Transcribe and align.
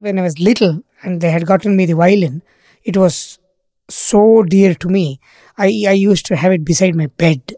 When 0.00 0.18
I 0.18 0.22
was 0.22 0.38
little 0.38 0.82
and 1.02 1.20
they 1.20 1.30
had 1.30 1.46
gotten 1.46 1.76
me 1.76 1.86
the 1.86 1.94
violin, 1.94 2.42
it 2.84 2.96
was 2.96 3.38
so 3.88 4.42
dear 4.42 4.74
to 4.74 4.88
me. 4.88 5.20
I, 5.56 5.66
I 5.88 5.92
used 5.92 6.26
to 6.26 6.36
have 6.36 6.52
it 6.52 6.64
beside 6.64 6.94
my 6.94 7.06
bed. 7.06 7.54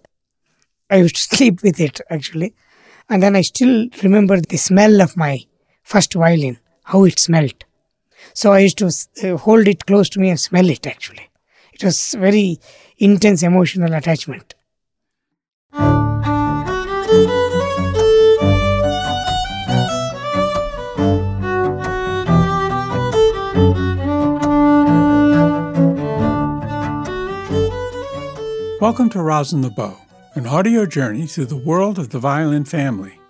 I 0.91 0.97
used 0.97 1.17
to 1.17 1.23
sleep 1.37 1.63
with 1.63 1.81
it 1.81 2.01
actually. 2.11 2.55
And 3.09 3.23
then 3.23 3.37
I 3.37 3.43
still 3.43 3.89
remember 4.03 4.41
the 4.41 4.57
smell 4.57 5.01
of 5.03 5.17
my 5.17 5.45
first 5.83 6.15
violin, 6.15 6.59
how 6.85 7.05
it 7.05 7.19
smelt. 7.19 7.65
So 8.35 8.53
I 8.53 8.61
used 8.61 8.79
to 8.79 8.87
uh, 9.25 9.37
hold 9.39 9.69
it 9.69 9.87
close 9.87 10.09
to 10.11 10.21
me 10.21 10.31
and 10.31 10.41
smell 10.41 10.69
it 10.71 10.87
actually. 10.87 11.29
It 11.73 11.85
was 11.85 12.15
very 12.15 12.59
intense 12.99 13.43
emotional 13.43 13.95
attachment. 13.95 14.55
Welcome 28.81 29.11
to 29.11 29.21
Rosin 29.21 29.61
the 29.61 29.69
Bow, 29.69 29.99
an 30.33 30.47
audio 30.47 30.87
journey 30.87 31.27
through 31.27 31.45
the 31.45 31.55
world 31.55 31.99
of 31.99 32.09
the 32.09 32.19
violin 32.19 32.65
family. 32.65 33.21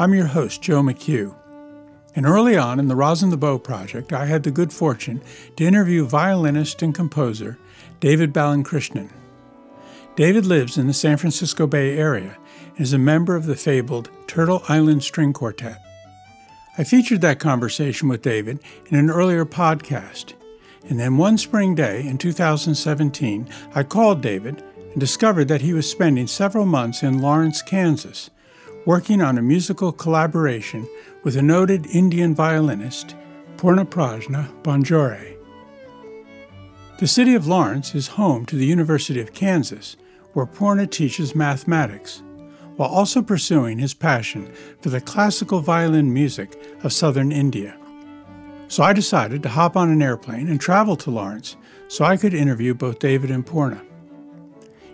I'm 0.00 0.14
your 0.14 0.26
host, 0.26 0.62
Joe 0.62 0.82
McHugh. 0.82 1.32
And 2.16 2.26
early 2.26 2.56
on 2.56 2.80
in 2.80 2.88
the 2.88 2.96
Rosin 2.96 3.30
the 3.30 3.36
Bow 3.36 3.56
project, 3.56 4.12
I 4.12 4.26
had 4.26 4.42
the 4.42 4.50
good 4.50 4.72
fortune 4.72 5.22
to 5.54 5.64
interview 5.64 6.04
violinist 6.04 6.82
and 6.82 6.92
composer 6.92 7.56
David 8.00 8.32
Balakrishnan. 8.32 9.12
David 10.16 10.44
lives 10.44 10.76
in 10.76 10.88
the 10.88 10.92
San 10.92 11.18
Francisco 11.18 11.68
Bay 11.68 11.96
Area 11.96 12.36
and 12.76 12.80
is 12.80 12.92
a 12.92 12.98
member 12.98 13.36
of 13.36 13.46
the 13.46 13.54
fabled 13.54 14.10
Turtle 14.26 14.64
Island 14.68 15.04
String 15.04 15.32
Quartet. 15.32 15.80
I 16.76 16.82
featured 16.82 17.20
that 17.20 17.38
conversation 17.38 18.08
with 18.08 18.22
David 18.22 18.58
in 18.88 18.98
an 18.98 19.08
earlier 19.08 19.44
podcast, 19.44 20.32
and 20.88 21.00
then 21.00 21.16
one 21.16 21.38
spring 21.38 21.74
day 21.74 22.06
in 22.06 22.18
2017, 22.18 23.48
I 23.74 23.82
called 23.82 24.20
David 24.20 24.62
and 24.76 25.00
discovered 25.00 25.48
that 25.48 25.62
he 25.62 25.72
was 25.72 25.90
spending 25.90 26.26
several 26.26 26.66
months 26.66 27.02
in 27.02 27.22
Lawrence, 27.22 27.62
Kansas, 27.62 28.30
working 28.84 29.22
on 29.22 29.38
a 29.38 29.42
musical 29.42 29.92
collaboration 29.92 30.86
with 31.22 31.36
a 31.36 31.42
noted 31.42 31.86
Indian 31.86 32.34
violinist, 32.34 33.16
Purnaprajna 33.56 34.48
Bangere. 34.62 35.36
The 36.98 37.06
city 37.06 37.34
of 37.34 37.46
Lawrence 37.46 37.94
is 37.94 38.08
home 38.08 38.44
to 38.46 38.56
the 38.56 38.66
University 38.66 39.20
of 39.20 39.32
Kansas, 39.32 39.96
where 40.34 40.46
Purna 40.46 40.86
teaches 40.86 41.34
mathematics, 41.34 42.22
while 42.76 42.90
also 42.90 43.22
pursuing 43.22 43.78
his 43.78 43.94
passion 43.94 44.52
for 44.80 44.90
the 44.90 45.00
classical 45.00 45.60
violin 45.60 46.12
music 46.12 46.60
of 46.82 46.92
southern 46.92 47.32
India. 47.32 47.76
So 48.68 48.82
I 48.82 48.92
decided 48.92 49.42
to 49.42 49.48
hop 49.50 49.76
on 49.76 49.90
an 49.90 50.02
airplane 50.02 50.48
and 50.48 50.60
travel 50.60 50.96
to 50.96 51.10
Lawrence 51.10 51.56
so 51.88 52.04
I 52.04 52.16
could 52.16 52.34
interview 52.34 52.74
both 52.74 52.98
David 52.98 53.30
and 53.30 53.46
Purna. 53.46 53.82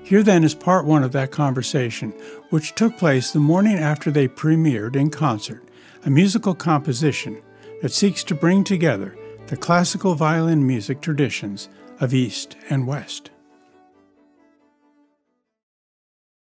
Here 0.03 0.23
then 0.23 0.45
is 0.45 0.55
part 0.55 0.85
one 0.85 1.05
of 1.05 1.13
that 1.13 1.31
conversation, 1.31 2.11
which 2.51 2.75
took 2.75 2.99
place 2.99 3.31
the 3.31 3.39
morning 3.39 3.79
after 3.79 4.11
they 4.11 4.27
premiered 4.29 4.97
in 4.97 5.11
concert 5.11 5.63
a 6.05 6.11
musical 6.11 6.55
composition 6.55 7.41
that 7.83 7.93
seeks 7.93 8.25
to 8.25 8.35
bring 8.35 8.65
together 8.65 9.17
the 9.47 9.57
classical 9.57 10.15
violin 10.15 10.67
music 10.67 11.01
traditions 11.01 11.69
of 12.01 12.15
East 12.15 12.57
and 12.71 12.87
West. 12.87 13.31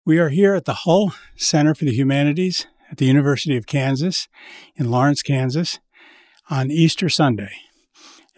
We 0.06 0.18
are 0.18 0.30
here 0.30 0.54
at 0.54 0.66
the 0.66 0.74
Hall 0.74 1.14
Center 1.36 1.76
for 1.76 1.86
the 1.86 1.94
Humanities 1.94 2.68
at 2.90 2.98
the 2.98 3.06
University 3.06 3.58
of 3.58 3.66
Kansas 3.66 4.28
in 4.76 4.92
Lawrence, 4.92 5.22
Kansas, 5.22 5.80
on 6.54 6.70
Easter 6.70 7.10
Sunday. 7.10 7.52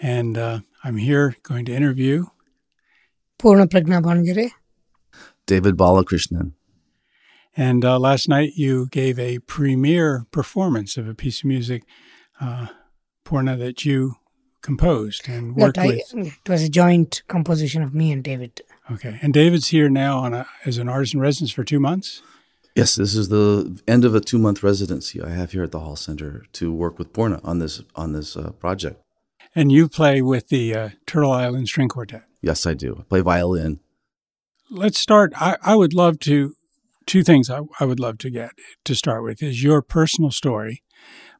And 0.02 0.38
uh, 0.38 0.60
I'm 0.86 0.98
here 0.98 1.36
going 1.44 1.66
to 1.66 1.74
interview 1.74 2.28
Purna 3.38 3.68
Prajna 3.68 4.02
Bangere. 4.02 4.52
David 5.46 5.76
Balakrishnan. 5.76 6.54
And 7.58 7.84
uh, 7.84 8.00
last 8.00 8.30
night 8.30 8.54
you 8.56 8.88
gave 8.88 9.20
a 9.20 9.40
premiere 9.40 10.26
performance 10.32 10.96
of 10.96 11.10
a 11.10 11.14
piece 11.14 11.42
of 11.42 11.46
music, 11.46 11.84
uh, 12.40 12.68
Purna, 13.26 13.58
that 13.58 13.84
you 13.84 14.16
composed 14.62 15.28
and 15.28 15.56
worked 15.56 15.78
I, 15.78 15.88
with. 15.88 16.14
It 16.14 16.50
was 16.50 16.64
a 16.64 16.70
joint 16.70 17.22
composition 17.28 17.84
of 17.84 17.94
me 17.94 18.14
and 18.14 18.24
David. 18.24 18.62
Okay. 18.92 19.20
And 19.22 19.34
David's 19.34 19.68
here 19.68 19.90
now 19.90 20.20
on 20.20 20.34
a, 20.34 20.48
as 20.66 20.78
an 20.78 20.88
artist 20.88 21.14
in 21.14 21.20
residence 21.20 21.52
for 21.52 21.66
two 21.66 21.82
months? 21.82 22.22
Yes, 22.76 22.96
this 22.96 23.16
is 23.16 23.30
the 23.30 23.82
end 23.88 24.04
of 24.04 24.14
a 24.14 24.20
two 24.20 24.38
month 24.38 24.62
residency 24.62 25.22
I 25.22 25.30
have 25.30 25.54
here 25.54 25.64
at 25.64 25.72
the 25.72 25.80
Hall 25.80 25.96
Center 25.96 26.44
to 26.54 26.74
work 26.74 27.00
with 27.00 27.14
Purna 27.14 27.40
on 27.42 27.60
this 27.60 27.82
on 27.96 28.12
this 28.12 28.36
uh, 28.36 28.52
project. 28.52 29.02
And 29.56 29.72
you 29.72 29.88
play 29.88 30.22
with 30.22 30.50
the 30.50 30.76
uh, 30.76 30.90
Turtle 31.08 31.32
Island 31.32 31.70
String 31.70 31.88
Quartet. 31.88 32.24
Yes, 32.42 32.66
I 32.66 32.74
do. 32.74 32.98
I 33.00 33.04
play 33.04 33.22
violin. 33.22 33.80
Let's 34.70 35.00
start. 35.00 35.32
I, 35.38 35.56
I 35.64 35.76
would 35.76 35.94
love 35.94 36.20
to. 36.20 36.54
Two 37.06 37.24
things 37.24 37.52
I, 37.52 37.60
I 37.80 37.86
would 37.86 38.00
love 38.00 38.18
to 38.18 38.32
get 38.32 38.50
to 38.84 38.96
start 38.96 39.22
with 39.22 39.44
is 39.44 39.64
your 39.64 39.84
personal 39.84 40.32
story, 40.32 40.82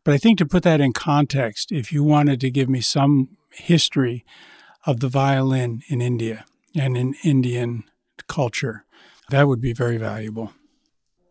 but 0.04 0.14
I 0.14 0.20
think 0.20 0.38
to 0.38 0.46
put 0.46 0.62
that 0.62 0.80
in 0.80 0.94
context, 0.94 1.72
if 1.72 1.92
you 1.92 2.04
wanted 2.04 2.40
to 2.42 2.52
give 2.52 2.70
me 2.70 2.82
some 2.82 3.30
history 3.50 4.24
of 4.86 5.00
the 5.00 5.10
violin 5.10 5.82
in 5.90 6.04
India 6.04 6.46
and 6.76 6.96
in 6.96 7.16
Indian 7.24 7.84
culture, 8.28 8.86
that 9.32 9.48
would 9.48 9.60
be 9.60 9.74
very 9.74 9.98
valuable 9.98 10.54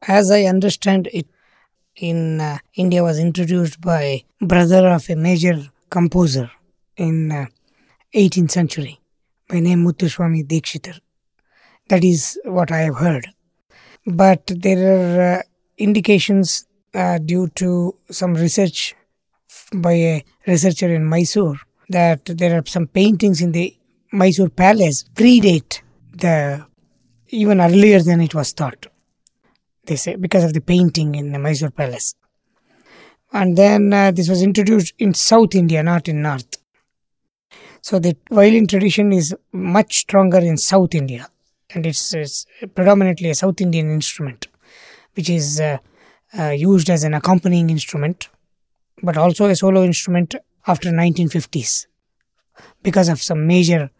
as 0.09 0.31
I 0.31 0.45
understand 0.45 1.09
it, 1.13 1.27
in 1.97 2.41
uh, 2.41 2.59
India 2.75 3.03
was 3.03 3.19
introduced 3.19 3.81
by 3.81 4.25
brother 4.41 4.89
of 4.89 5.09
a 5.09 5.17
major 5.17 5.57
composer 5.91 6.51
in 6.97 7.31
uh, 7.31 7.47
18th 8.15 8.51
century 8.51 9.01
by 9.49 9.61
name 9.61 9.85
Muthuswami 9.85 10.45
Dikshitar. 10.45 10.99
That 11.89 12.03
is 12.03 12.39
what 12.45 12.73
I 12.73 12.81
have 12.81 12.97
heard. 12.97 13.29
But 14.07 14.43
there 14.47 14.83
are 14.97 15.39
uh, 15.39 15.43
indications 15.79 16.67
uh, 16.95 17.19
due 17.19 17.49
to 17.57 17.97
some 18.11 18.35
research 18.35 18.95
by 19.73 19.93
a 19.93 20.25
researcher 20.47 20.93
in 20.93 21.05
Mysore 21.05 21.57
that 21.89 22.25
there 22.25 22.59
are 22.59 22.67
some 22.67 22.87
paintings 22.87 23.41
in 23.41 23.53
the 23.53 23.77
Mysore 24.13 24.49
palace 24.49 25.05
predate 25.15 25.81
the 26.13 26.67
even 27.29 27.61
earlier 27.61 28.01
than 28.01 28.21
it 28.21 28.35
was 28.35 28.53
thought 28.53 28.87
they 29.87 29.97
say, 29.97 30.17
because 30.17 30.45
of 30.45 30.55
the 30.55 30.61
painting 30.61 31.15
in 31.15 31.33
the 31.33 31.39
Mysore 31.39 31.71
Palace. 31.71 32.15
And 33.33 33.59
then 33.59 33.93
uh, 33.93 34.11
this 34.12 34.28
was 34.28 34.43
introduced 34.43 34.95
in 34.99 35.12
South 35.15 35.55
India, 35.55 35.83
not 35.83 36.09
in 36.09 36.22
North. 36.22 36.56
So 37.81 37.99
the 37.99 38.17
violin 38.31 38.67
tradition 38.67 39.12
is 39.12 39.34
much 39.53 39.99
stronger 39.99 40.39
in 40.39 40.56
South 40.56 40.94
India, 40.94 41.28
and 41.75 41.84
it's, 41.84 42.15
it's 42.15 42.47
predominantly 42.75 43.28
a 43.28 43.34
South 43.34 43.61
Indian 43.61 43.93
instrument, 43.93 44.47
which 45.15 45.28
is 45.28 45.61
uh, 45.61 45.78
uh, 46.39 46.50
used 46.50 46.89
as 46.89 47.05
an 47.05 47.12
accompanying 47.12 47.69
instrument, 47.69 48.28
but 49.03 49.19
also 49.19 49.47
a 49.47 49.56
solo 49.56 49.83
instrument 49.84 50.34
after 50.67 50.91
1950s, 50.91 51.87
because 52.83 53.11
of 53.11 53.21
some 53.21 53.47
major 53.47 53.91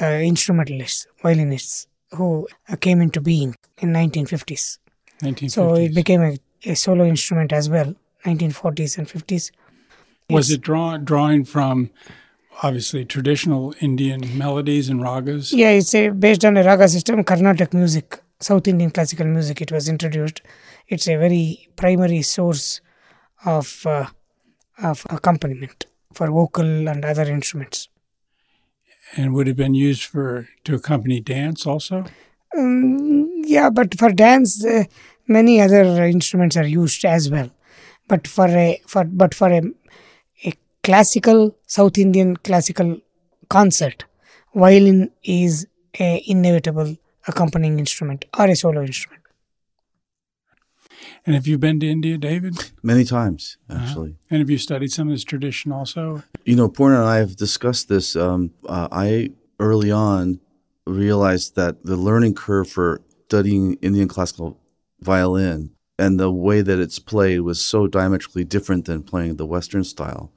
uh, 0.00 0.04
instrumentalists, 0.04 1.06
violinists 1.22 1.88
who 2.12 2.46
uh, 2.68 2.76
came 2.76 3.00
into 3.00 3.20
being 3.20 3.56
in 3.78 3.92
1950s. 3.92 4.78
1950s. 5.24 5.50
So 5.50 5.74
it 5.74 5.94
became 5.94 6.22
a, 6.22 6.38
a 6.64 6.74
solo 6.74 7.04
instrument 7.04 7.52
as 7.52 7.68
well, 7.68 7.94
1940s 8.24 8.98
and 8.98 9.08
50s. 9.08 9.50
Was 10.30 10.48
yes. 10.48 10.56
it 10.56 10.60
draw, 10.62 10.96
drawing 10.96 11.44
from 11.44 11.90
obviously 12.62 13.04
traditional 13.04 13.74
Indian 13.80 14.38
melodies 14.38 14.88
and 14.88 15.00
ragas? 15.00 15.52
Yeah, 15.52 15.70
it's 15.70 15.94
a, 15.94 16.10
based 16.10 16.44
on 16.44 16.56
a 16.56 16.62
raga 16.62 16.88
system, 16.88 17.24
Carnatic 17.24 17.74
music, 17.74 18.22
South 18.40 18.66
Indian 18.68 18.90
classical 18.90 19.26
music. 19.26 19.60
It 19.60 19.72
was 19.72 19.88
introduced. 19.88 20.40
It's 20.88 21.08
a 21.08 21.16
very 21.16 21.68
primary 21.76 22.22
source 22.22 22.80
of 23.44 23.84
uh, 23.86 24.06
of 24.82 25.06
accompaniment 25.10 25.86
for 26.12 26.30
vocal 26.30 26.88
and 26.88 27.04
other 27.04 27.24
instruments. 27.24 27.88
And 29.16 29.34
would 29.34 29.46
have 29.46 29.56
been 29.56 29.74
used 29.74 30.04
for 30.04 30.48
to 30.64 30.74
accompany 30.74 31.20
dance 31.20 31.66
also? 31.66 32.04
Um, 32.56 33.42
yeah, 33.44 33.70
but 33.70 33.98
for 33.98 34.10
dance, 34.10 34.64
uh, 34.64 34.84
many 35.26 35.60
other 35.60 36.04
instruments 36.04 36.56
are 36.56 36.66
used 36.66 37.04
as 37.04 37.30
well. 37.30 37.50
But 38.08 38.26
for 38.26 38.46
a 38.46 38.80
for 38.86 39.04
but 39.04 39.34
for 39.34 39.48
a, 39.48 39.62
a 40.44 40.52
classical 40.82 41.56
South 41.66 41.98
Indian 41.98 42.36
classical 42.36 42.98
concert, 43.48 44.04
violin 44.54 45.10
is 45.22 45.66
a 45.98 46.22
inevitable 46.26 46.96
accompanying 47.26 47.78
instrument 47.78 48.24
or 48.38 48.46
a 48.46 48.56
solo 48.56 48.82
instrument. 48.82 49.22
And 51.26 51.34
have 51.34 51.46
you 51.46 51.58
been 51.58 51.80
to 51.80 51.88
India, 51.88 52.18
David? 52.18 52.72
Many 52.82 53.04
times, 53.04 53.56
uh-huh. 53.68 53.82
actually. 53.82 54.10
Uh-huh. 54.10 54.26
And 54.30 54.38
have 54.40 54.50
you 54.50 54.58
studied 54.58 54.92
some 54.92 55.08
of 55.08 55.14
this 55.14 55.24
tradition 55.24 55.72
also? 55.72 56.22
You 56.44 56.56
know, 56.56 56.68
Purna 56.68 57.00
and 57.00 57.08
I 57.08 57.16
have 57.16 57.36
discussed 57.36 57.88
this. 57.88 58.14
Um, 58.14 58.52
uh, 58.68 58.88
I 58.92 59.30
early 59.58 59.90
on 59.90 60.40
realized 60.86 61.56
that 61.56 61.84
the 61.84 61.96
learning 61.96 62.34
curve 62.34 62.68
for 62.68 63.00
studying 63.26 63.74
Indian 63.80 64.08
classical 64.08 64.58
violin 65.04 65.70
and 65.98 66.18
the 66.18 66.30
way 66.30 66.60
that 66.60 66.78
it's 66.78 66.98
played 66.98 67.40
was 67.40 67.64
so 67.64 67.86
diametrically 67.86 68.44
different 68.44 68.86
than 68.86 69.02
playing 69.02 69.36
the 69.36 69.46
Western 69.46 69.84
style 69.84 70.32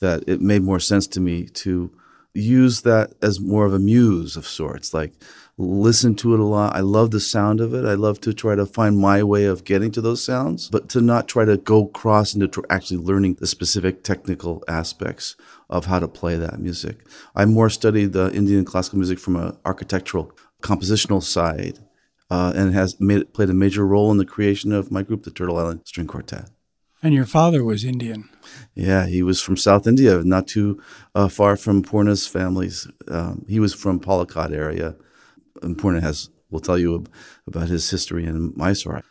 that 0.00 0.22
it 0.26 0.40
made 0.40 0.62
more 0.62 0.80
sense 0.80 1.06
to 1.08 1.20
me 1.20 1.46
to 1.46 1.90
use 2.32 2.82
that 2.82 3.12
as 3.20 3.40
more 3.40 3.66
of 3.66 3.74
a 3.74 3.78
muse 3.78 4.36
of 4.36 4.46
sorts. 4.46 4.94
Like 4.94 5.12
listen 5.58 6.14
to 6.16 6.32
it 6.32 6.40
a 6.40 6.44
lot. 6.44 6.74
I 6.74 6.80
love 6.80 7.10
the 7.10 7.20
sound 7.20 7.60
of 7.60 7.74
it. 7.74 7.84
I 7.84 7.94
love 7.94 8.20
to 8.22 8.32
try 8.32 8.54
to 8.54 8.64
find 8.64 8.98
my 8.98 9.22
way 9.22 9.44
of 9.44 9.64
getting 9.64 9.90
to 9.92 10.00
those 10.00 10.24
sounds, 10.24 10.68
but 10.70 10.88
to 10.90 11.00
not 11.00 11.28
try 11.28 11.44
to 11.44 11.56
go 11.56 11.86
cross 11.86 12.34
into 12.34 12.48
tr- 12.48 12.60
actually 12.70 12.98
learning 12.98 13.34
the 13.34 13.46
specific 13.46 14.02
technical 14.02 14.62
aspects 14.68 15.36
of 15.68 15.86
how 15.86 15.98
to 15.98 16.08
play 16.08 16.36
that 16.36 16.60
music. 16.60 17.06
I 17.34 17.44
more 17.44 17.68
studied 17.68 18.12
the 18.12 18.32
Indian 18.32 18.64
classical 18.64 18.98
music 18.98 19.18
from 19.18 19.36
an 19.36 19.56
architectural, 19.64 20.32
compositional 20.62 21.22
side, 21.22 21.78
uh, 22.30 22.52
and 22.54 22.72
has 22.74 23.00
made 23.00 23.32
played 23.32 23.50
a 23.50 23.54
major 23.54 23.86
role 23.86 24.10
in 24.10 24.18
the 24.18 24.24
creation 24.24 24.72
of 24.72 24.90
my 24.90 25.02
group, 25.02 25.24
the 25.24 25.30
Turtle 25.30 25.58
Island 25.58 25.82
String 25.84 26.06
Quartet. 26.06 26.50
And 27.02 27.14
your 27.14 27.24
father 27.24 27.64
was 27.64 27.82
Indian. 27.82 28.28
Yeah, 28.74 29.06
he 29.06 29.22
was 29.22 29.40
from 29.40 29.56
South 29.56 29.86
India, 29.86 30.22
not 30.22 30.46
too 30.46 30.82
uh, 31.14 31.28
far 31.28 31.56
from 31.56 31.82
Purna's 31.82 32.26
families. 32.26 32.86
Um, 33.08 33.46
he 33.48 33.58
was 33.58 33.72
from 33.72 34.00
Palakkad 34.00 34.52
area. 34.52 34.96
And 35.62 35.78
Purna 35.78 36.00
has 36.02 36.28
will 36.50 36.60
tell 36.60 36.78
you 36.78 37.04
about 37.46 37.68
his 37.68 37.88
history 37.90 38.24
in 38.24 38.52
Mysore. 38.56 39.02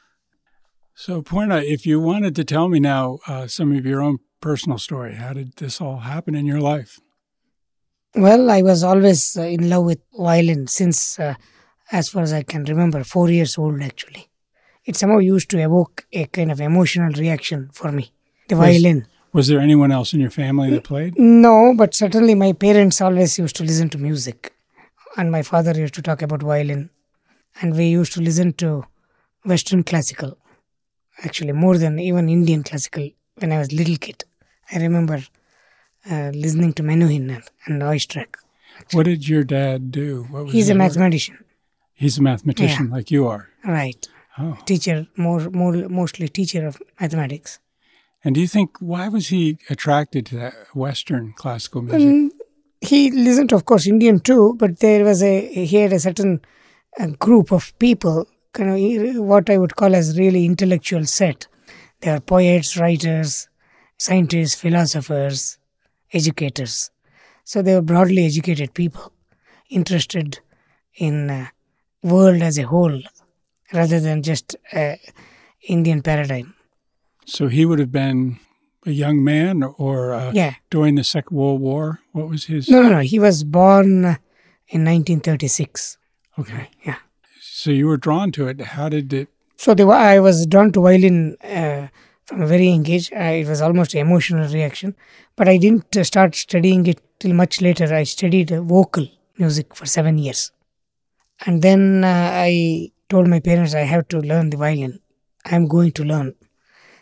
So, 0.94 1.22
Purna, 1.22 1.58
if 1.58 1.86
you 1.86 2.00
wanted 2.00 2.36
to 2.36 2.44
tell 2.44 2.68
me 2.68 2.80
now 2.80 3.20
uh, 3.28 3.48
some 3.48 3.72
of 3.72 3.86
your 3.86 4.02
own 4.02 4.18
personal 4.42 4.78
story, 4.78 5.16
how 5.16 5.34
did 5.34 5.56
this 5.56 5.80
all 5.80 6.00
happen 6.00 6.36
in 6.36 6.46
your 6.46 6.60
life? 6.60 7.00
Well, 8.16 8.50
I 8.50 8.62
was 8.62 8.84
always 8.84 9.38
uh, 9.38 9.44
in 9.44 9.70
love 9.70 9.86
with 9.86 10.00
violin 10.14 10.68
since, 10.68 11.20
uh, 11.20 11.36
as 11.92 12.10
far 12.10 12.24
as 12.24 12.34
I 12.34 12.44
can 12.44 12.64
remember, 12.66 13.04
four 13.04 13.30
years 13.30 13.58
old 13.58 13.82
actually. 13.82 14.28
It 14.86 14.96
somehow 14.96 15.20
used 15.20 15.50
to 15.52 15.60
evoke 15.60 16.06
a 16.14 16.26
kind 16.26 16.52
of 16.52 16.62
emotional 16.62 17.12
reaction 17.14 17.70
for 17.74 17.92
me. 17.92 18.12
The 18.48 18.56
Was- 18.56 18.68
violin. 18.68 19.08
Was 19.32 19.48
there 19.48 19.60
anyone 19.60 19.92
else 19.92 20.12
in 20.14 20.20
your 20.20 20.32
family 20.32 20.72
that 20.72 20.84
played? 20.84 21.14
No, 21.20 21.76
but 21.78 21.94
certainly 21.94 22.34
my 22.34 22.52
parents 22.52 23.00
always 23.00 23.38
used 23.38 23.56
to 23.58 23.64
listen 23.64 23.88
to 23.90 24.00
music. 24.00 24.54
And 25.18 25.32
my 25.32 25.44
father 25.44 25.72
used 25.80 25.94
to 25.96 26.02
talk 26.02 26.24
about 26.24 26.42
violin. 26.42 26.90
And 27.62 27.76
we 27.76 27.86
used 27.90 28.14
to 28.14 28.22
listen 28.22 28.54
to 28.54 28.86
Western 29.46 29.84
classical, 29.84 30.38
actually, 31.24 31.52
more 31.52 31.78
than 31.78 32.00
even 32.00 32.28
Indian 32.28 32.64
classical 32.64 33.08
when 33.38 33.52
I 33.52 33.60
was 33.60 33.72
little 33.72 33.98
kid. 33.98 34.24
I 34.72 34.78
remember 34.80 35.22
uh, 36.10 36.32
listening 36.34 36.74
to 36.74 36.84
Menuhin 36.84 37.30
and, 37.36 37.44
and 37.68 37.82
Oistrakh. 37.84 38.36
What 38.94 39.04
did 39.06 39.28
your 39.28 39.44
dad 39.44 39.92
do? 39.92 40.28
He's 40.50 40.70
a 40.70 40.74
work? 40.74 40.78
mathematician, 40.80 41.38
He's 42.00 42.18
a 42.18 42.22
mathematician 42.22 42.90
like 42.90 43.12
you 43.12 43.28
are. 43.28 43.50
right? 43.66 44.08
Oh. 44.38 44.58
Teacher, 44.66 45.06
more, 45.18 45.50
more, 45.50 45.74
mostly 45.90 46.30
teacher 46.30 46.66
of 46.66 46.82
mathematics. 47.02 47.60
And 48.24 48.36
do 48.36 48.42
you 48.42 48.48
think 48.48 48.78
why 48.80 49.10
was 49.10 49.28
he 49.28 49.58
attracted 49.70 50.26
to 50.28 50.38
that 50.38 50.54
Western 50.74 51.34
classical 51.34 51.82
music? 51.82 52.08
Mm, 52.08 52.30
he 52.80 53.12
listened 53.12 53.52
of 53.52 53.66
course, 53.66 53.86
Indian 53.86 54.22
too, 54.22 54.56
but 54.58 54.80
there 54.80 55.04
was 55.04 55.22
a 55.22 55.66
he 55.66 55.76
had 55.78 55.92
a 55.92 56.00
certain 56.00 56.40
uh, 56.98 57.08
group 57.20 57.52
of 57.52 57.78
people, 57.80 58.28
kind 58.54 58.70
of 58.70 59.24
what 59.26 59.50
I 59.50 59.58
would 59.58 59.76
call 59.76 59.94
as 59.94 60.18
really 60.18 60.46
intellectual 60.46 61.06
set. 61.06 61.48
They 62.00 62.12
are 62.12 62.22
poets, 62.22 62.78
writers, 62.78 63.50
scientists, 63.98 64.56
philosophers, 64.56 65.58
educators. 66.14 66.92
So 67.44 67.62
they 67.62 67.76
were 67.76 67.82
broadly 67.82 68.26
educated 68.26 68.74
people, 68.74 69.12
interested 69.70 70.40
in 70.96 71.30
uh, 71.30 71.48
world 72.04 72.42
as 72.42 72.58
a 72.58 72.64
whole, 72.64 73.02
rather 73.74 74.00
than 74.00 74.24
just 74.24 74.56
Indian 75.68 76.02
paradigm. 76.02 76.54
So 77.26 77.48
he 77.48 77.66
would 77.66 77.80
have 77.80 77.92
been 77.92 78.40
a 78.86 78.92
young 78.92 79.24
man 79.24 79.64
or 79.78 80.14
uh, 80.14 80.32
Yeah. 80.34 80.54
during 80.70 80.96
the 80.96 81.04
Second 81.04 81.36
World 81.38 81.62
War. 81.62 82.00
What 82.12 82.30
was 82.30 82.46
his? 82.46 82.70
No, 82.70 82.82
no, 82.82 82.90
no. 82.90 83.00
He 83.00 83.20
was 83.20 83.44
born 83.44 84.18
in 84.68 84.86
1936. 84.86 85.98
Okay. 86.40 86.70
Yeah. 86.86 86.96
So 87.42 87.72
you 87.72 87.88
were 87.88 87.98
drawn 87.98 88.32
to 88.34 88.48
it. 88.48 88.62
How 88.62 88.90
did 88.90 89.12
it? 89.14 89.28
So 89.58 89.74
the, 89.74 89.86
I 89.88 90.20
was 90.20 90.46
drawn 90.46 90.72
to 90.72 90.82
violin 90.82 91.36
uh, 91.44 91.88
from 92.26 92.42
a 92.42 92.48
very 92.48 92.70
young 92.70 92.88
age. 92.88 93.12
I, 93.12 93.32
it 93.44 93.48
was 93.48 93.62
almost 93.62 93.94
an 93.94 94.00
emotional 94.00 94.48
reaction, 94.48 94.96
but 95.36 95.50
I 95.50 95.58
didn't 95.58 95.94
start 96.06 96.36
studying 96.36 96.88
it 96.88 97.02
till 97.20 97.34
much 97.34 97.60
later. 97.62 97.94
I 97.94 98.04
studied 98.04 98.50
vocal 98.52 99.08
music 99.38 99.76
for 99.76 99.86
seven 99.86 100.18
years, 100.18 100.52
and 101.46 101.62
then 101.62 102.04
uh, 102.04 102.32
I 102.34 102.92
told 103.10 103.28
my 103.28 103.40
parents 103.40 103.74
I 103.74 103.82
have 103.82 104.08
to 104.10 104.20
learn 104.20 104.50
the 104.50 104.58
violin. 104.58 105.00
I 105.46 105.56
am 105.56 105.68
going 105.68 105.92
to 105.94 106.04
learn. 106.04 106.36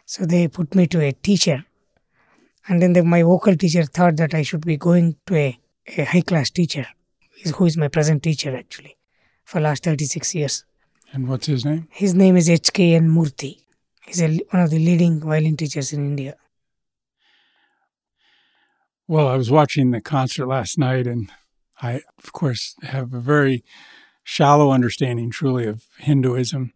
So 0.06 0.26
they 0.26 0.48
put 0.48 0.74
me 0.76 0.88
to 0.88 1.02
a 1.02 1.12
teacher, 1.12 1.66
and 2.68 2.82
then 2.82 2.94
the, 2.94 3.04
my 3.04 3.24
vocal 3.24 3.56
teacher 3.56 3.84
thought 3.84 4.18
that 4.18 4.34
I 4.34 4.42
should 4.42 4.66
be 4.66 4.78
going 4.78 5.18
to 5.26 5.36
a, 5.36 5.60
a 5.98 6.04
high 6.06 6.22
class 6.22 6.50
teacher, 6.50 6.88
who 7.56 7.66
is 7.66 7.76
my 7.76 7.88
present 7.88 8.24
teacher 8.24 8.56
actually, 8.56 8.98
for 9.44 9.60
last 9.60 9.84
thirty 9.84 10.06
six 10.06 10.34
years. 10.34 10.64
And 11.14 11.28
what's 11.28 11.48
his 11.48 11.66
name? 11.66 11.88
His 11.92 12.14
name 12.14 12.36
is 12.38 12.50
H.K.N. 12.50 13.10
Murthy. 13.10 13.62
He's 14.06 14.22
a, 14.22 14.40
one 14.52 14.64
of 14.64 14.70
the 14.70 14.80
leading 14.80 15.20
violin 15.20 15.58
teachers 15.58 15.94
in 15.94 16.06
India. 16.06 16.36
Well, 19.08 19.28
I 19.28 19.38
was 19.38 19.50
watching 19.50 19.92
the 19.92 20.02
concert 20.02 20.48
last 20.48 20.78
night, 20.78 21.08
and 21.08 21.32
I, 21.82 22.02
of 22.18 22.34
course, 22.34 22.76
have 22.84 23.14
a 23.14 23.20
very 23.20 23.64
shallow 24.28 24.72
understanding, 24.72 25.32
truly, 25.32 25.66
of 25.66 25.86
Hinduism 26.00 26.74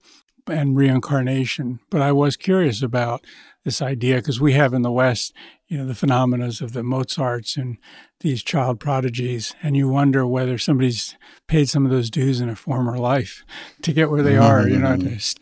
and 0.47 0.77
reincarnation. 0.77 1.81
But 1.89 2.01
I 2.01 2.13
was 2.13 2.37
curious 2.37 2.81
about 2.81 3.25
this 3.65 3.81
idea 3.81 4.15
because 4.15 4.39
we 4.39 4.53
have 4.53 4.73
in 4.73 4.83
the 4.83 4.91
West, 4.91 5.33
you 5.67 5.77
know, 5.77 5.85
the 5.85 5.93
phenomena 5.93 6.45
of 6.47 6.71
the 6.71 6.81
Mozarts 6.81 7.57
and 7.57 7.77
these 8.21 8.41
child 8.41 8.79
prodigies, 8.79 9.53
and 9.61 9.75
you 9.75 9.89
wonder 9.89 10.25
whether 10.25 10.57
somebody's 10.57 11.17
paid 11.47 11.67
some 11.67 11.83
of 11.83 11.91
those 11.91 12.09
dues 12.09 12.39
in 12.39 12.47
a 12.47 12.55
former 12.55 12.97
life 12.97 13.43
to 13.81 13.91
get 13.91 14.09
where 14.09 14.23
they 14.23 14.37
are. 14.37 14.65
You 14.65 14.79
know, 14.79 14.95
just, 14.95 15.41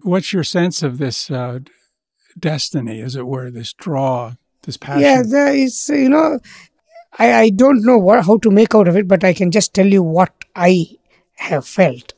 what's 0.00 0.32
your 0.32 0.44
sense 0.44 0.82
of 0.82 0.96
this 0.96 1.30
uh, 1.30 1.58
destiny, 2.38 3.02
as 3.02 3.14
it 3.14 3.26
were, 3.26 3.50
this 3.50 3.74
draw, 3.74 4.36
this 4.62 4.78
passion? 4.78 5.02
Yeah, 5.02 5.22
there 5.22 5.54
is, 5.54 5.90
you 5.90 6.08
know, 6.08 6.38
I, 7.18 7.34
I 7.34 7.50
don't 7.50 7.84
know 7.84 7.98
what, 7.98 8.24
how 8.24 8.38
to 8.38 8.50
make 8.50 8.74
out 8.74 8.88
of 8.88 8.96
it, 8.96 9.06
but 9.06 9.22
I 9.22 9.34
can 9.34 9.50
just 9.50 9.74
tell 9.74 9.86
you 9.86 10.02
what 10.02 10.32
I 10.56 10.86
have 11.50 11.66
felt. 11.66 12.14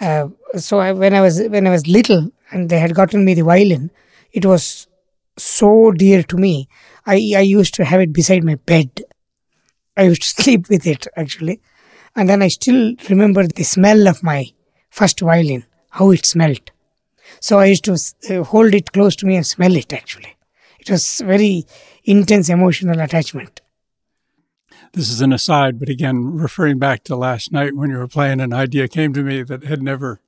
Uh, 0.00 0.28
so 0.56 0.78
I, 0.80 0.92
when 0.92 1.14
I 1.14 1.20
was 1.20 1.42
when 1.48 1.66
I 1.66 1.70
was 1.70 1.86
little 1.86 2.30
and 2.52 2.68
they 2.70 2.78
had 2.78 2.94
gotten 2.94 3.24
me 3.24 3.34
the 3.34 3.44
violin, 3.44 3.90
it 4.32 4.46
was 4.46 4.86
so 5.36 5.92
dear 5.92 6.22
to 6.24 6.36
me. 6.36 6.68
I 7.06 7.16
I 7.36 7.40
used 7.40 7.74
to 7.74 7.84
have 7.84 8.00
it 8.00 8.12
beside 8.12 8.44
my 8.44 8.56
bed. 8.56 9.02
I 9.96 10.04
used 10.04 10.22
to 10.22 10.42
sleep 10.42 10.68
with 10.68 10.86
it 10.86 11.06
actually, 11.16 11.60
and 12.16 12.28
then 12.28 12.42
I 12.42 12.48
still 12.48 12.94
remember 13.08 13.46
the 13.46 13.64
smell 13.64 14.08
of 14.08 14.22
my 14.22 14.46
first 14.90 15.20
violin, 15.20 15.64
how 15.90 16.10
it 16.10 16.26
smelled. 16.26 16.70
So 17.40 17.58
I 17.58 17.66
used 17.66 17.84
to 17.84 17.92
uh, 17.94 18.44
hold 18.44 18.74
it 18.74 18.92
close 18.92 19.14
to 19.16 19.26
me 19.26 19.36
and 19.36 19.46
smell 19.46 19.76
it 19.76 19.92
actually. 19.92 20.36
It 20.80 20.90
was 20.90 21.20
very 21.20 21.66
intense 22.04 22.48
emotional 22.48 23.00
attachment. 23.00 23.60
This 24.92 25.10
is 25.10 25.20
an 25.20 25.32
aside, 25.32 25.78
but 25.78 25.88
again, 25.88 26.24
referring 26.36 26.78
back 26.78 27.04
to 27.04 27.16
last 27.16 27.52
night 27.52 27.76
when 27.76 27.90
you 27.90 27.98
were 27.98 28.08
playing, 28.08 28.40
an 28.40 28.52
idea 28.52 28.88
came 28.88 29.12
to 29.12 29.22
me 29.22 29.42
that 29.42 29.64
had 29.64 29.82
never, 29.82 30.20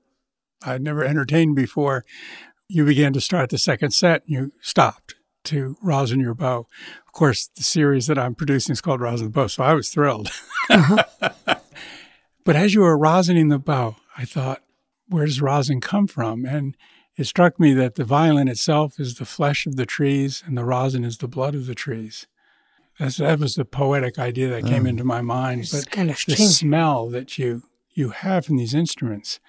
I'd 0.65 0.83
never 0.83 1.05
entertained 1.05 1.57
before. 1.57 2.05
You 2.69 2.85
began 2.85 3.13
to 3.15 3.21
start 3.21 3.51
the 3.51 3.59
second 3.59 3.93
set, 3.93 4.23
and 4.23 4.31
you 4.31 4.53
stopped 4.61 5.15
to 5.45 5.77
rosin 5.83 6.21
your 6.21 6.35
bow. 6.35 6.67
Of 7.07 7.13
course, 7.13 7.49
the 7.49 7.63
series 7.63 8.07
that 8.07 8.19
I'm 8.19 8.35
producing 8.35 8.73
is 8.73 8.81
called 8.81 9.01
Rosin 9.01 9.29
the 9.29 9.33
Bow, 9.33 9.47
so 9.47 9.63
I 9.63 9.75
was 9.75 9.89
thrilled. 9.89 10.31
Uh-huh. 10.69 11.05
but 12.45 12.57
as 12.57 12.75
you 12.75 12.83
were 12.83 12.99
rosining 12.99 13.51
the 13.51 13.59
bow, 13.59 13.97
I 14.17 14.25
thought, 14.25 14.63
where 15.09 15.27
does 15.27 15.41
rosin 15.41 15.81
come 15.81 16.07
from? 16.07 16.45
And 16.45 16.77
it 17.17 17.25
struck 17.25 17.59
me 17.59 17.75
that 17.75 17.97
the 17.97 18.05
violin 18.05 18.49
itself 18.49 19.01
is 19.01 19.17
the 19.17 19.25
flesh 19.25 19.67
of 19.67 19.77
the 19.77 19.87
trees, 19.87 20.43
and 20.47 20.57
the 20.57 20.65
rosin 20.65 21.05
is 21.05 21.19
the 21.19 21.29
blood 21.29 21.55
of 21.55 21.67
the 21.67 21.75
trees. 21.75 22.27
That's, 23.01 23.17
that 23.17 23.39
was 23.41 23.55
the 23.55 23.65
poetic 23.65 24.19
idea 24.19 24.49
that 24.51 24.67
came 24.67 24.85
mm. 24.85 24.89
into 24.91 25.05
my 25.05 25.23
mind. 25.23 25.63
It's 25.63 25.73
But 25.73 25.91
kind 25.91 26.11
of 26.11 26.17
the 26.17 26.35
strange. 26.35 26.51
smell 26.53 27.09
that 27.11 27.39
you 27.39 27.65
you 27.93 28.11
have 28.11 28.49
in 28.49 28.57
these 28.57 28.73
instruments, 28.75 29.41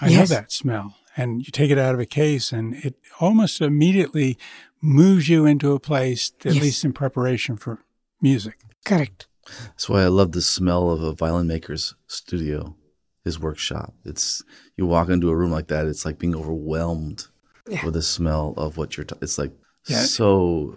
I 0.00 0.08
Yes. 0.08 0.18
know 0.30 0.36
that 0.36 0.52
smell. 0.52 0.96
And 1.16 1.40
you 1.40 1.50
take 1.50 1.70
it 1.70 1.78
out 1.78 1.94
of 1.94 2.00
a 2.00 2.06
case, 2.06 2.52
and 2.52 2.74
it 2.74 2.96
almost 3.20 3.60
immediately 3.60 4.36
moves 4.82 5.28
you 5.28 5.46
into 5.46 5.72
a 5.72 5.80
place, 5.80 6.30
at 6.44 6.54
Yes. 6.54 6.62
least 6.62 6.84
in 6.84 6.92
preparation 6.92 7.56
for 7.56 7.82
music. 8.20 8.58
Correct. 8.84 9.26
That's 9.64 9.88
why 9.88 10.02
I 10.02 10.08
love 10.08 10.32
the 10.32 10.42
smell 10.42 10.90
of 10.90 11.02
a 11.02 11.12
violin 11.14 11.46
maker's 11.46 11.94
studio, 12.06 12.76
his 13.24 13.40
workshop. 13.40 13.94
It's 14.04 14.42
you 14.76 14.86
walk 14.86 15.08
into 15.08 15.30
a 15.30 15.36
room 15.36 15.50
like 15.50 15.68
that, 15.68 15.86
it's 15.86 16.04
like 16.04 16.18
being 16.18 16.36
overwhelmed 16.36 17.28
Yeah. 17.68 17.84
with 17.84 17.94
the 17.94 18.02
smell 18.02 18.54
of 18.56 18.76
what 18.76 18.96
you're. 18.96 19.04
T- 19.04 19.16
it's 19.22 19.38
like 19.38 19.52
Yeah. 19.88 20.04
so 20.04 20.76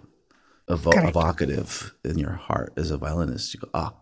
evo- 0.68 1.08
evocative 1.08 1.94
in 2.04 2.18
your 2.18 2.32
heart 2.32 2.72
as 2.76 2.90
a 2.90 2.96
violinist. 2.98 3.54
You 3.54 3.60
go 3.60 3.68
ah, 3.74 3.94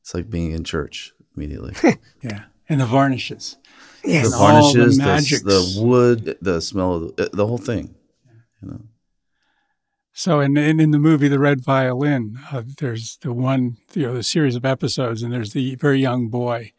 it's 0.00 0.14
like 0.14 0.30
being 0.30 0.52
in 0.52 0.64
church 0.64 1.12
immediately. 1.36 1.74
Yeah. 2.22 2.44
And 2.68 2.80
the 2.80 2.86
varnishes. 2.86 3.56
Yes. 4.04 4.30
the 4.30 4.36
all 4.36 4.72
the 4.72 4.90
varnishes, 4.90 5.42
the, 5.42 5.50
the 5.50 5.82
wood, 5.82 6.36
the 6.42 6.60
smell 6.60 6.94
of 6.94 7.16
the, 7.16 7.30
the 7.32 7.46
whole 7.46 7.56
thing. 7.58 7.94
You 8.62 8.68
know, 8.70 8.80
So, 10.12 10.40
in, 10.40 10.56
in, 10.56 10.78
in 10.80 10.90
the 10.90 10.98
movie 10.98 11.28
The 11.28 11.38
Red 11.38 11.60
Violin, 11.62 12.38
uh, 12.52 12.62
there's 12.78 13.16
the 13.22 13.32
one, 13.32 13.78
you 13.94 14.02
know, 14.02 14.14
the 14.14 14.22
series 14.22 14.54
of 14.56 14.64
episodes, 14.66 15.22
and 15.22 15.32
there's 15.32 15.52
the 15.52 15.76
very 15.76 16.00
young 16.00 16.28
boy. 16.28 16.72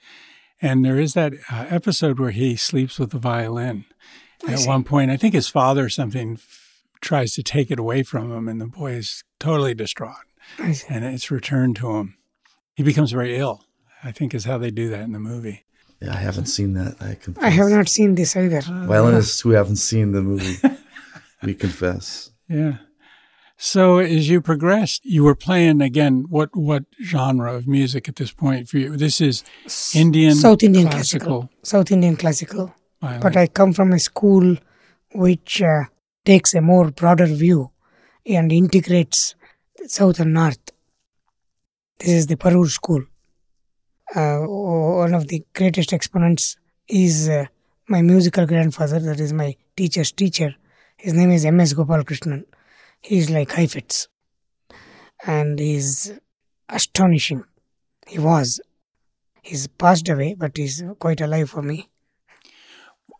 And 0.61 0.83
there 0.85 0.99
is 0.99 1.13
that 1.13 1.33
uh, 1.51 1.65
episode 1.69 2.19
where 2.19 2.31
he 2.31 2.55
sleeps 2.55 2.99
with 2.99 3.11
the 3.11 3.17
violin. 3.19 3.85
At 4.47 4.65
one 4.65 4.83
point, 4.83 5.09
I 5.09 5.17
think 5.17 5.33
his 5.33 5.47
father 5.47 5.85
or 5.85 5.89
something 5.89 6.33
f- 6.33 6.83
tries 7.01 7.33
to 7.35 7.43
take 7.43 7.71
it 7.71 7.79
away 7.79 8.03
from 8.03 8.31
him, 8.31 8.47
and 8.47 8.59
the 8.61 8.67
boy 8.67 8.91
is 8.93 9.23
totally 9.39 9.73
distraught. 9.73 10.15
And 10.57 11.05
it's 11.05 11.31
returned 11.31 11.75
to 11.77 11.95
him. 11.97 12.17
He 12.75 12.83
becomes 12.83 13.11
very 13.11 13.37
ill, 13.37 13.65
I 14.03 14.11
think, 14.11 14.33
is 14.33 14.45
how 14.45 14.57
they 14.57 14.71
do 14.71 14.89
that 14.89 15.01
in 15.01 15.11
the 15.11 15.19
movie. 15.19 15.65
Yeah, 16.01 16.13
I 16.13 16.17
haven't 16.17 16.45
seen 16.45 16.73
that. 16.73 16.95
I 17.01 17.15
confess. 17.15 17.43
I 17.43 17.49
have 17.49 17.69
not 17.69 17.89
seen 17.89 18.15
this 18.15 18.35
either. 18.35 18.61
Violinists 18.61 19.41
who 19.41 19.51
haven't 19.51 19.75
seen 19.77 20.13
the 20.13 20.21
movie, 20.21 20.57
we 21.43 21.53
confess. 21.53 22.31
Yeah. 22.47 22.77
So 23.57 23.97
as 23.97 24.29
you 24.29 24.39
progressed, 24.39 25.03
you 25.03 25.25
were 25.25 25.35
playing 25.35 25.81
again. 25.81 26.25
What 26.29 26.55
what 26.55 26.85
genre 27.03 27.53
of 27.53 27.67
music 27.67 28.07
at 28.07 28.15
this 28.15 28.31
point 28.31 28.69
for 28.69 28.77
you? 28.77 28.95
This 28.95 29.19
is 29.19 29.43
Indian, 29.93 30.35
South 30.35 30.63
Indian 30.63 30.87
classical. 30.87 31.41
classical. 31.41 31.49
South 31.63 31.91
Indian 31.91 32.15
classical. 32.15 32.73
violin. 33.01 33.19
But 33.19 33.35
I 33.35 33.47
come 33.47 33.73
from 33.73 33.91
a 33.91 33.99
school 33.99 34.55
which 35.13 35.61
uh, 35.61 35.83
takes 36.23 36.53
a 36.53 36.61
more 36.61 36.89
broader 36.91 37.25
view 37.25 37.71
and 38.35 38.51
integrates 38.51 39.35
South 39.87 40.19
and 40.19 40.33
North. 40.33 40.71
This 41.99 42.09
is 42.09 42.27
the 42.27 42.37
Parur 42.37 42.67
school. 42.67 43.03
Uh, 44.15 44.39
one 44.39 45.13
of 45.13 45.27
the 45.27 45.43
greatest 45.53 45.93
exponents 45.93 46.57
is 46.87 47.29
uh, 47.29 47.45
my 47.87 48.01
musical 48.01 48.45
grandfather, 48.45 48.99
that 48.99 49.19
is 49.19 49.33
my 49.33 49.55
teacher's 49.75 50.11
teacher. 50.11 50.55
His 50.97 51.13
name 51.13 51.31
is 51.31 51.45
M.S. 51.45 51.73
Gopal 51.73 52.03
Krishnan. 52.03 52.45
He's 53.01 53.29
like 53.29 53.51
Heifetz. 53.51 54.07
And 55.25 55.59
he's 55.59 56.13
astonishing. 56.69 57.43
He 58.07 58.19
was. 58.19 58.59
He's 59.41 59.67
passed 59.67 60.09
away, 60.09 60.35
but 60.35 60.57
he's 60.57 60.83
quite 60.99 61.21
alive 61.21 61.49
for 61.49 61.61
me. 61.61 61.89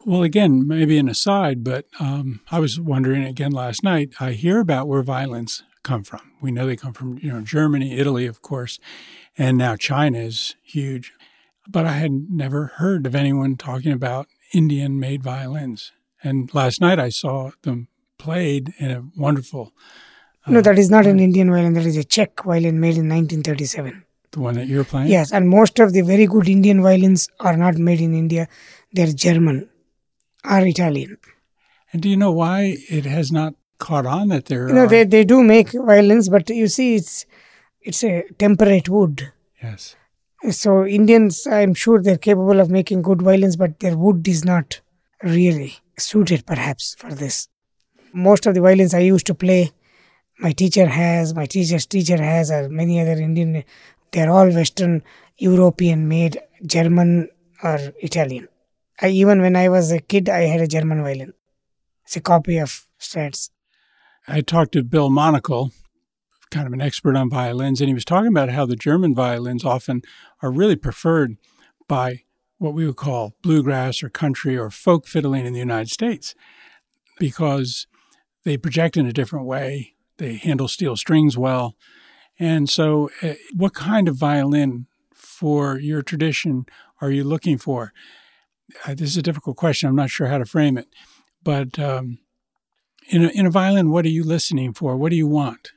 Well, 0.06 0.24
again, 0.24 0.65
maybe 0.65 0.98
an 0.98 1.10
aside, 1.10 1.63
but 1.63 1.86
um, 2.00 2.39
I 2.50 2.60
was 2.60 2.79
wondering 2.79 3.24
again 3.25 3.51
last 3.51 3.84
night. 3.84 4.13
I 4.20 4.32
hear 4.32 4.60
about 4.60 4.88
where 4.88 5.03
violins 5.03 5.63
come 5.84 6.03
from. 6.03 6.22
We 6.41 6.51
know 6.51 6.65
they 6.65 6.77
come 6.77 6.94
from, 6.94 7.18
you 7.22 7.32
know, 7.32 7.41
Germany, 7.41 7.98
Italy, 7.98 8.25
of 8.25 8.41
course, 8.41 8.79
and 9.38 9.58
now 9.58 9.75
China 9.75 10.20
is 10.20 10.56
huge. 10.63 11.13
But 11.68 11.86
I 11.86 11.94
had 11.94 12.29
never 12.29 12.68
heard 12.77 13.06
of 13.06 13.13
anyone 13.13 13.58
talking 13.58 13.91
about 13.91 14.27
Indian-made 14.53 15.22
violins. 15.22 15.91
And 16.24 16.53
last 16.53 16.79
night 16.82 16.98
I 16.98 17.10
saw 17.10 17.51
them 17.63 17.88
played 18.18 18.74
in 18.77 18.91
a 18.91 19.03
wonderful, 19.18 19.74
No, 20.48 20.62
that 20.62 20.79
is 20.79 20.89
not 20.89 21.06
an 21.06 21.20
Indian 21.20 21.51
violin. 21.51 21.74
That 21.74 21.86
is 21.86 21.98
a 21.98 22.03
Czech 22.03 22.44
violin 22.44 22.79
made 22.79 22.98
in 22.98 23.10
1937. 23.10 24.03
the 24.32 24.39
one 24.39 24.56
that 24.56 24.68
you're 24.68 24.84
playing. 24.84 25.10
Yes, 25.10 25.32
and 25.34 25.50
most 25.50 25.79
of 25.79 25.91
the 25.91 26.01
very 26.01 26.25
good 26.25 26.48
Indian 26.48 26.82
violins 26.82 27.27
are 27.39 27.58
not 27.58 27.75
made 27.77 28.00
in 28.00 28.13
India. 28.13 28.48
They're 28.94 29.12
German 29.12 29.70
or 30.43 30.60
Italian. 30.65 31.17
And 31.91 32.01
do 32.01 32.10
you 32.10 32.17
know 32.17 32.31
why 32.31 32.77
it 32.89 33.05
has 33.05 33.31
not 33.31 33.55
caught 33.79 34.05
on 34.05 34.27
that 34.29 34.46
there 34.46 34.67
You 34.67 34.75
know, 34.75 34.84
are? 34.84 34.88
they, 34.88 35.03
they 35.05 35.24
do 35.24 35.41
make 35.43 35.72
violins, 35.72 36.29
but 36.29 36.50
you 36.50 36.67
see, 36.67 36.96
it's 36.96 37.25
it's 37.81 38.03
a 38.03 38.24
temperate 38.38 38.89
wood. 38.89 39.31
yes. 39.63 39.96
So 40.51 40.86
Indians, 40.86 41.48
I'm 41.48 41.74
sure 41.74 42.01
they're 42.01 42.17
capable 42.17 42.60
of 42.62 42.69
making 42.69 43.01
good 43.01 43.22
violins, 43.22 43.58
but 43.58 43.79
their 43.79 43.98
wood 43.98 44.25
is 44.27 44.46
not 44.46 44.79
really 45.24 45.74
suited, 45.98 46.46
perhaps, 46.46 46.96
for 46.98 47.13
this. 47.13 47.50
Most 48.13 48.46
of 48.46 48.53
the 48.53 48.62
violins 48.62 48.93
I 48.93 49.00
used 49.00 49.25
to 49.27 49.34
play, 49.34 49.72
my 50.39 50.51
teacher 50.53 50.86
has, 50.88 51.34
my 51.36 51.46
teacher's 51.46 51.86
teacher 51.86 52.22
has, 52.22 52.51
or 52.51 52.69
many 52.69 53.01
other 53.01 53.13
Indian. 53.22 53.63
They're 54.12 54.29
all 54.31 54.50
Western 54.50 55.03
European 55.38 56.08
made, 56.08 56.39
German 56.65 57.29
or 57.62 57.77
Italian. 58.00 58.48
I, 59.01 59.10
even 59.10 59.41
when 59.41 59.56
I 59.56 59.70
was 59.70 59.91
a 59.91 60.00
kid, 60.00 60.29
I 60.29 60.41
had 60.41 60.62
a 60.62 60.68
German 60.68 61.03
violin. 61.03 61.34
It's 62.06 62.15
a 62.15 62.22
copy 62.22 62.58
of 62.58 62.86
Strads. 63.00 63.50
I 64.27 64.41
talked 64.41 64.74
to 64.74 64.84
Bill 64.84 65.10
Monical, 65.10 65.72
kind 66.51 66.68
of 66.68 66.74
an 66.74 66.82
expert 66.82 67.15
on 67.15 67.29
violins, 67.29 67.82
and 67.82 67.88
he 67.88 67.94
was 67.94 68.06
talking 68.06 68.27
about 68.27 68.50
how 68.50 68.65
the 68.65 68.75
German 68.75 69.15
violins 69.15 69.63
often 69.63 70.01
are 70.41 70.51
really 70.51 70.75
preferred 70.75 71.38
by 71.88 72.24
what 72.58 72.74
we 72.74 72.86
would 72.86 72.98
call 72.98 73.36
bluegrass 73.41 74.03
or 74.03 74.10
country 74.10 74.58
or 74.58 74.70
folk 74.70 75.08
fiddling 75.08 75.46
in 75.46 75.53
the 75.53 75.60
United 75.60 75.89
States 75.89 76.36
because 77.18 77.88
they 78.44 78.58
project 78.58 78.98
in 78.98 79.06
a 79.06 79.13
different 79.13 79.46
way, 79.46 79.94
they 80.18 80.36
handle 80.36 80.68
steel 80.68 80.96
strings 80.96 81.38
well. 81.38 81.75
And 82.38 82.70
so, 82.70 83.10
uh, 83.22 83.34
what 83.53 83.74
kind 83.74 84.08
of 84.08 84.15
violin 84.15 84.88
for 85.13 85.77
your 85.77 86.01
tradition 86.01 86.65
are 87.01 87.12
you 87.12 87.24
looking 87.24 87.58
for? 87.58 87.94
Uh, 88.86 88.94
this 88.94 89.10
is 89.10 89.18
a 89.18 89.22
difficult 89.22 89.58
question. 89.58 89.90
I'm 89.90 89.96
not 89.96 90.10
sure 90.10 90.28
how 90.28 90.38
to 90.38 90.46
frame 90.46 90.78
it, 90.78 90.88
but 91.44 91.78
um, 91.80 92.20
in 93.10 93.26
a, 93.26 93.28
in 93.30 93.46
a 93.46 93.50
violin, 93.50 93.92
what 93.92 94.06
are 94.06 94.10
you 94.10 94.24
listening 94.24 94.74
for? 94.74 94.96
What 94.96 95.10
do 95.10 95.16
you 95.16 95.28
want? 95.28 95.72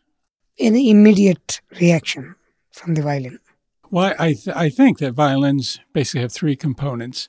An 0.59 0.77
immediate 0.77 1.61
reaction 1.81 2.35
from 2.71 2.95
the 2.95 3.03
violin. 3.03 3.39
Well, 3.91 4.15
I 4.19 4.33
th- 4.35 4.57
I 4.57 4.69
think 4.71 4.99
that 4.99 5.13
violins 5.13 5.81
basically 5.93 6.23
have 6.23 6.33
three 6.33 6.57
components, 6.57 7.29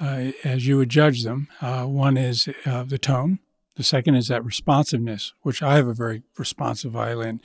uh, 0.00 0.32
as 0.44 0.66
you 0.66 0.76
would 0.76 0.90
judge 0.90 1.24
them. 1.24 1.48
Uh, 1.60 1.84
one 1.84 2.16
is 2.16 2.48
uh, 2.66 2.84
the 2.84 2.98
tone. 2.98 3.38
The 3.76 3.82
second 3.82 4.14
is 4.14 4.28
that 4.28 4.44
responsiveness, 4.44 5.32
which 5.42 5.62
I 5.62 5.76
have 5.76 5.88
a 5.88 5.94
very 5.94 6.22
responsive 6.38 6.92
violin. 6.92 7.40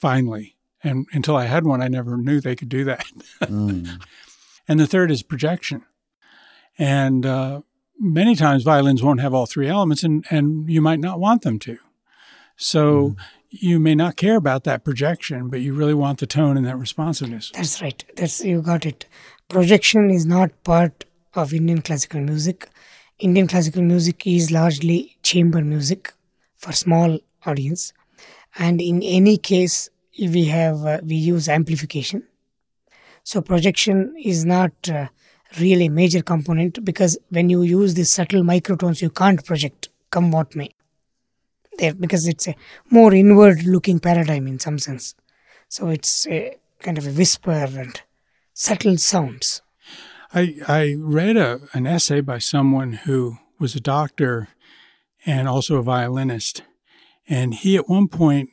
Finally, 0.00 0.56
and 0.82 1.06
until 1.12 1.36
I 1.36 1.44
had 1.44 1.64
one, 1.64 1.82
I 1.82 1.88
never 1.88 2.16
knew 2.16 2.40
they 2.40 2.56
could 2.56 2.68
do 2.68 2.84
that. 2.84 3.04
Mm. 3.42 4.02
And 4.68 4.78
the 4.78 4.86
third 4.86 5.10
is 5.10 5.24
projection. 5.24 5.82
And 6.78 7.26
uh, 7.26 7.60
many 7.98 8.34
times 8.34 8.62
violins 8.62 9.02
won't 9.02 9.20
have 9.20 9.34
all 9.34 9.46
three 9.46 9.68
elements, 9.68 10.02
and, 10.02 10.24
and 10.30 10.68
you 10.70 10.80
might 10.80 11.00
not 11.00 11.20
want 11.20 11.42
them 11.42 11.58
to. 11.60 11.78
So 12.56 13.16
you 13.50 13.80
may 13.80 13.94
not 13.94 14.16
care 14.16 14.36
about 14.36 14.64
that 14.64 14.84
projection, 14.84 15.48
but 15.48 15.60
you 15.60 15.74
really 15.74 15.94
want 15.94 16.20
the 16.20 16.26
tone 16.26 16.56
and 16.56 16.66
that 16.66 16.76
responsiveness. 16.76 17.50
That's 17.54 17.82
right. 17.82 18.04
That's 18.16 18.44
you 18.44 18.62
got 18.62 18.86
it. 18.86 19.06
Projection 19.48 20.10
is 20.10 20.24
not 20.24 20.50
part 20.64 21.04
of 21.34 21.52
Indian 21.52 21.82
classical 21.82 22.20
music. 22.20 22.68
Indian 23.18 23.46
classical 23.46 23.82
music 23.82 24.26
is 24.26 24.50
largely 24.50 25.16
chamber 25.22 25.62
music 25.62 26.12
for 26.56 26.72
small 26.72 27.18
audience, 27.44 27.92
and 28.58 28.80
in 28.80 29.02
any 29.02 29.36
case, 29.36 29.90
we 30.18 30.44
have 30.46 30.84
uh, 30.84 31.00
we 31.02 31.16
use 31.16 31.48
amplification. 31.48 32.22
So 33.24 33.40
projection 33.40 34.14
is 34.22 34.44
not 34.44 34.72
uh, 34.88 35.08
really 35.58 35.88
major 35.88 36.22
component 36.22 36.84
because 36.84 37.18
when 37.30 37.50
you 37.50 37.62
use 37.62 37.94
these 37.94 38.10
subtle 38.10 38.42
microtones, 38.42 39.02
you 39.02 39.10
can't 39.10 39.44
project, 39.44 39.88
come 40.10 40.30
what 40.30 40.54
may. 40.54 40.70
There 41.78 41.94
because 41.94 42.26
it's 42.26 42.48
a 42.48 42.54
more 42.90 43.14
inward-looking 43.14 44.00
paradigm 44.00 44.46
in 44.46 44.58
some 44.58 44.78
sense. 44.78 45.14
So 45.68 45.88
it's 45.88 46.26
a 46.26 46.56
kind 46.80 46.98
of 46.98 47.06
a 47.06 47.10
whisper 47.10 47.50
and 47.52 48.00
subtle 48.52 48.96
sounds. 48.98 49.62
I, 50.32 50.56
I 50.68 50.96
read 50.98 51.36
a, 51.36 51.60
an 51.72 51.86
essay 51.86 52.20
by 52.20 52.38
someone 52.38 52.92
who 52.92 53.38
was 53.58 53.74
a 53.74 53.80
doctor 53.80 54.48
and 55.26 55.48
also 55.48 55.76
a 55.76 55.82
violinist. 55.82 56.62
And 57.28 57.54
he, 57.54 57.76
at 57.76 57.88
one 57.88 58.08
point, 58.08 58.50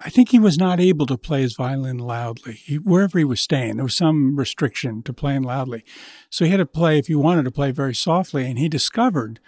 I 0.00 0.10
think 0.10 0.28
he 0.28 0.38
was 0.38 0.56
not 0.56 0.78
able 0.78 1.06
to 1.06 1.18
play 1.18 1.42
his 1.42 1.56
violin 1.56 1.98
loudly. 1.98 2.54
He, 2.54 2.76
wherever 2.76 3.18
he 3.18 3.24
was 3.24 3.40
staying, 3.40 3.76
there 3.76 3.84
was 3.84 3.96
some 3.96 4.36
restriction 4.36 5.02
to 5.02 5.12
playing 5.12 5.42
loudly. 5.42 5.84
So 6.30 6.44
he 6.44 6.52
had 6.52 6.58
to 6.58 6.66
play, 6.66 6.98
if 6.98 7.08
he 7.08 7.16
wanted 7.16 7.44
to 7.44 7.50
play 7.50 7.72
very 7.72 7.94
softly. 7.94 8.46
And 8.46 8.58
he 8.58 8.68
discovered 8.68 9.40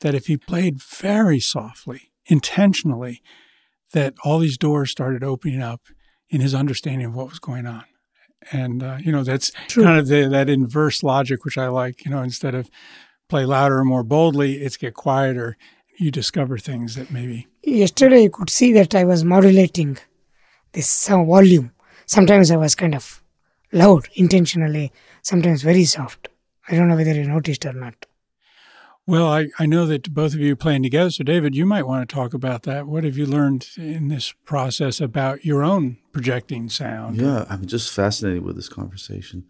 that 0.00 0.14
if 0.14 0.26
he 0.26 0.38
played 0.38 0.82
very 0.82 1.38
softly, 1.38 2.12
intentionally, 2.26 3.22
that 3.92 4.14
all 4.24 4.38
these 4.38 4.56
doors 4.56 4.90
started 4.90 5.22
opening 5.22 5.60
up 5.60 5.82
in 6.30 6.40
his 6.40 6.54
understanding 6.54 7.08
of 7.08 7.14
what 7.14 7.28
was 7.28 7.38
going 7.38 7.66
on. 7.66 7.84
And, 8.52 8.82
uh, 8.82 8.96
you 9.00 9.12
know, 9.12 9.22
that's 9.22 9.52
True. 9.68 9.84
kind 9.84 9.98
of 9.98 10.08
the, 10.08 10.28
that 10.28 10.48
inverse 10.48 11.02
logic, 11.02 11.44
which 11.44 11.58
I 11.58 11.68
like, 11.68 12.06
you 12.06 12.10
know, 12.10 12.22
instead 12.22 12.54
of 12.54 12.70
play 13.28 13.44
louder 13.44 13.78
or 13.78 13.84
more 13.84 14.02
boldly, 14.02 14.54
it's 14.62 14.78
get 14.78 14.94
quieter. 14.94 15.58
You 16.00 16.10
discover 16.10 16.56
things 16.56 16.94
that 16.94 17.10
maybe 17.10 17.46
Yesterday, 17.62 18.22
you 18.22 18.30
could 18.30 18.48
see 18.48 18.72
that 18.72 18.94
I 18.94 19.04
was 19.04 19.22
modulating 19.22 19.98
this 20.72 20.88
sound 20.88 21.28
volume. 21.28 21.72
Sometimes 22.06 22.50
I 22.50 22.56
was 22.56 22.74
kind 22.74 22.94
of 22.94 23.22
loud 23.70 24.08
intentionally, 24.14 24.92
sometimes 25.22 25.62
very 25.62 25.84
soft. 25.84 26.28
I 26.68 26.74
don't 26.74 26.88
know 26.88 26.96
whether 26.96 27.12
you 27.14 27.24
noticed 27.24 27.66
or 27.66 27.74
not. 27.74 28.06
Well, 29.06 29.26
I, 29.26 29.48
I 29.58 29.66
know 29.66 29.86
that 29.86 30.14
both 30.14 30.34
of 30.34 30.40
you 30.40 30.52
are 30.52 30.56
playing 30.56 30.84
together. 30.84 31.10
So, 31.10 31.24
David, 31.24 31.54
you 31.54 31.66
might 31.66 31.86
want 31.86 32.08
to 32.08 32.14
talk 32.14 32.32
about 32.32 32.62
that. 32.62 32.86
What 32.86 33.04
have 33.04 33.18
you 33.18 33.26
learned 33.26 33.68
in 33.76 34.08
this 34.08 34.32
process 34.44 35.00
about 35.00 35.44
your 35.44 35.62
own 35.62 35.98
projecting 36.12 36.70
sound? 36.70 37.16
Yeah, 37.16 37.44
I'm 37.50 37.66
just 37.66 37.92
fascinated 37.92 38.42
with 38.42 38.56
this 38.56 38.68
conversation 38.68 39.44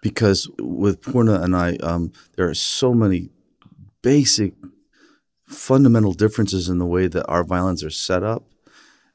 because 0.00 0.48
with 0.60 1.00
Purna 1.00 1.40
and 1.40 1.56
I, 1.56 1.76
um, 1.76 2.12
there 2.36 2.48
are 2.48 2.54
so 2.54 2.94
many 2.94 3.30
basic, 4.02 4.54
fundamental 5.48 6.12
differences 6.12 6.68
in 6.68 6.78
the 6.78 6.86
way 6.86 7.06
that 7.08 7.26
our 7.26 7.44
violins 7.44 7.82
are 7.82 7.90
set 7.90 8.22
up 8.22 8.44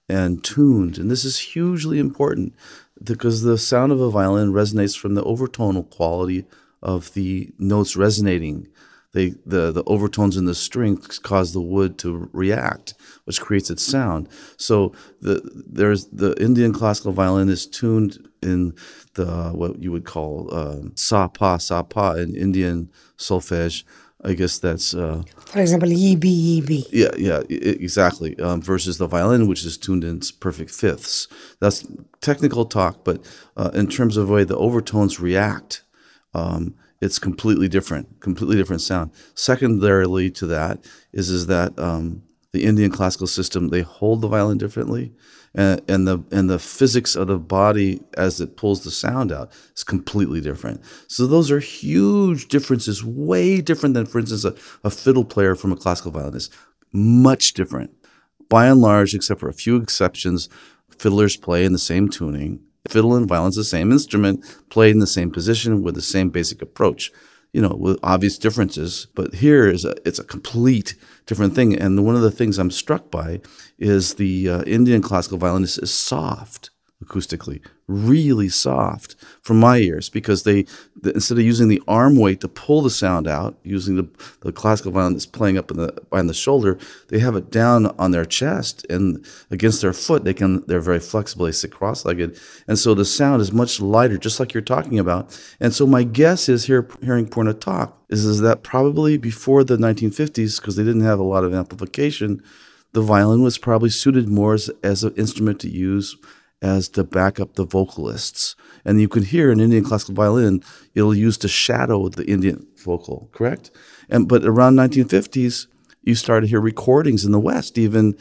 and 0.09 0.43
tuned. 0.43 0.97
And 0.97 1.09
this 1.09 1.23
is 1.23 1.39
hugely 1.39 1.99
important 1.99 2.53
because 3.01 3.41
the 3.41 3.57
sound 3.57 3.91
of 3.91 4.01
a 4.01 4.09
violin 4.09 4.51
resonates 4.51 4.97
from 4.97 5.15
the 5.15 5.23
overtonal 5.23 5.89
quality 5.89 6.45
of 6.81 7.13
the 7.13 7.51
notes 7.57 7.95
resonating. 7.95 8.67
They, 9.13 9.35
the, 9.45 9.71
the 9.71 9.83
overtones 9.85 10.37
in 10.37 10.45
the 10.45 10.55
strings 10.55 11.19
cause 11.19 11.53
the 11.53 11.61
wood 11.61 11.99
to 11.99 12.29
react, 12.33 12.95
which 13.25 13.39
creates 13.39 13.69
its 13.69 13.85
sound. 13.85 14.27
So 14.57 14.93
the 15.21 15.41
there's 15.67 16.07
the 16.07 16.33
Indian 16.41 16.73
classical 16.73 17.11
violin 17.11 17.49
is 17.49 17.67
tuned 17.67 18.27
in 18.41 18.73
the 19.13 19.51
what 19.51 19.79
you 19.79 19.91
would 19.91 20.05
call 20.05 20.51
um, 20.53 20.93
sa 20.95 21.27
pa 21.27 21.57
sa 21.57 21.83
pa 21.83 22.13
in 22.13 22.35
Indian 22.35 22.89
solfege. 23.17 23.83
I 24.25 24.33
guess 24.33 24.57
that's 24.57 24.93
uh, 24.93 25.21
For 25.47 25.59
example, 25.59 25.91
E 25.91 26.15
B 26.15 26.29
E 26.29 26.61
B. 26.61 26.85
yeah, 26.91 27.11
yeah, 27.17 27.41
exactly. 27.49 28.39
Um, 28.39 28.61
versus 28.61 28.97
the 28.97 29.07
violin, 29.07 29.47
which 29.47 29.65
is 29.65 29.77
tuned 29.77 30.03
in 30.03 30.21
perfect 30.39 30.71
fifths. 30.71 31.27
That's 31.59 31.85
technical 32.21 32.65
talk, 32.65 33.03
but 33.03 33.25
uh, 33.57 33.71
in 33.73 33.87
terms 33.87 34.15
of 34.17 34.27
the 34.27 34.33
way 34.33 34.43
the 34.45 34.57
overtones 34.57 35.19
react, 35.19 35.83
um, 36.33 36.75
it's 37.01 37.19
completely 37.19 37.67
different, 37.67 38.21
completely 38.21 38.55
different 38.55 38.81
sound. 38.81 39.11
Secondarily 39.35 40.31
to 40.31 40.47
that 40.47 40.79
is 41.11 41.29
is 41.29 41.47
that 41.47 41.77
um, 41.77 42.23
the 42.53 42.63
Indian 42.63 42.91
classical 42.91 43.27
system 43.27 43.67
they 43.69 43.81
hold 43.81 44.21
the 44.21 44.29
violin 44.29 44.57
differently, 44.57 45.11
and, 45.55 45.81
and 45.87 46.07
the 46.07 46.23
and 46.31 46.49
the 46.49 46.59
physics 46.59 47.15
of 47.15 47.27
the 47.27 47.37
body 47.37 48.01
as 48.15 48.41
it 48.41 48.57
pulls 48.57 48.83
the 48.83 48.91
sound 48.91 49.31
out 49.31 49.51
is 49.75 49.83
completely 49.83 50.41
different. 50.41 50.81
So 51.07 51.27
those 51.27 51.51
are 51.51 51.59
huge 51.59 52.47
differences, 52.47 53.03
way 53.03 53.61
different 53.61 53.95
than, 53.95 54.05
for 54.05 54.19
instance, 54.19 54.45
a, 54.45 54.55
a 54.83 54.89
fiddle 54.89 55.25
player 55.25 55.55
from 55.55 55.71
a 55.71 55.77
classical 55.77 56.11
violinist. 56.11 56.51
Much 56.91 57.53
different. 57.53 57.91
By 58.49 58.67
and 58.67 58.81
large, 58.81 59.13
except 59.13 59.39
for 59.39 59.49
a 59.49 59.53
few 59.53 59.77
exceptions, 59.77 60.49
fiddlers 60.97 61.37
play 61.37 61.65
in 61.65 61.73
the 61.73 61.79
same 61.79 62.09
tuning. 62.09 62.61
Fiddle 62.87 63.15
and 63.15 63.27
violin's 63.27 63.55
the 63.55 63.63
same 63.63 63.91
instrument, 63.91 64.43
played 64.69 64.91
in 64.91 64.99
the 64.99 65.07
same 65.07 65.31
position 65.31 65.81
with 65.81 65.95
the 65.95 66.01
same 66.01 66.29
basic 66.29 66.61
approach. 66.61 67.11
You 67.53 67.61
know, 67.61 67.75
with 67.79 67.99
obvious 68.01 68.37
differences, 68.37 69.07
but 69.13 69.35
here 69.35 69.67
is 69.67 69.85
a 69.85 69.95
it's 70.07 70.19
a 70.19 70.23
complete 70.23 70.95
different 71.27 71.53
thing. 71.53 71.77
And 71.77 72.03
one 72.03 72.15
of 72.15 72.21
the 72.21 72.31
things 72.31 72.57
I'm 72.57 72.71
struck 72.71 73.11
by 73.11 73.41
is 73.77 74.15
the 74.15 74.49
uh, 74.49 74.63
Indian 74.63 75.01
classical 75.01 75.37
violinist 75.37 75.81
is 75.81 75.93
soft 75.93 76.71
acoustically, 77.03 77.61
really 77.87 78.49
soft 78.49 79.15
from 79.41 79.59
my 79.59 79.77
ears 79.77 80.09
because 80.09 80.43
they, 80.43 80.65
the, 81.01 81.13
instead 81.13 81.37
of 81.37 81.43
using 81.43 81.67
the 81.67 81.81
arm 81.87 82.15
weight 82.15 82.39
to 82.41 82.47
pull 82.47 82.81
the 82.81 82.89
sound 82.89 83.27
out, 83.27 83.57
using 83.63 83.95
the, 83.95 84.07
the 84.41 84.51
classical 84.51 84.91
violin 84.91 85.13
that's 85.13 85.25
playing 85.25 85.57
up 85.57 85.69
in 85.71 85.77
the 85.77 85.91
behind 86.09 86.29
the 86.29 86.33
shoulder, 86.33 86.77
they 87.09 87.19
have 87.19 87.35
it 87.35 87.51
down 87.51 87.87
on 87.99 88.11
their 88.11 88.25
chest 88.25 88.85
and 88.89 89.25
against 89.51 89.81
their 89.81 89.93
foot. 89.93 90.23
They 90.23 90.33
can 90.33 90.65
they're 90.67 90.79
very 90.79 90.99
flexible. 90.99 91.45
They 91.45 91.51
sit 91.51 91.71
cross-legged, 91.71 92.39
and 92.67 92.79
so 92.79 92.93
the 92.93 93.05
sound 93.05 93.41
is 93.41 93.51
much 93.51 93.79
lighter, 93.81 94.17
just 94.17 94.39
like 94.39 94.53
you're 94.53 94.61
talking 94.61 94.99
about. 94.99 95.37
And 95.59 95.73
so 95.73 95.85
my 95.85 96.03
guess 96.03 96.47
is 96.47 96.65
here, 96.65 96.87
hearing 97.01 97.27
Purna 97.27 97.53
talk 97.53 97.99
is 98.09 98.25
is 98.25 98.41
that 98.41 98.63
probably 98.63 99.17
before 99.17 99.63
the 99.63 99.77
1950s, 99.77 100.59
because 100.59 100.75
they 100.75 100.83
didn't 100.83 101.01
have 101.01 101.19
a 101.19 101.23
lot 101.23 101.43
of 101.43 101.53
amplification, 101.53 102.41
the 102.93 103.01
violin 103.01 103.41
was 103.41 103.57
probably 103.57 103.89
suited 103.89 104.29
more 104.29 104.53
as, 104.53 104.69
as 104.83 105.03
an 105.03 105.13
instrument 105.15 105.59
to 105.61 105.69
use 105.69 106.15
as 106.63 106.87
to 106.87 107.03
back 107.03 107.39
up 107.39 107.55
the 107.55 107.65
vocalists. 107.65 108.55
And 108.85 108.99
you 108.99 109.09
can 109.09 109.23
hear 109.23 109.51
an 109.51 109.59
Indian 109.59 109.83
classical 109.83 110.15
violin, 110.15 110.63
it'll 110.95 111.13
use 111.13 111.37
to 111.39 111.47
shadow 111.47 112.07
the 112.07 112.25
Indian 112.25 112.65
vocal, 112.77 113.29
correct? 113.33 113.69
And 114.09 114.27
but 114.27 114.45
around 114.45 114.75
1950s, 114.75 115.67
you 116.03 116.15
started 116.15 116.47
to 116.47 116.49
hear 116.49 116.61
recordings 116.61 117.25
in 117.25 117.31
the 117.31 117.39
West, 117.39 117.77
even 117.77 118.17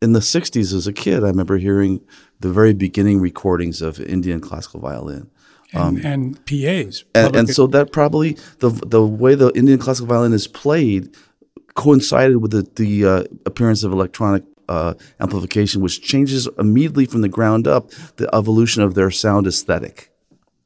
in 0.00 0.12
the 0.12 0.20
60s 0.20 0.72
as 0.72 0.86
a 0.86 0.92
kid. 0.92 1.24
I 1.24 1.28
remember 1.28 1.58
hearing 1.58 2.00
the 2.38 2.52
very 2.52 2.72
beginning 2.72 3.20
recordings 3.20 3.82
of 3.82 4.00
Indian 4.00 4.40
classical 4.40 4.80
violin. 4.80 5.28
and, 5.72 6.04
and 6.04 6.46
PAs. 6.46 7.04
And, 7.14 7.36
and 7.36 7.50
so 7.50 7.66
that 7.68 7.92
probably 7.92 8.36
the 8.58 8.70
the 8.70 9.04
way 9.04 9.34
the 9.34 9.50
Indian 9.50 9.78
classical 9.78 10.08
violin 10.08 10.32
is 10.32 10.46
played 10.46 11.14
coincided 11.74 12.38
with 12.38 12.50
the, 12.50 12.62
the 12.74 13.04
uh, 13.04 13.24
appearance 13.46 13.84
of 13.84 13.92
electronic 13.92 14.44
uh, 14.70 14.94
amplification, 15.24 15.82
which 15.82 16.00
changes 16.00 16.48
immediately 16.58 17.06
from 17.06 17.20
the 17.22 17.28
ground 17.28 17.66
up 17.66 17.90
the 18.16 18.28
evolution 18.34 18.82
of 18.82 18.94
their 18.94 19.10
sound 19.10 19.46
aesthetic. 19.46 19.96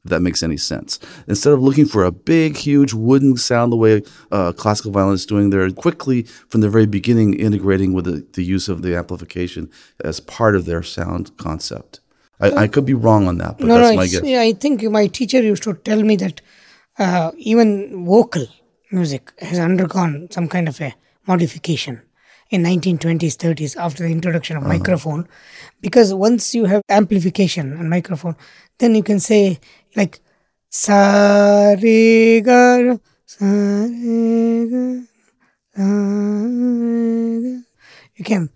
If 0.05 0.11
that 0.11 0.21
makes 0.21 0.43
any 0.43 0.57
sense. 0.57 0.99
Instead 1.27 1.53
of 1.53 1.61
looking 1.63 1.87
for 1.87 2.03
a 2.05 2.11
big, 2.11 2.55
huge 2.57 2.93
wooden 2.93 3.35
sound 3.37 3.71
the 3.71 3.75
way 3.85 4.03
uh, 4.31 4.51
classical 4.51 4.91
violin 4.91 5.15
is 5.15 5.25
doing, 5.25 5.49
they're 5.49 5.71
quickly 5.71 6.19
from 6.49 6.61
the 6.61 6.69
very 6.69 6.85
beginning 6.85 7.33
integrating 7.33 7.91
with 7.95 8.05
the, 8.05 8.17
the 8.33 8.43
use 8.43 8.69
of 8.69 8.83
the 8.83 8.95
amplification 8.95 9.63
as 10.09 10.19
part 10.19 10.55
of 10.55 10.65
their 10.65 10.83
sound 10.83 11.35
concept. 11.37 12.01
I, 12.39 12.51
I 12.63 12.67
could 12.67 12.85
be 12.85 12.93
wrong 12.93 13.27
on 13.27 13.39
that, 13.39 13.57
but 13.57 13.65
No, 13.65 13.79
that's 13.79 13.89
no, 13.91 13.95
my 13.95 14.07
guess. 14.07 14.21
yeah, 14.23 14.41
I 14.41 14.53
think 14.53 14.83
my 14.83 15.07
teacher 15.07 15.41
used 15.41 15.63
to 15.63 15.73
tell 15.73 16.03
me 16.03 16.15
that 16.17 16.41
uh, 16.99 17.31
even 17.37 18.05
vocal 18.05 18.45
music 18.91 19.31
has 19.39 19.57
undergone 19.57 20.27
some 20.29 20.47
kind 20.47 20.67
of 20.67 20.79
a 20.81 20.93
modification 21.25 22.01
in 22.49 22.61
1920s, 22.63 23.35
30s 23.35 23.75
after 23.75 24.03
the 24.03 24.11
introduction 24.11 24.57
of 24.57 24.63
Uh-huh. 24.63 24.73
microphone, 24.73 25.27
because 25.81 26.13
once 26.13 26.53
you 26.55 26.65
have 26.65 26.81
amplification 26.89 27.73
and 27.73 27.89
microphone, 27.89 28.35
then 28.79 28.95
you 28.95 29.03
can 29.03 29.19
say 29.19 29.59
like 29.95 30.19
sa 30.69 31.75
re 31.81 32.41
ga 32.41 32.97
sa 33.25 33.45
re 33.45 34.67
ga, 34.71 34.85
sa 35.75 35.87
re 36.45 37.41
ga. 37.41 37.61
You 38.17 38.23
can 38.23 38.49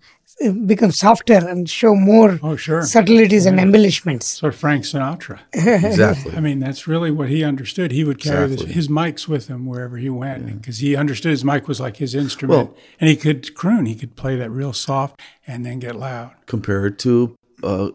become 0.66 0.90
softer 0.90 1.34
and 1.34 1.68
show 1.68 1.94
more 1.94 2.38
Oh, 2.42 2.56
sure. 2.56 2.82
subtleties 2.82 3.44
and 3.46 3.60
embellishments. 3.60 4.26
Sort 4.26 4.54
of 4.54 4.60
Frank 4.60 4.84
Sinatra. 4.84 5.38
Exactly. 5.54 6.32
I 6.34 6.40
mean, 6.40 6.60
that's 6.60 6.86
really 6.88 7.10
what 7.10 7.28
he 7.28 7.44
understood. 7.44 7.92
He 7.92 8.04
would 8.04 8.18
carry 8.20 8.48
this, 8.48 8.62
his 8.62 8.88
mics 8.88 9.28
with 9.28 9.48
him 9.48 9.66
wherever 9.66 9.96
he 9.98 10.08
went 10.10 10.60
because 10.60 10.78
he 10.78 10.96
understood 10.96 11.30
his 11.32 11.44
mic 11.44 11.68
was 11.68 11.78
like 11.80 11.96
his 11.98 12.14
instrument. 12.14 12.70
and 12.98 13.08
he 13.10 13.16
could 13.16 13.54
croon. 13.54 13.86
He 13.86 13.94
could 13.94 14.16
play 14.16 14.36
that 14.36 14.50
real 14.50 14.72
soft 14.72 15.20
and 15.46 15.64
then 15.66 15.78
get 15.78 15.96
loud. 15.96 16.32
compared 16.46 16.98
to 17.00 17.36
uh, 17.62 17.90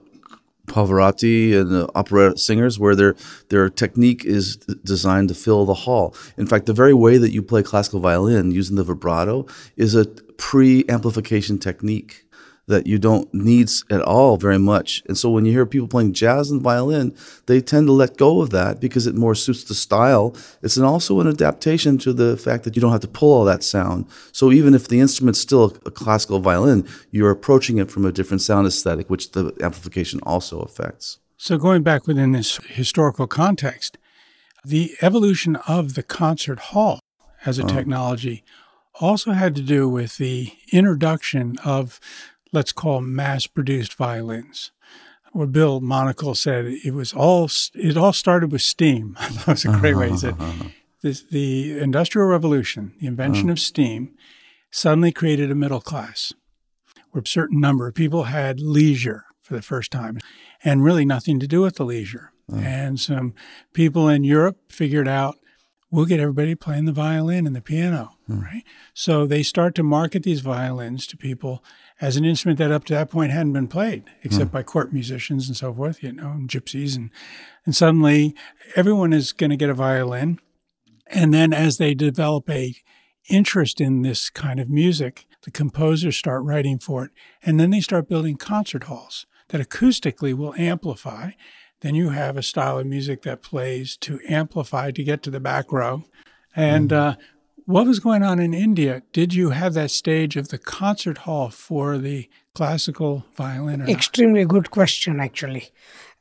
Pavarotti 0.67 1.59
and 1.59 1.69
the 1.71 1.87
opera 1.95 2.37
singers, 2.37 2.79
where 2.79 2.95
their 2.95 3.15
their 3.49 3.69
technique 3.69 4.25
is 4.25 4.57
designed 4.83 5.29
to 5.29 5.35
fill 5.35 5.65
the 5.65 5.73
hall. 5.85 6.15
In 6.37 6.47
fact, 6.47 6.65
the 6.65 6.73
very 6.73 6.93
way 6.93 7.17
that 7.17 7.31
you 7.31 7.43
play 7.43 7.61
classical 7.63 7.99
violin 7.99 8.49
using 8.51 8.75
the 8.75 8.83
vibrato 8.83 9.45
is 9.77 9.93
a 9.95 10.05
pre-amplification 10.37 11.57
technique 11.59 12.24
that 12.67 12.87
you 12.87 12.97
don't 12.97 13.31
need 13.33 13.69
at 13.91 14.01
all 14.01 14.37
very 14.37 14.57
much. 14.57 15.03
And 15.07 15.17
so 15.17 15.29
when 15.29 15.45
you 15.45 15.51
hear 15.51 15.65
people 15.65 15.87
playing 15.87 16.13
jazz 16.13 16.49
and 16.49 16.61
violin, 16.61 17.15
they 17.45 17.61
tend 17.61 17.87
to 17.87 17.93
let 17.93 18.17
go 18.17 18.41
of 18.41 18.49
that 18.51 18.79
because 18.79 19.05
it 19.05 19.15
more 19.15 19.35
suits 19.35 19.63
the 19.63 19.75
style. 19.75 20.35
It's 20.63 20.77
an, 20.77 20.83
also 20.83 21.19
an 21.19 21.27
adaptation 21.27 21.97
to 21.99 22.13
the 22.13 22.37
fact 22.37 22.63
that 22.63 22.75
you 22.75 22.81
don't 22.81 22.91
have 22.91 23.01
to 23.01 23.07
pull 23.07 23.33
all 23.33 23.45
that 23.45 23.63
sound. 23.63 24.07
So 24.31 24.51
even 24.51 24.73
if 24.73 24.87
the 24.87 24.99
instrument's 24.99 25.39
still 25.39 25.77
a 25.85 25.91
classical 25.91 26.39
violin, 26.39 26.87
you're 27.11 27.31
approaching 27.31 27.77
it 27.77 27.91
from 27.91 28.05
a 28.05 28.11
different 28.11 28.41
sound 28.41 28.65
aesthetic, 28.67 29.09
which 29.09 29.31
the 29.31 29.53
amplification 29.61 30.19
also 30.23 30.61
affects. 30.61 31.19
So, 31.37 31.57
going 31.57 31.83
back 31.83 32.07
within 32.07 32.31
this 32.31 32.57
historical 32.69 33.27
context, 33.27 33.97
the 34.63 34.95
evolution 35.01 35.57
of 35.67 35.93
the 35.95 36.01
concert 36.01 36.59
hall 36.59 36.99
as 37.45 37.59
a 37.59 37.63
uh-huh. 37.63 37.75
technology 37.75 38.43
also 38.99 39.31
had 39.31 39.55
to 39.55 39.61
do 39.61 39.87
with 39.89 40.17
the 40.17 40.53
introduction 40.71 41.57
of, 41.63 41.99
let's 42.55 42.71
call 42.71 43.01
mass 43.01 43.45
produced 43.45 43.93
violins. 43.93 44.71
Where 45.33 45.47
Bill 45.47 45.81
Monical 45.81 46.33
said 46.33 46.65
it 46.65 46.93
was 46.93 47.11
all, 47.13 47.49
it 47.73 47.97
all 47.97 48.13
started 48.13 48.53
with 48.53 48.61
steam. 48.61 49.17
that 49.19 49.47
was 49.47 49.65
a 49.65 49.77
great 49.77 49.95
way. 49.95 50.09
He 50.09 50.17
said, 50.17 50.35
uh-huh. 50.39 50.69
this, 51.03 51.23
the 51.23 51.77
Industrial 51.77 52.27
Revolution, 52.27 52.93
the 53.01 53.07
invention 53.07 53.43
hmm. 53.43 53.49
of 53.49 53.59
steam, 53.59 54.15
suddenly 54.71 55.11
created 55.11 55.51
a 55.51 55.55
middle 55.55 55.81
class 55.81 56.31
where 57.11 57.21
a 57.21 57.27
certain 57.27 57.59
number 57.59 57.87
of 57.87 57.95
people 57.95 58.23
had 58.23 58.61
leisure 58.61 59.25
for 59.41 59.55
the 59.55 59.61
first 59.61 59.91
time 59.91 60.19
and 60.63 60.83
really 60.83 61.05
nothing 61.05 61.39
to 61.39 61.47
do 61.47 61.61
with 61.61 61.75
the 61.75 61.85
leisure. 61.85 62.31
Hmm. 62.49 62.59
And 62.59 62.99
some 62.99 63.33
people 63.73 64.07
in 64.07 64.23
Europe 64.23 64.71
figured 64.71 65.07
out 65.07 65.35
we'll 65.95 66.05
get 66.05 66.19
everybody 66.19 66.55
playing 66.55 66.85
the 66.85 66.91
violin 66.91 67.47
and 67.47 67.55
the 67.55 67.61
piano, 67.61 68.17
hmm. 68.27 68.41
right? 68.41 68.63
So 68.93 69.25
they 69.25 69.43
start 69.43 69.75
to 69.75 69.83
market 69.83 70.23
these 70.23 70.41
violins 70.41 71.07
to 71.07 71.17
people 71.17 71.63
as 72.01 72.17
an 72.17 72.25
instrument 72.25 72.59
that 72.59 72.71
up 72.71 72.83
to 72.85 72.93
that 72.93 73.09
point 73.09 73.31
hadn't 73.31 73.53
been 73.53 73.67
played 73.67 74.03
except 74.23 74.49
hmm. 74.49 74.53
by 74.53 74.63
court 74.63 74.91
musicians 74.91 75.47
and 75.47 75.55
so 75.55 75.73
forth, 75.73 76.03
you 76.03 76.11
know, 76.11 76.31
and 76.31 76.49
gypsies 76.49 76.95
and 76.95 77.09
and 77.65 77.75
suddenly 77.75 78.35
everyone 78.75 79.13
is 79.13 79.31
going 79.31 79.49
to 79.49 79.57
get 79.57 79.69
a 79.69 79.73
violin 79.73 80.39
and 81.07 81.33
then 81.33 81.53
as 81.53 81.77
they 81.77 81.93
develop 81.93 82.49
a 82.49 82.75
interest 83.29 83.81
in 83.81 84.01
this 84.01 84.29
kind 84.29 84.59
of 84.59 84.69
music, 84.69 85.25
the 85.43 85.51
composers 85.51 86.17
start 86.17 86.43
writing 86.43 86.79
for 86.79 87.05
it. 87.05 87.11
And 87.43 87.59
then 87.59 87.71
they 87.71 87.81
start 87.81 88.09
building 88.09 88.37
concert 88.37 88.83
halls 88.83 89.25
that 89.49 89.61
acoustically 89.61 90.33
will 90.33 90.53
amplify. 90.55 91.31
Then 91.85 91.93
you 91.93 92.09
have 92.09 92.35
a 92.35 92.41
style 92.41 92.79
of 92.79 92.87
music 92.87 93.21
that 93.21 93.43
plays 93.43 93.95
to 93.97 94.19
amplify 94.27 94.89
to 94.89 95.03
get 95.03 95.21
to 95.21 95.29
the 95.29 95.39
back 95.39 95.71
row. 95.71 96.05
And 96.55 96.91
uh, 96.91 97.15
What 97.65 97.85
was 97.85 97.99
going 97.99 98.23
on 98.23 98.39
in 98.39 98.55
India? 98.55 99.03
Did 99.13 99.35
you 99.35 99.51
have 99.51 99.75
that 99.75 99.91
stage 99.91 100.35
of 100.35 100.47
the 100.47 100.57
concert 100.57 101.19
hall 101.19 101.51
for 101.51 101.99
the 101.99 102.27
classical 102.55 103.25
violin? 103.35 103.87
Extremely 103.87 104.45
good 104.45 104.71
question, 104.71 105.19
actually. 105.19 105.69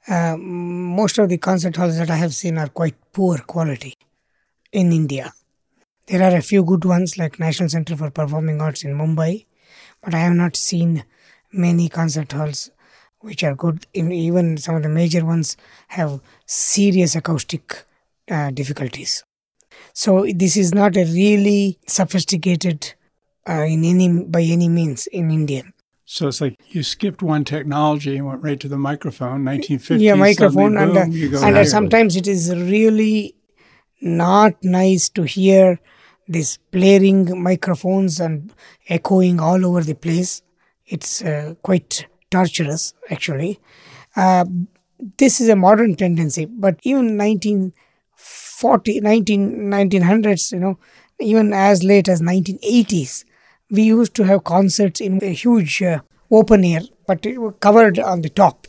Uh, 0.06 0.36
most 0.36 1.16
of 1.16 1.30
the 1.30 1.38
concert 1.38 1.76
halls 1.76 1.96
that 1.96 2.10
I 2.10 2.16
have 2.16 2.34
seen 2.34 2.58
are 2.58 2.68
quite 2.68 2.96
poor 3.14 3.38
quality 3.38 3.94
in 4.70 4.92
India. 4.92 5.32
There 6.08 6.22
are 6.22 6.36
a 6.36 6.42
few 6.42 6.62
good 6.62 6.84
ones 6.84 7.16
like 7.16 7.40
National 7.40 7.70
Center 7.70 7.96
for 7.96 8.10
Performing 8.10 8.60
Arts 8.60 8.84
in 8.84 8.92
Mumbai, 8.98 9.46
but 10.02 10.12
I 10.12 10.18
have 10.18 10.34
not 10.34 10.56
seen 10.56 11.04
many 11.50 11.88
concert 11.88 12.32
halls 12.32 12.70
which 13.24 13.42
are 13.42 13.54
good. 13.54 13.86
In 13.94 14.12
even 14.12 14.56
some 14.58 14.76
of 14.76 14.82
the 14.82 14.88
major 14.88 15.24
ones 15.24 15.56
have 15.88 16.20
serious 16.46 17.16
acoustic 17.16 17.84
uh, 18.30 18.50
difficulties. 18.50 19.24
So 19.92 20.26
this 20.34 20.56
is 20.56 20.74
not 20.74 20.96
a 20.96 21.04
really 21.04 21.78
sophisticated 21.86 22.94
uh, 23.48 23.64
in 23.74 23.84
any 23.84 24.08
by 24.24 24.42
any 24.42 24.68
means 24.68 25.06
in 25.06 25.30
India. 25.30 25.64
So 26.04 26.28
it's 26.28 26.40
like 26.40 26.58
you 26.68 26.82
skipped 26.82 27.22
one 27.22 27.44
technology 27.44 28.16
and 28.16 28.26
went 28.26 28.42
right 28.42 28.60
to 28.60 28.68
the 28.68 28.78
microphone. 28.78 29.44
1950s. 29.44 30.00
yeah 30.00 30.14
microphone 30.14 30.76
and, 30.76 30.96
uh, 30.96 31.46
and 31.46 31.56
uh, 31.56 31.64
sometimes 31.64 32.14
it 32.14 32.26
is 32.26 32.54
really 32.54 33.34
not 34.02 34.52
nice 34.62 35.08
to 35.08 35.22
hear 35.22 35.80
this 36.28 36.58
blaring 36.70 37.42
microphones 37.42 38.20
and 38.20 38.52
echoing 38.88 39.40
all 39.40 39.64
over 39.64 39.82
the 39.82 39.94
place 39.94 40.42
it's 40.86 41.22
uh, 41.22 41.54
quite 41.62 42.06
torturous 42.36 42.84
actually 43.16 43.52
uh, 44.24 44.44
this 45.22 45.40
is 45.44 45.48
a 45.48 45.56
modern 45.66 45.94
tendency 46.02 46.44
but 46.66 46.78
even 46.82 47.06
1940 47.18 49.00
19, 49.00 49.56
1900s 49.70 50.52
you 50.52 50.60
know 50.64 50.78
even 51.20 51.52
as 51.52 51.82
late 51.92 52.08
as 52.08 52.20
1980s 52.20 53.24
we 53.70 53.82
used 53.82 54.14
to 54.14 54.24
have 54.24 54.44
concerts 54.44 55.00
in 55.00 55.22
a 55.22 55.32
huge 55.44 55.82
uh, 55.82 55.98
open 56.30 56.64
air 56.64 56.82
but 57.06 57.24
it 57.26 57.38
was 57.38 57.54
covered 57.60 57.98
on 57.98 58.22
the 58.22 58.28
top 58.28 58.66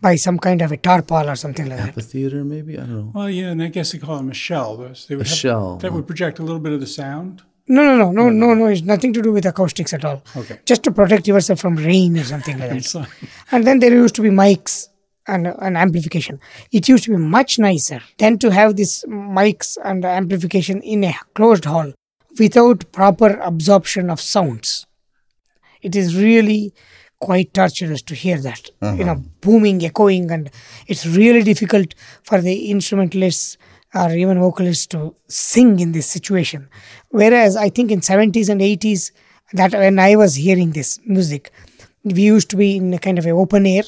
by 0.00 0.16
some 0.16 0.38
kind 0.38 0.60
of 0.60 0.70
a 0.72 0.76
tarpaul 0.76 1.28
or 1.32 1.34
something 1.34 1.66
like 1.66 1.78
that. 1.78 1.88
Amphitheater, 1.88 2.44
maybe? 2.44 2.74
I 2.76 2.80
don't 2.80 2.90
know. 2.98 3.12
Well, 3.14 3.30
yeah, 3.30 3.50
and 3.52 3.62
I 3.62 3.68
guess 3.68 3.92
they 3.92 3.98
call 3.98 4.18
them 4.18 4.30
a 4.30 4.34
shell. 4.34 4.76
They 4.76 5.16
would 5.16 5.26
A 5.26 5.28
have, 5.30 5.38
shell. 5.38 5.76
that 5.78 5.94
would 5.94 6.06
project 6.06 6.38
a 6.38 6.42
little 6.42 6.60
bit 6.60 6.72
of 6.74 6.80
the 6.80 6.86
sound. 6.86 7.42
No, 7.66 7.82
no, 7.82 7.96
no, 7.96 8.10
no, 8.12 8.28
no, 8.28 8.54
no. 8.54 8.66
It's 8.66 8.82
nothing 8.82 9.12
to 9.14 9.22
do 9.22 9.32
with 9.32 9.46
acoustics 9.46 9.92
at 9.94 10.04
all. 10.04 10.22
Okay. 10.36 10.60
Just 10.66 10.82
to 10.84 10.90
protect 10.90 11.26
yourself 11.26 11.60
from 11.60 11.76
rain 11.76 12.18
or 12.18 12.24
something 12.24 12.58
like 12.58 12.70
that. 12.70 13.08
And 13.50 13.66
then 13.66 13.78
there 13.78 13.92
used 13.92 14.14
to 14.16 14.22
be 14.22 14.30
mics 14.30 14.88
and, 15.26 15.46
and 15.46 15.76
amplification. 15.76 16.40
It 16.72 16.88
used 16.88 17.04
to 17.04 17.10
be 17.10 17.16
much 17.16 17.58
nicer 17.58 18.00
than 18.18 18.38
to 18.38 18.50
have 18.50 18.76
these 18.76 19.04
mics 19.08 19.78
and 19.82 20.04
amplification 20.04 20.82
in 20.82 21.04
a 21.04 21.14
closed 21.34 21.64
hall 21.64 21.92
without 22.38 22.90
proper 22.92 23.38
absorption 23.40 24.10
of 24.10 24.20
sounds. 24.20 24.86
It 25.80 25.96
is 25.96 26.16
really 26.16 26.74
quite 27.20 27.54
torturous 27.54 28.02
to 28.02 28.14
hear 28.14 28.38
that. 28.38 28.70
You 28.82 28.88
uh-huh. 28.88 29.04
know, 29.04 29.24
booming, 29.40 29.84
echoing, 29.84 30.30
and 30.30 30.50
it's 30.86 31.06
really 31.06 31.42
difficult 31.42 31.94
for 32.22 32.40
the 32.40 32.70
instrumentalists 32.70 33.56
or 33.94 34.10
even 34.10 34.40
vocalists 34.40 34.86
to 34.88 35.14
sing 35.28 35.80
in 35.80 35.92
this 35.92 36.06
situation. 36.06 36.68
Whereas 37.10 37.56
I 37.56 37.68
think 37.68 37.90
in 37.90 38.00
70s 38.00 38.48
and 38.48 38.60
80s, 38.60 39.12
that 39.52 39.72
when 39.72 39.98
I 39.98 40.16
was 40.16 40.34
hearing 40.34 40.72
this 40.72 40.98
music, 41.06 41.52
we 42.02 42.22
used 42.22 42.50
to 42.50 42.56
be 42.56 42.76
in 42.76 42.92
a 42.92 42.98
kind 42.98 43.18
of 43.18 43.26
a 43.26 43.30
open 43.30 43.66
air 43.66 43.84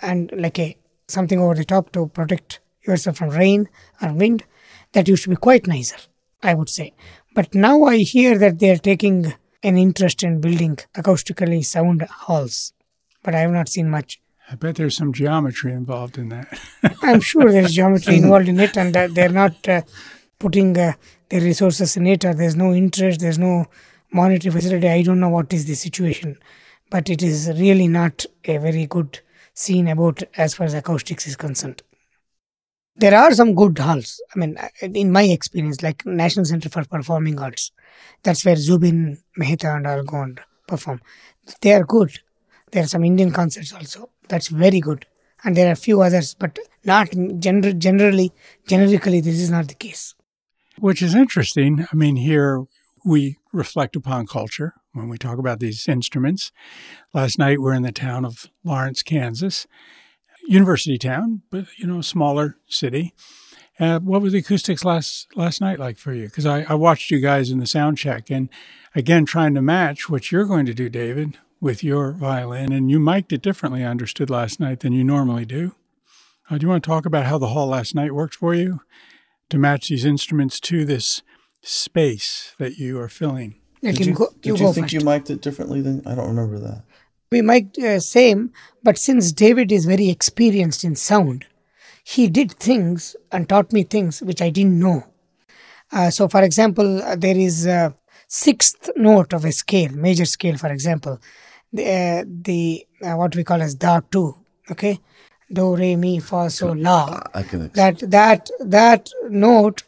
and 0.00 0.30
like 0.36 0.58
a 0.58 0.76
something 1.08 1.40
over 1.40 1.54
the 1.54 1.64
top 1.64 1.92
to 1.92 2.06
protect 2.08 2.60
yourself 2.86 3.16
from 3.16 3.30
rain 3.30 3.68
or 4.02 4.12
wind. 4.12 4.44
That 4.92 5.08
used 5.08 5.24
to 5.24 5.30
be 5.30 5.36
quite 5.36 5.66
nicer, 5.66 5.96
I 6.42 6.54
would 6.54 6.68
say. 6.68 6.94
But 7.34 7.54
now 7.54 7.84
I 7.84 7.98
hear 7.98 8.38
that 8.38 8.58
they 8.58 8.70
are 8.70 8.78
taking 8.78 9.34
an 9.62 9.76
interest 9.76 10.22
in 10.22 10.40
building 10.40 10.78
acoustically 10.94 11.64
sound 11.64 12.02
halls, 12.02 12.72
but 13.22 13.34
I 13.34 13.40
have 13.40 13.50
not 13.50 13.68
seen 13.68 13.90
much. 13.90 14.20
I 14.50 14.54
bet 14.54 14.76
there's 14.76 14.96
some 14.96 15.12
geometry 15.12 15.72
involved 15.72 16.16
in 16.16 16.30
that. 16.30 16.58
I'm 17.02 17.20
sure 17.20 17.52
there's 17.52 17.74
geometry 17.78 18.16
involved 18.16 18.48
in 18.48 18.58
it, 18.60 18.76
and 18.78 18.96
uh, 18.96 19.08
they're 19.10 19.28
not 19.28 19.68
uh, 19.68 19.82
putting 20.38 20.76
uh, 20.76 20.94
their 21.28 21.42
resources 21.42 21.96
in 21.96 22.06
it, 22.06 22.24
or 22.24 22.32
there's 22.32 22.56
no 22.56 22.72
interest, 22.72 23.20
there's 23.20 23.38
no 23.38 23.66
monetary 24.10 24.52
facility. 24.52 24.88
I 24.88 25.02
don't 25.02 25.20
know 25.20 25.28
what 25.28 25.52
is 25.52 25.66
the 25.66 25.74
situation, 25.74 26.38
but 26.90 27.10
it 27.10 27.22
is 27.22 27.48
really 27.56 27.88
not 27.88 28.24
a 28.46 28.56
very 28.56 28.86
good 28.86 29.20
scene 29.52 29.88
about 29.88 30.22
as 30.36 30.54
far 30.54 30.66
as 30.66 30.74
acoustics 30.74 31.26
is 31.26 31.36
concerned. 31.36 31.82
There 32.96 33.14
are 33.14 33.32
some 33.32 33.54
good 33.54 33.78
halls. 33.78 34.20
I 34.34 34.38
mean, 34.38 34.56
uh, 34.56 34.68
in 34.80 35.12
my 35.12 35.24
experience, 35.24 35.82
like 35.82 36.06
National 36.06 36.46
Center 36.46 36.70
for 36.70 36.84
Performing 36.84 37.38
Arts, 37.38 37.70
that's 38.22 38.44
where 38.44 38.56
Zubin 38.56 39.18
Mehta 39.36 39.74
and 39.74 39.86
all 39.86 40.02
go 40.02 40.22
and 40.22 40.40
perform. 40.66 41.02
They 41.60 41.74
are 41.74 41.84
good. 41.84 42.18
There 42.72 42.82
are 42.82 42.88
some 42.88 43.04
Indian 43.04 43.30
concerts 43.30 43.72
also. 43.72 44.10
That's 44.28 44.48
very 44.48 44.80
good. 44.80 45.06
And 45.44 45.56
there 45.56 45.68
are 45.68 45.72
a 45.72 45.76
few 45.76 46.02
others, 46.02 46.34
but 46.34 46.58
not 46.84 47.08
gener- 47.10 47.78
generally, 47.78 48.32
generically, 48.66 49.20
this 49.20 49.38
is 49.38 49.50
not 49.50 49.68
the 49.68 49.74
case. 49.74 50.14
Which 50.78 51.02
is 51.02 51.14
interesting. 51.14 51.86
I 51.92 51.96
mean, 51.96 52.16
here 52.16 52.64
we 53.04 53.36
reflect 53.52 53.96
upon 53.96 54.26
culture 54.26 54.74
when 54.92 55.08
we 55.08 55.18
talk 55.18 55.38
about 55.38 55.60
these 55.60 55.88
instruments. 55.88 56.52
Last 57.14 57.38
night 57.38 57.60
we're 57.60 57.72
in 57.72 57.82
the 57.82 57.92
town 57.92 58.24
of 58.24 58.46
Lawrence, 58.64 59.02
Kansas, 59.02 59.66
university 60.46 60.98
town, 60.98 61.42
but 61.50 61.66
you 61.78 61.86
know, 61.86 62.00
smaller 62.00 62.56
city. 62.68 63.14
Uh, 63.80 64.00
what 64.00 64.20
were 64.20 64.30
the 64.30 64.38
acoustics 64.38 64.84
last 64.84 65.28
last 65.36 65.60
night 65.60 65.78
like 65.78 65.98
for 65.98 66.12
you? 66.12 66.24
Because 66.24 66.46
I, 66.46 66.62
I 66.62 66.74
watched 66.74 67.10
you 67.10 67.20
guys 67.20 67.50
in 67.50 67.60
the 67.60 67.66
sound 67.66 67.96
check, 67.96 68.28
and 68.28 68.48
again 68.94 69.24
trying 69.24 69.54
to 69.54 69.62
match 69.62 70.08
what 70.08 70.32
you're 70.32 70.46
going 70.46 70.66
to 70.66 70.74
do, 70.74 70.88
David, 70.88 71.38
with 71.60 71.82
your 71.82 72.12
violin, 72.12 72.72
and 72.72 72.90
you 72.90 73.00
mic'd 73.00 73.32
it 73.32 73.42
differently. 73.42 73.84
I 73.84 73.90
understood 73.90 74.30
last 74.30 74.60
night 74.60 74.80
than 74.80 74.92
you 74.92 75.04
normally 75.04 75.44
do. 75.44 75.74
Uh, 76.50 76.58
do 76.58 76.64
you 76.64 76.68
want 76.70 76.82
to 76.84 76.88
talk 76.88 77.04
about 77.06 77.26
how 77.26 77.38
the 77.38 77.48
hall 77.48 77.66
last 77.68 77.94
night 77.94 78.14
worked 78.14 78.34
for 78.36 78.54
you 78.54 78.80
to 79.50 79.58
match 79.58 79.88
these 79.88 80.04
instruments 80.04 80.60
to 80.60 80.84
this 80.84 81.22
space 81.62 82.54
that 82.58 82.78
you 82.78 82.98
are 83.00 83.08
filling? 83.08 83.56
Let 83.82 83.96
Did 83.96 84.06
you, 84.06 84.14
go. 84.14 84.28
did 84.40 84.46
You 84.58 84.66
you 84.66 84.72
think 84.72 84.86
first. 84.86 84.92
you 84.94 85.00
mic'd 85.00 85.30
it 85.30 85.40
differently 85.42 85.80
than 85.80 86.02
I 86.06 86.14
don't 86.14 86.28
remember 86.28 86.58
that. 86.60 86.82
we 87.30 87.42
might 87.42 87.76
uh, 87.78 88.00
same, 88.00 88.52
but 88.82 88.96
since 88.98 89.32
David 89.32 89.70
is 89.70 89.84
very 89.84 90.08
experienced 90.08 90.82
in 90.84 90.96
sound, 90.96 91.44
he 92.04 92.26
did 92.28 92.52
things 92.52 93.14
and 93.30 93.48
taught 93.48 93.72
me 93.72 93.82
things 93.82 94.22
which 94.22 94.40
I 94.40 94.50
didn't 94.50 94.78
know. 94.80 95.04
Uh, 95.92 96.10
so, 96.10 96.26
for 96.28 96.42
example, 96.42 97.02
uh, 97.02 97.16
there 97.16 97.36
is 97.36 97.66
a 97.66 97.94
sixth 98.28 98.90
note 98.96 99.32
of 99.32 99.44
a 99.44 99.52
scale, 99.52 99.92
major 99.92 100.24
scale, 100.24 100.56
for 100.56 100.68
example, 100.72 101.18
the, 101.72 101.84
uh, 101.84 102.24
the 102.26 102.86
uh, 103.02 103.14
what 103.14 103.36
we 103.36 103.44
call 103.44 103.62
as 103.62 103.74
da 103.74 104.00
two, 104.00 104.34
okay, 104.70 104.98
do 105.52 105.76
re 105.76 105.96
mi 105.96 106.20
fa 106.20 106.50
so 106.50 106.72
la. 106.72 107.22
I 107.34 107.42
can 107.42 107.68
That 107.74 107.98
that 108.10 108.50
that 108.60 109.10
note 109.28 109.82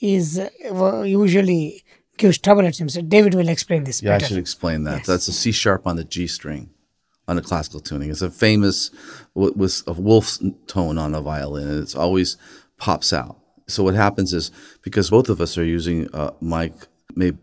is 0.00 0.38
uh, 0.38 1.02
usually 1.02 1.84
gives 2.16 2.38
trouble 2.38 2.66
at 2.66 2.78
him. 2.80 2.88
So 2.88 3.02
David 3.02 3.34
will 3.34 3.48
explain 3.48 3.84
this 3.84 4.02
Yeah, 4.02 4.16
I 4.16 4.18
should 4.18 4.38
explain 4.38 4.84
that. 4.84 4.98
Yes. 4.98 5.06
That's 5.06 5.28
a 5.28 5.32
C 5.32 5.52
sharp 5.52 5.86
on 5.86 5.96
the 5.96 6.04
G 6.04 6.26
string 6.26 6.70
on 7.28 7.38
a 7.38 7.42
classical 7.42 7.80
tuning. 7.80 8.10
It's 8.10 8.22
a 8.22 8.30
famous 8.30 8.90
was 9.34 9.84
a 9.86 9.92
wolf's 9.92 10.42
tone 10.66 10.98
on 10.98 11.14
a 11.14 11.20
violin, 11.20 11.68
and 11.68 11.82
it's 11.82 11.94
always 11.94 12.36
pops 12.78 13.12
out. 13.12 13.38
So 13.68 13.82
what 13.82 13.94
happens 13.94 14.32
is 14.32 14.50
because 14.82 15.10
both 15.10 15.28
of 15.28 15.40
us 15.40 15.56
are 15.56 15.64
using 15.64 16.08
a 16.12 16.32
mic, 16.40 16.72
maybe 17.14 17.38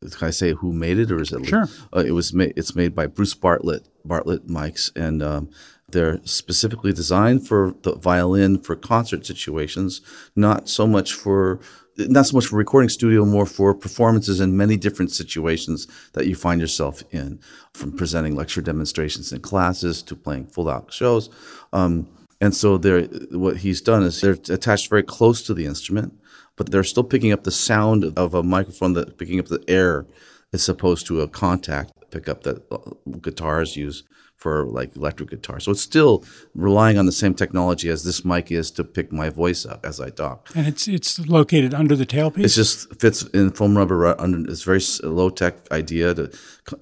can 0.00 0.28
I 0.28 0.30
say 0.30 0.52
who 0.52 0.72
made 0.72 0.98
it 0.98 1.12
or 1.12 1.20
is 1.20 1.32
it? 1.32 1.46
Sure. 1.46 1.68
Uh, 1.94 2.00
it 2.00 2.12
was 2.12 2.32
made. 2.32 2.54
It's 2.56 2.74
made 2.74 2.94
by 2.94 3.06
Bruce 3.06 3.34
Bartlett. 3.34 3.86
Bartlett 4.04 4.46
mics, 4.46 4.90
and 4.96 5.22
um, 5.22 5.50
they're 5.88 6.20
specifically 6.24 6.92
designed 6.92 7.46
for 7.46 7.74
the 7.82 7.94
violin 7.96 8.58
for 8.58 8.76
concert 8.76 9.26
situations, 9.26 10.00
not 10.34 10.68
so 10.68 10.86
much 10.86 11.12
for 11.12 11.60
not 11.98 12.24
so 12.24 12.36
much 12.36 12.46
for 12.46 12.56
recording 12.56 12.88
studio, 12.88 13.26
more 13.26 13.44
for 13.44 13.74
performances 13.74 14.40
in 14.40 14.56
many 14.56 14.76
different 14.76 15.12
situations 15.12 15.86
that 16.14 16.26
you 16.26 16.34
find 16.34 16.60
yourself 16.60 17.02
in, 17.10 17.38
from 17.74 17.94
presenting 17.94 18.34
lecture 18.34 18.62
demonstrations 18.62 19.32
in 19.32 19.40
classes 19.40 20.02
to 20.02 20.16
playing 20.16 20.46
full 20.46 20.70
out 20.70 20.90
shows. 20.92 21.28
Um, 21.74 22.08
and 22.40 22.54
so 22.54 22.78
what 23.32 23.58
he's 23.58 23.82
done 23.82 24.02
is 24.02 24.20
they're 24.20 24.38
attached 24.48 24.88
very 24.88 25.02
close 25.02 25.42
to 25.42 25.52
the 25.52 25.66
instrument, 25.66 26.14
but 26.60 26.70
they're 26.70 26.84
still 26.84 27.04
picking 27.04 27.32
up 27.32 27.44
the 27.44 27.50
sound 27.50 28.04
of 28.18 28.34
a 28.34 28.42
microphone 28.42 28.92
that 28.92 29.16
picking 29.16 29.40
up 29.40 29.46
the 29.46 29.64
air 29.66 30.04
as 30.52 30.68
opposed 30.68 31.06
to 31.06 31.22
a 31.22 31.26
contact 31.26 31.90
pickup 32.10 32.42
that 32.42 32.70
uh, 32.70 32.76
guitars 33.22 33.78
use 33.78 34.02
for 34.36 34.66
like 34.66 34.94
electric 34.94 35.30
guitar. 35.30 35.58
So 35.58 35.70
it's 35.70 35.80
still 35.80 36.22
relying 36.54 36.98
on 36.98 37.06
the 37.06 37.12
same 37.12 37.32
technology 37.32 37.88
as 37.88 38.04
this 38.04 38.26
mic 38.26 38.52
is 38.52 38.70
to 38.72 38.84
pick 38.84 39.10
my 39.10 39.30
voice 39.30 39.64
up 39.64 39.86
as 39.86 40.02
I 40.02 40.10
talk. 40.10 40.50
And 40.54 40.66
it's 40.66 40.86
it's 40.86 41.18
located 41.18 41.72
under 41.72 41.96
the 41.96 42.04
tailpiece. 42.04 42.44
It 42.44 42.48
just 42.48 42.94
fits 43.00 43.22
in 43.28 43.52
foam 43.52 43.74
rubber. 43.78 43.96
ru- 43.96 44.14
Under, 44.18 44.50
it's 44.50 44.64
very 44.64 44.82
low 45.02 45.30
tech 45.30 45.54
idea. 45.72 46.12
To, 46.12 46.30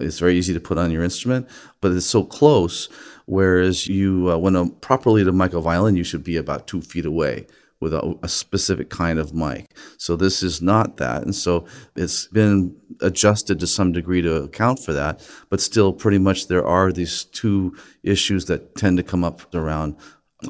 it's 0.01 0.19
very 0.19 0.35
easy 0.37 0.53
to 0.53 0.59
put 0.59 0.77
on 0.77 0.91
your 0.91 1.05
instrument, 1.05 1.47
but 1.79 1.93
it's 1.93 2.05
so 2.05 2.25
close. 2.25 2.89
Whereas 3.27 3.87
you, 3.87 4.29
uh, 4.29 4.37
when 4.37 4.57
a, 4.57 4.67
properly 4.67 5.23
to 5.23 5.31
mic 5.31 5.53
a 5.53 5.61
violin, 5.61 5.95
you 5.95 6.03
should 6.03 6.25
be 6.25 6.35
about 6.35 6.67
two 6.67 6.81
feet 6.81 7.05
away 7.05 7.47
with 7.79 7.93
a, 7.93 8.17
a, 8.23 8.27
specific 8.27 8.89
kind 8.89 9.19
of 9.19 9.33
mic. 9.33 9.73
So 9.97 10.15
this 10.15 10.43
is 10.43 10.61
not 10.61 10.97
that. 10.97 11.23
And 11.23 11.33
so 11.33 11.65
it's 11.95 12.27
been 12.27 12.75
adjusted 13.01 13.59
to 13.59 13.67
some 13.67 13.91
degree 13.91 14.21
to 14.21 14.43
account 14.43 14.79
for 14.79 14.93
that. 14.93 15.25
But 15.49 15.61
still, 15.61 15.93
pretty 15.93 16.17
much 16.17 16.47
there 16.47 16.65
are 16.65 16.91
these 16.91 17.23
two 17.25 17.75
issues 18.03 18.45
that 18.45 18.75
tend 18.75 18.97
to 18.97 19.03
come 19.03 19.23
up 19.23 19.53
around 19.55 19.95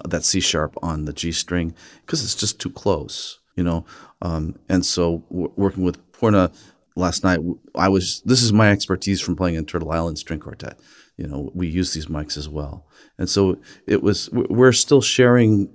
that 0.06 0.24
C 0.24 0.40
sharp 0.40 0.76
on 0.82 1.06
the 1.06 1.14
G 1.14 1.32
string 1.32 1.76
because 2.02 2.24
it's 2.24 2.36
just 2.36 2.60
too 2.60 2.70
close, 2.70 3.40
you 3.56 3.64
know. 3.64 3.86
Um, 4.22 4.56
and 4.68 4.86
so 4.86 5.24
w- 5.30 5.52
working 5.56 5.84
with 5.84 6.12
Purna 6.12 6.52
last 6.96 7.24
night, 7.24 7.40
I 7.76 7.90
was 7.90 8.22
this 8.26 8.42
is 8.42 8.54
my 8.54 8.72
expertise 8.72 9.22
from 9.22 9.36
playing 9.36 9.56
in 9.56 9.66
Turtle 9.66 9.92
Island 9.92 10.18
String 10.20 10.40
Quartet. 10.40 10.80
You 11.18 11.28
know, 11.28 11.52
we 11.54 11.68
use 11.68 11.94
these 11.94 12.06
mics 12.06 12.38
as 12.38 12.48
well, 12.48 12.88
and 13.18 13.30
so 13.30 13.58
it 13.88 14.02
was. 14.02 14.30
We're 14.32 14.72
still 14.72 15.02
sharing 15.02 15.70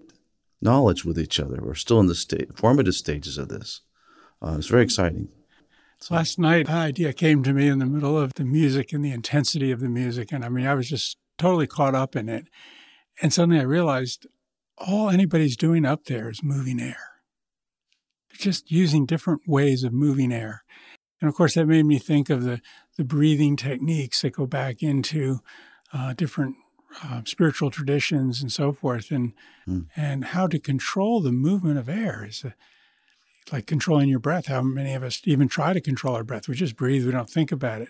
knowledge 0.64 1.04
with 1.04 1.18
each 1.18 1.38
other. 1.38 1.60
We're 1.62 1.74
still 1.74 2.00
in 2.00 2.06
the 2.06 2.14
state, 2.14 2.56
formative 2.56 2.94
stages 2.94 3.38
of 3.38 3.48
this. 3.48 3.82
Uh, 4.42 4.56
it's 4.58 4.66
very 4.66 4.82
exciting. 4.82 5.28
So 6.00 6.14
last 6.14 6.38
night, 6.38 6.68
an 6.68 6.74
idea 6.74 7.12
came 7.12 7.42
to 7.44 7.52
me 7.52 7.68
in 7.68 7.78
the 7.78 7.86
middle 7.86 8.18
of 8.18 8.34
the 8.34 8.44
music 8.44 8.92
and 8.92 9.04
the 9.04 9.12
intensity 9.12 9.70
of 9.70 9.80
the 9.80 9.88
music, 9.88 10.32
and 10.32 10.44
I 10.44 10.48
mean, 10.48 10.66
I 10.66 10.74
was 10.74 10.88
just 10.88 11.16
totally 11.38 11.66
caught 11.66 11.94
up 11.94 12.16
in 12.16 12.28
it. 12.28 12.48
And 13.22 13.32
suddenly 13.32 13.60
I 13.60 13.64
realized 13.64 14.26
all 14.76 15.08
anybody's 15.08 15.56
doing 15.56 15.84
up 15.84 16.04
there 16.04 16.28
is 16.28 16.42
moving 16.42 16.80
air. 16.80 16.98
just 18.32 18.70
using 18.70 19.06
different 19.06 19.42
ways 19.46 19.84
of 19.84 19.92
moving 19.92 20.32
air. 20.32 20.64
And 21.20 21.28
of 21.28 21.36
course, 21.36 21.54
that 21.54 21.66
made 21.66 21.86
me 21.86 21.98
think 21.98 22.28
of 22.28 22.42
the, 22.42 22.60
the 22.96 23.04
breathing 23.04 23.56
techniques 23.56 24.22
that 24.22 24.34
go 24.34 24.46
back 24.46 24.82
into 24.82 25.38
uh, 25.92 26.12
different 26.14 26.56
uh, 27.02 27.22
spiritual 27.24 27.70
traditions 27.70 28.40
and 28.40 28.52
so 28.52 28.72
forth, 28.72 29.10
and 29.10 29.32
mm. 29.66 29.86
and 29.96 30.26
how 30.26 30.46
to 30.46 30.58
control 30.58 31.20
the 31.20 31.32
movement 31.32 31.78
of 31.78 31.88
air 31.88 32.26
is 32.28 32.44
a, 32.44 32.54
like 33.52 33.66
controlling 33.66 34.08
your 34.08 34.18
breath. 34.18 34.46
How 34.46 34.62
many 34.62 34.94
of 34.94 35.02
us 35.02 35.20
even 35.24 35.48
try 35.48 35.72
to 35.72 35.80
control 35.80 36.14
our 36.14 36.24
breath? 36.24 36.48
We 36.48 36.54
just 36.54 36.76
breathe. 36.76 37.04
We 37.04 37.12
don't 37.12 37.30
think 37.30 37.52
about 37.52 37.82
it. 37.82 37.88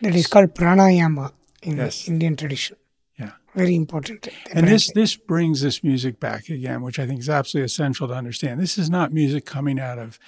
That 0.00 0.14
is 0.14 0.26
called 0.26 0.54
pranayama 0.54 1.32
in 1.62 1.76
yes. 1.76 2.08
Indian 2.08 2.36
tradition. 2.36 2.76
Yeah, 3.18 3.32
very 3.54 3.76
important. 3.76 4.28
And 4.52 4.66
this 4.66 4.90
this 4.92 5.16
brings 5.16 5.60
this 5.60 5.84
music 5.84 6.18
back 6.20 6.48
again, 6.48 6.82
which 6.82 6.98
I 6.98 7.06
think 7.06 7.20
is 7.20 7.28
absolutely 7.28 7.66
essential 7.66 8.08
to 8.08 8.14
understand. 8.14 8.60
This 8.60 8.78
is 8.78 8.90
not 8.90 9.12
music 9.12 9.44
coming 9.44 9.78
out 9.78 9.98
of 9.98 10.18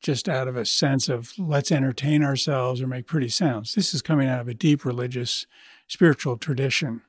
just 0.00 0.28
out 0.28 0.46
of 0.46 0.56
a 0.56 0.64
sense 0.64 1.08
of 1.08 1.32
let's 1.38 1.72
entertain 1.72 2.22
ourselves 2.22 2.80
or 2.80 2.86
make 2.86 3.06
pretty 3.06 3.28
sounds. 3.28 3.74
This 3.74 3.92
is 3.92 4.02
coming 4.02 4.28
out 4.28 4.40
of 4.40 4.48
a 4.48 4.54
deep 4.54 4.84
religious, 4.84 5.46
spiritual 5.88 6.36
tradition. 6.36 7.02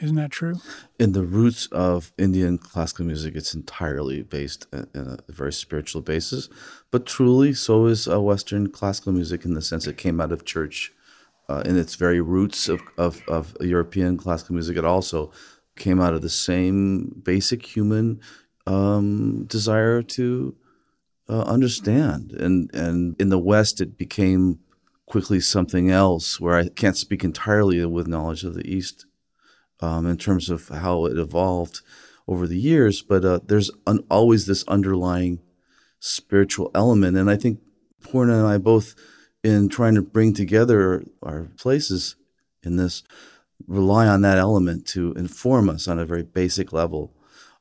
Isn't 0.00 0.16
that 0.16 0.30
true? 0.30 0.54
In 0.98 1.12
the 1.12 1.22
roots 1.22 1.66
of 1.66 2.12
Indian 2.16 2.58
classical 2.58 3.04
music, 3.04 3.36
it's 3.36 3.54
entirely 3.54 4.22
based 4.22 4.66
in 4.72 4.86
a 4.94 5.32
very 5.32 5.52
spiritual 5.52 6.00
basis. 6.00 6.48
But 6.90 7.06
truly, 7.06 7.52
so 7.52 7.86
is 7.86 8.08
uh, 8.08 8.20
Western 8.20 8.70
classical 8.70 9.12
music 9.12 9.44
in 9.44 9.54
the 9.54 9.62
sense 9.62 9.86
it 9.86 9.98
came 9.98 10.20
out 10.20 10.32
of 10.32 10.44
church. 10.44 10.92
Uh, 11.48 11.62
in 11.66 11.76
its 11.76 11.96
very 11.96 12.20
roots 12.20 12.68
of, 12.68 12.80
of, 12.96 13.20
of 13.28 13.54
European 13.60 14.16
classical 14.16 14.54
music, 14.54 14.76
it 14.76 14.84
also 14.84 15.30
came 15.76 16.00
out 16.00 16.14
of 16.14 16.22
the 16.22 16.30
same 16.30 17.20
basic 17.22 17.76
human 17.76 18.20
um, 18.66 19.44
desire 19.44 20.02
to 20.02 20.54
uh, 21.28 21.42
understand. 21.42 22.32
And 22.32 22.70
and 22.74 23.16
in 23.20 23.28
the 23.28 23.38
West, 23.38 23.80
it 23.80 23.98
became 23.98 24.60
quickly 25.06 25.40
something 25.40 25.90
else 25.90 26.40
where 26.40 26.56
I 26.56 26.68
can't 26.68 26.96
speak 26.96 27.24
entirely 27.24 27.84
with 27.84 28.06
knowledge 28.06 28.44
of 28.44 28.54
the 28.54 28.66
East 28.66 29.04
um, 29.82 30.06
in 30.06 30.16
terms 30.16 30.50
of 30.50 30.68
how 30.68 31.06
it 31.06 31.18
evolved 31.18 31.80
over 32.28 32.46
the 32.46 32.58
years. 32.58 33.02
But 33.02 33.24
uh, 33.24 33.40
there's 33.44 33.70
always 34.10 34.46
this 34.46 34.64
underlying 34.68 35.40
spiritual 35.98 36.70
element, 36.74 37.16
and 37.16 37.30
I 37.30 37.36
think 37.36 37.60
Purna 38.00 38.38
and 38.38 38.46
I 38.46 38.58
both, 38.58 38.94
in 39.42 39.68
trying 39.68 39.94
to 39.94 40.02
bring 40.02 40.34
together 40.34 41.04
our 41.22 41.48
places 41.56 42.16
in 42.62 42.76
this, 42.76 43.02
rely 43.66 44.06
on 44.06 44.22
that 44.22 44.38
element 44.38 44.86
to 44.88 45.12
inform 45.12 45.68
us 45.68 45.86
on 45.88 45.98
a 45.98 46.06
very 46.06 46.22
basic 46.22 46.72
level. 46.72 47.12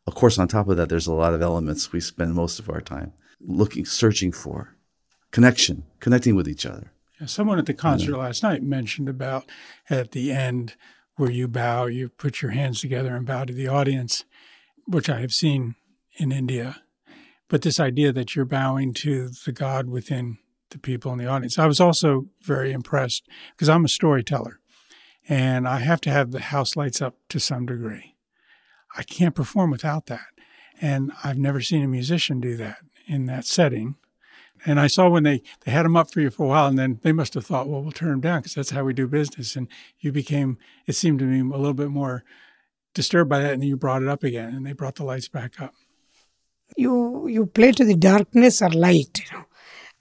Of 0.07 0.15
course, 0.15 0.39
on 0.39 0.47
top 0.47 0.67
of 0.67 0.77
that, 0.77 0.89
there's 0.89 1.07
a 1.07 1.13
lot 1.13 1.33
of 1.33 1.41
elements 1.41 1.91
we 1.91 1.99
spend 1.99 2.33
most 2.33 2.59
of 2.59 2.69
our 2.69 2.81
time 2.81 3.13
looking, 3.39 3.85
searching 3.85 4.31
for 4.31 4.75
connection, 5.31 5.83
connecting 5.99 6.35
with 6.35 6.47
each 6.47 6.65
other. 6.65 6.91
Someone 7.25 7.59
at 7.59 7.67
the 7.67 7.73
concert 7.73 8.11
yeah. 8.11 8.17
last 8.17 8.41
night 8.41 8.63
mentioned 8.63 9.07
about 9.07 9.45
at 9.89 10.11
the 10.11 10.31
end 10.31 10.75
where 11.15 11.31
you 11.31 11.47
bow, 11.47 11.85
you 11.85 12.09
put 12.09 12.41
your 12.41 12.51
hands 12.51 12.81
together 12.81 13.15
and 13.15 13.25
bow 13.25 13.45
to 13.45 13.53
the 13.53 13.67
audience, 13.67 14.25
which 14.87 15.09
I 15.09 15.19
have 15.19 15.33
seen 15.33 15.75
in 16.17 16.31
India. 16.31 16.81
But 17.47 17.61
this 17.61 17.79
idea 17.79 18.11
that 18.13 18.35
you're 18.35 18.45
bowing 18.45 18.93
to 18.95 19.29
the 19.45 19.51
God 19.51 19.89
within 19.89 20.37
the 20.71 20.79
people 20.79 21.11
in 21.11 21.19
the 21.19 21.27
audience. 21.27 21.59
I 21.59 21.67
was 21.67 21.79
also 21.79 22.27
very 22.41 22.71
impressed 22.71 23.27
because 23.51 23.69
I'm 23.69 23.85
a 23.85 23.89
storyteller 23.89 24.59
and 25.29 25.67
I 25.67 25.79
have 25.79 26.01
to 26.01 26.09
have 26.09 26.31
the 26.31 26.39
house 26.39 26.75
lights 26.75 27.01
up 27.01 27.15
to 27.29 27.39
some 27.39 27.65
degree. 27.65 28.15
I 28.97 29.03
can't 29.03 29.35
perform 29.35 29.69
without 29.69 30.07
that. 30.07 30.27
And 30.81 31.11
I've 31.23 31.37
never 31.37 31.61
seen 31.61 31.83
a 31.83 31.87
musician 31.87 32.39
do 32.39 32.57
that 32.57 32.77
in 33.05 33.27
that 33.27 33.45
setting. 33.45 33.95
And 34.65 34.79
I 34.79 34.87
saw 34.87 35.09
when 35.09 35.23
they, 35.23 35.41
they 35.65 35.71
had 35.71 35.85
them 35.85 35.97
up 35.97 36.11
for 36.11 36.21
you 36.21 36.29
for 36.29 36.43
a 36.43 36.47
while, 36.47 36.67
and 36.67 36.77
then 36.77 36.99
they 37.01 37.11
must 37.11 37.33
have 37.33 37.45
thought, 37.45 37.67
well, 37.67 37.81
we'll 37.81 37.91
turn 37.91 38.09
them 38.09 38.21
down 38.21 38.39
because 38.39 38.53
that's 38.53 38.69
how 38.69 38.83
we 38.83 38.93
do 38.93 39.07
business. 39.07 39.55
And 39.55 39.67
you 39.99 40.11
became, 40.11 40.57
it 40.85 40.93
seemed 40.93 41.19
to 41.19 41.25
me, 41.25 41.39
a 41.39 41.57
little 41.57 41.73
bit 41.73 41.89
more 41.89 42.23
disturbed 42.93 43.29
by 43.29 43.39
that, 43.39 43.53
and 43.53 43.61
then 43.61 43.69
you 43.69 43.77
brought 43.77 44.03
it 44.03 44.07
up 44.07 44.23
again, 44.23 44.53
and 44.53 44.65
they 44.65 44.73
brought 44.73 44.95
the 44.95 45.03
lights 45.03 45.27
back 45.27 45.59
up. 45.59 45.73
You 46.77 47.27
you 47.27 47.47
play 47.47 47.73
to 47.73 47.83
the 47.83 47.95
darkness 47.95 48.61
or 48.61 48.69
light. 48.69 49.19
You 49.19 49.37
know, 49.37 49.45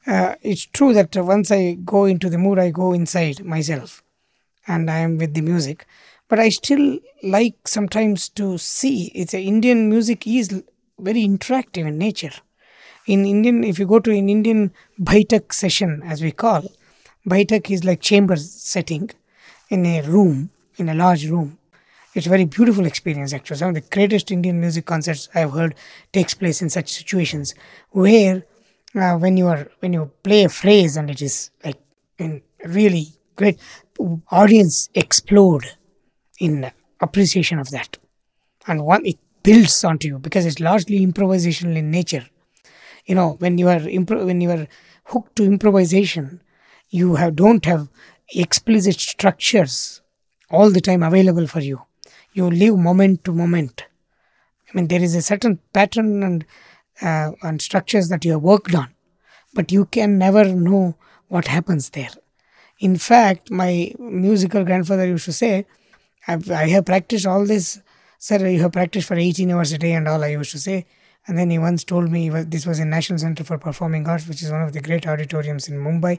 uh, 0.06 0.34
it's 0.42 0.66
true 0.66 0.92
that 0.92 1.16
once 1.16 1.50
I 1.50 1.74
go 1.84 2.04
into 2.04 2.30
the 2.30 2.38
mood, 2.38 2.58
I 2.58 2.70
go 2.70 2.92
inside 2.92 3.44
myself, 3.44 4.04
and 4.66 4.90
I 4.90 4.98
am 4.98 5.18
with 5.18 5.34
the 5.34 5.40
music. 5.40 5.86
But 6.28 6.38
I 6.38 6.48
still 6.50 7.00
like 7.24 7.66
sometimes 7.66 8.28
to 8.30 8.56
see. 8.58 9.06
It's 9.14 9.34
a 9.34 9.42
Indian 9.42 9.88
music 9.88 10.26
is 10.26 10.62
very 10.98 11.24
interactive 11.24 11.86
in 11.88 11.98
nature 11.98 12.32
in 13.06 13.24
Indian, 13.24 13.64
if 13.64 13.78
you 13.78 13.86
go 13.86 13.98
to 13.98 14.10
an 14.10 14.28
Indian 14.28 14.72
Baitak 15.00 15.52
session, 15.52 16.02
as 16.04 16.22
we 16.22 16.32
call, 16.32 16.70
Baitak 17.28 17.70
is 17.70 17.84
like 17.84 18.00
chamber 18.00 18.36
setting 18.36 19.10
in 19.68 19.86
a 19.86 20.02
room, 20.02 20.50
in 20.76 20.88
a 20.88 20.94
large 20.94 21.26
room. 21.26 21.58
It's 22.14 22.26
a 22.26 22.30
very 22.30 22.44
beautiful 22.44 22.86
experience, 22.86 23.32
actually. 23.32 23.58
Some 23.58 23.68
of 23.68 23.74
the 23.76 23.82
greatest 23.82 24.30
Indian 24.30 24.60
music 24.60 24.84
concerts 24.84 25.28
I've 25.34 25.52
heard 25.52 25.74
takes 26.12 26.34
place 26.34 26.60
in 26.60 26.68
such 26.68 26.88
situations 26.88 27.54
where 27.90 28.44
uh, 28.94 29.16
when 29.16 29.36
you 29.36 29.46
are 29.46 29.68
when 29.78 29.92
you 29.92 30.10
play 30.22 30.44
a 30.44 30.48
phrase 30.48 30.96
and 30.96 31.10
it 31.10 31.22
is 31.22 31.50
like 31.64 31.78
in 32.18 32.42
really 32.64 33.06
great 33.36 33.58
audience 34.30 34.88
explode 34.94 35.64
in 36.38 36.70
appreciation 37.00 37.58
of 37.58 37.70
that 37.70 37.98
and 38.66 38.84
one 38.84 39.04
it 39.06 39.18
builds 39.42 39.84
onto 39.84 40.08
you 40.08 40.18
because 40.18 40.44
it's 40.44 40.60
largely 40.60 41.06
improvisational 41.06 41.76
in 41.76 41.90
nature 41.90 42.26
you 43.10 43.16
know 43.18 43.30
when 43.44 43.58
you 43.62 43.68
are 43.74 43.80
impro- 43.98 44.24
when 44.30 44.40
you 44.46 44.50
are 44.56 44.66
hooked 45.12 45.34
to 45.36 45.44
improvisation 45.52 46.28
you 47.00 47.16
have 47.22 47.36
don't 47.42 47.64
have 47.72 47.88
explicit 48.44 49.00
structures 49.00 49.76
all 50.50 50.70
the 50.70 50.80
time 50.80 51.02
available 51.02 51.46
for 51.46 51.60
you. 51.60 51.80
You 52.32 52.50
live 52.50 52.76
moment 52.76 53.24
to 53.24 53.32
moment. 53.32 53.84
I 54.68 54.76
mean 54.76 54.88
there 54.88 55.02
is 55.02 55.14
a 55.14 55.22
certain 55.22 55.58
pattern 55.72 56.22
and 56.22 56.46
uh, 57.02 57.32
and 57.42 57.62
structures 57.62 58.08
that 58.08 58.24
you 58.24 58.32
have 58.32 58.42
worked 58.42 58.74
on 58.74 58.88
but 59.54 59.72
you 59.72 59.86
can 59.86 60.18
never 60.18 60.44
know 60.44 60.96
what 61.28 61.48
happens 61.48 61.90
there. 61.90 62.10
In 62.80 62.96
fact 62.96 63.50
my 63.50 63.92
musical 63.98 64.64
grandfather 64.64 65.06
used 65.06 65.26
to 65.26 65.32
say 65.32 65.66
I've, 66.28 66.50
i 66.50 66.68
have 66.68 66.86
practiced 66.86 67.26
all 67.26 67.46
this 67.46 67.80
sir 68.18 68.38
you 68.48 68.60
have 68.62 68.72
practiced 68.72 69.08
for 69.08 69.16
18 69.16 69.50
hours 69.50 69.72
a 69.72 69.78
day 69.78 69.92
and 69.94 70.08
all 70.08 70.22
i 70.24 70.28
used 70.28 70.52
to 70.52 70.58
say 70.58 70.86
and 71.30 71.38
then 71.38 71.48
he 71.48 71.60
once 71.60 71.84
told 71.84 72.10
me 72.10 72.28
this 72.28 72.66
was 72.66 72.80
in 72.80 72.90
National 72.90 73.16
Center 73.16 73.44
for 73.44 73.56
Performing 73.56 74.08
Arts, 74.08 74.26
which 74.26 74.42
is 74.42 74.50
one 74.50 74.62
of 74.62 74.72
the 74.72 74.80
great 74.80 75.06
auditoriums 75.06 75.68
in 75.68 75.78
Mumbai. 75.78 76.18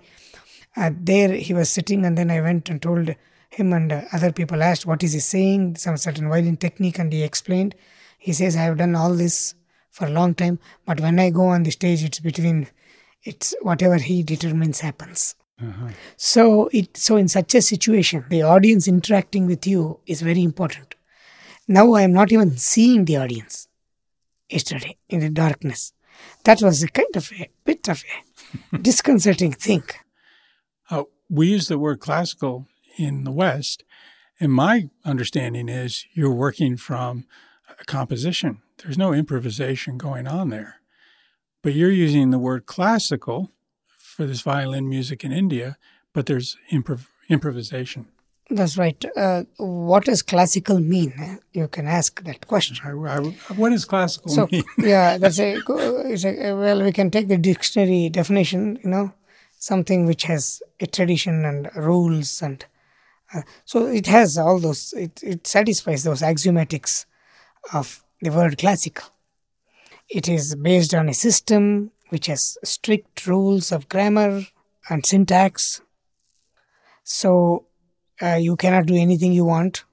Uh, 0.77 0.91
there 0.97 1.33
he 1.33 1.53
was 1.53 1.69
sitting, 1.69 2.05
and 2.05 2.17
then 2.17 2.31
I 2.31 2.39
went 2.39 2.69
and 2.69 2.81
told 2.81 3.13
him, 3.49 3.73
and 3.73 3.91
uh, 3.91 4.03
other 4.13 4.31
people 4.31 4.63
asked 4.63 4.85
what 4.85 5.03
is 5.03 5.11
he 5.11 5.19
saying, 5.19 5.75
some 5.75 5.97
certain 5.97 6.29
violin 6.29 6.55
technique, 6.55 6.97
and 6.97 7.11
he 7.11 7.23
explained. 7.23 7.75
He 8.19 8.31
says, 8.31 8.55
I 8.55 8.61
have 8.61 8.77
done 8.77 8.95
all 8.95 9.13
this 9.13 9.53
for 9.89 10.05
a 10.05 10.09
long 10.11 10.33
time, 10.33 10.59
but 10.85 11.01
when 11.01 11.19
I 11.19 11.29
go 11.29 11.47
on 11.47 11.63
the 11.63 11.71
stage, 11.71 12.05
it's 12.05 12.21
between, 12.21 12.69
it's 13.23 13.53
whatever 13.61 13.97
he 13.97 14.23
determines 14.23 14.79
happens. 14.79 15.35
Uh-huh. 15.61 15.89
So 16.15 16.69
it 16.71 16.95
so 16.95 17.17
in 17.17 17.27
such 17.27 17.53
a 17.53 17.61
situation, 17.61 18.23
the 18.29 18.43
audience 18.43 18.87
interacting 18.87 19.45
with 19.45 19.67
you 19.67 19.99
is 20.07 20.21
very 20.21 20.41
important. 20.41 20.95
Now 21.67 21.91
I 21.95 22.03
am 22.03 22.13
not 22.13 22.31
even 22.31 22.55
seeing 22.55 23.03
the 23.03 23.17
audience 23.17 23.67
yesterday 24.51 24.97
in 25.09 25.19
the 25.19 25.29
darkness. 25.29 25.93
That 26.43 26.61
was 26.61 26.83
a 26.83 26.87
kind 26.87 27.15
of 27.15 27.31
a 27.39 27.49
bit 27.63 27.87
of 27.87 28.03
a 28.73 28.77
disconcerting 28.89 29.53
thing. 29.53 29.83
Uh, 30.89 31.03
we 31.29 31.47
use 31.47 31.67
the 31.67 31.79
word 31.79 31.99
classical 31.99 32.67
in 32.97 33.23
the 33.23 33.31
West, 33.31 33.83
and 34.39 34.51
my 34.51 34.89
understanding 35.05 35.69
is 35.69 36.05
you're 36.13 36.33
working 36.33 36.77
from 36.77 37.25
a 37.79 37.85
composition 37.85 38.61
there's 38.83 38.97
no 38.97 39.13
improvisation 39.13 39.97
going 39.97 40.27
on 40.27 40.49
there. 40.49 40.77
But 41.61 41.75
you're 41.75 41.91
using 41.91 42.31
the 42.31 42.39
word 42.39 42.65
classical 42.65 43.51
for 43.97 44.25
this 44.25 44.41
violin 44.41 44.89
music 44.89 45.23
in 45.23 45.31
India, 45.31 45.77
but 46.13 46.25
there's 46.25 46.57
improv- 46.71 47.07
improvisation. 47.29 48.07
That's 48.53 48.77
right. 48.77 49.03
Uh, 49.15 49.43
what 49.57 50.03
does 50.03 50.21
classical 50.21 50.79
mean? 50.81 51.39
You 51.53 51.69
can 51.69 51.87
ask 51.87 52.21
that 52.23 52.47
question. 52.47 52.75
I, 52.83 52.89
I, 52.89 53.19
what 53.55 53.69
does 53.69 53.85
classical 53.85 54.29
So 54.29 54.49
mean? 54.51 54.63
yeah, 54.77 55.17
that's 55.17 55.39
a, 55.39 55.53
it's 55.67 56.25
a 56.25 56.53
well. 56.53 56.83
We 56.83 56.91
can 56.91 57.09
take 57.09 57.29
the 57.29 57.37
dictionary 57.37 58.09
definition. 58.09 58.77
You 58.83 58.89
know, 58.89 59.13
something 59.57 60.05
which 60.05 60.23
has 60.23 60.61
a 60.81 60.87
tradition 60.87 61.45
and 61.45 61.73
rules, 61.77 62.41
and 62.41 62.65
uh, 63.33 63.43
so 63.63 63.85
it 63.85 64.07
has 64.07 64.37
all 64.37 64.59
those. 64.59 64.91
It 64.97 65.23
it 65.23 65.47
satisfies 65.47 66.03
those 66.03 66.21
axiomatics 66.21 67.05
of 67.73 68.03
the 68.21 68.31
word 68.31 68.57
classical. 68.57 69.05
It 70.09 70.27
is 70.27 70.55
based 70.55 70.93
on 70.93 71.07
a 71.07 71.13
system 71.13 71.91
which 72.09 72.27
has 72.27 72.57
strict 72.65 73.25
rules 73.27 73.71
of 73.71 73.87
grammar 73.87 74.41
and 74.89 75.05
syntax. 75.05 75.79
So 77.05 77.65
uh, 78.21 78.35
you 78.35 78.55
cannot 78.55 78.85
do 78.85 78.95
anything 78.95 79.33
you 79.33 79.45
want. 79.45 79.83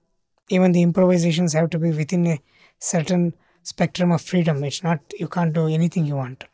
Even 0.48 0.72
the 0.72 0.82
improvisations 0.82 1.52
have 1.52 1.70
to 1.70 1.78
be 1.78 1.90
within 1.90 2.26
a 2.26 2.40
certain 2.78 3.34
spectrum 3.62 4.12
of 4.12 4.22
freedom. 4.22 4.64
It's 4.64 4.82
not 4.82 5.00
you 5.18 5.28
can't 5.28 5.52
do 5.52 5.66
anything 5.66 6.06
you 6.06 6.16
want. 6.16 6.44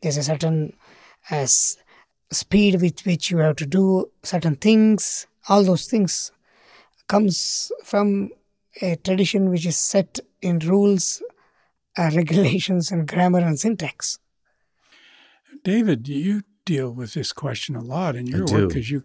There's 0.00 0.16
a 0.16 0.22
certain 0.22 0.72
uh, 1.30 1.36
s- 1.36 1.76
speed 2.30 2.80
with 2.80 3.04
which 3.04 3.30
you 3.30 3.38
have 3.38 3.56
to 3.56 3.66
do 3.66 4.10
certain 4.22 4.56
things. 4.56 5.26
All 5.48 5.62
those 5.64 5.86
things 5.86 6.32
comes 7.08 7.70
from 7.84 8.30
a 8.80 8.96
tradition 8.96 9.50
which 9.50 9.66
is 9.66 9.76
set 9.76 10.20
in 10.40 10.60
rules, 10.60 11.22
uh, 11.98 12.10
regulations, 12.14 12.90
and 12.90 13.06
grammar 13.06 13.40
and 13.40 13.58
syntax. 13.58 14.18
David, 15.64 16.08
you 16.08 16.42
deal 16.64 16.90
with 16.90 17.14
this 17.14 17.32
question 17.32 17.74
a 17.76 17.82
lot 17.82 18.16
in 18.16 18.26
your 18.26 18.46
work 18.46 18.68
because 18.68 18.90
you 18.90 19.00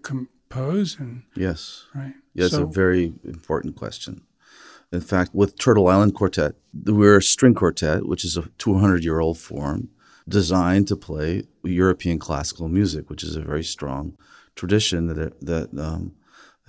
and 0.56 1.24
Yes. 1.36 1.86
right. 1.94 2.14
It's 2.34 2.54
So- 2.54 2.64
a 2.64 2.72
very 2.72 3.14
important 3.24 3.76
question. 3.76 4.22
In 4.92 5.02
fact, 5.02 5.34
with 5.34 5.58
Turtle 5.58 5.88
Island 5.88 6.14
Quartet, 6.14 6.56
we're 6.86 7.18
a 7.18 7.22
string 7.22 7.54
quartet, 7.54 8.06
which 8.06 8.24
is 8.24 8.38
a 8.38 8.44
200 8.58 9.04
year 9.04 9.20
old 9.20 9.38
form 9.38 9.90
designed 10.28 10.88
to 10.88 10.96
play 10.96 11.44
European 11.64 12.20
classical 12.20 12.68
music, 12.68 13.10
which 13.10 13.24
is 13.24 13.36
a 13.36 13.42
very 13.42 13.64
strong 13.64 14.14
tradition 14.56 15.08
that 15.08 15.40
that 15.42 15.78
um, 15.78 16.14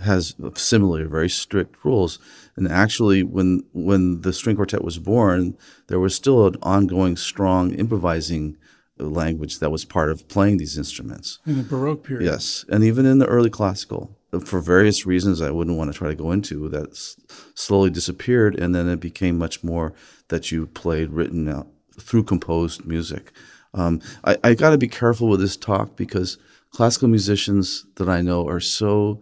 has 0.01 0.35
similar 0.57 1.07
very 1.09 1.29
strict 1.29 1.85
rules. 1.85 2.19
And 2.57 2.67
actually, 2.69 3.23
when 3.23 3.63
when 3.73 4.23
the 4.23 4.33
string 4.33 4.57
quartet 4.57 4.83
was 4.83 4.99
born, 4.99 5.57
there 5.87 6.01
was 6.01 6.15
still 6.15 6.47
an 6.47 6.57
ongoing 6.63 7.17
strong 7.17 7.73
improvising 7.75 8.57
language 8.99 9.59
that 9.59 9.71
was 9.71 9.85
part 9.85 10.11
of 10.11 10.27
playing 10.29 10.57
these 10.59 10.79
instruments. 10.79 11.39
in 11.47 11.57
the 11.59 11.63
Baroque 11.63 12.03
period. 12.05 12.25
Yes, 12.27 12.65
and 12.69 12.83
even 12.85 13.05
in 13.07 13.19
the 13.19 13.27
early 13.27 13.51
classical, 13.51 14.17
for 14.45 14.61
various 14.61 15.07
reasons 15.07 15.41
I 15.41 15.51
wouldn't 15.51 15.77
want 15.77 15.93
to 15.93 15.99
try 15.99 16.09
to 16.09 16.15
go 16.15 16.31
into, 16.33 16.69
that 16.71 16.91
s- 16.91 17.17
slowly 17.55 17.91
disappeared, 17.91 18.59
and 18.59 18.75
then 18.75 18.89
it 18.89 19.01
became 19.01 19.39
much 19.39 19.63
more 19.65 19.93
that 20.29 20.51
you 20.51 20.67
played 20.67 21.11
written 21.11 21.49
out 21.49 21.69
through 21.99 22.25
composed 22.25 22.85
music. 22.87 23.33
Um, 23.75 24.01
I, 24.25 24.37
I 24.43 24.55
got 24.55 24.71
to 24.71 24.79
be 24.79 24.89
careful 24.89 25.29
with 25.29 25.41
this 25.41 25.57
talk 25.57 25.97
because 25.97 26.39
classical 26.71 27.09
musicians 27.09 27.87
that 27.97 28.09
I 28.09 28.21
know 28.23 28.47
are 28.49 28.61
so 28.61 29.21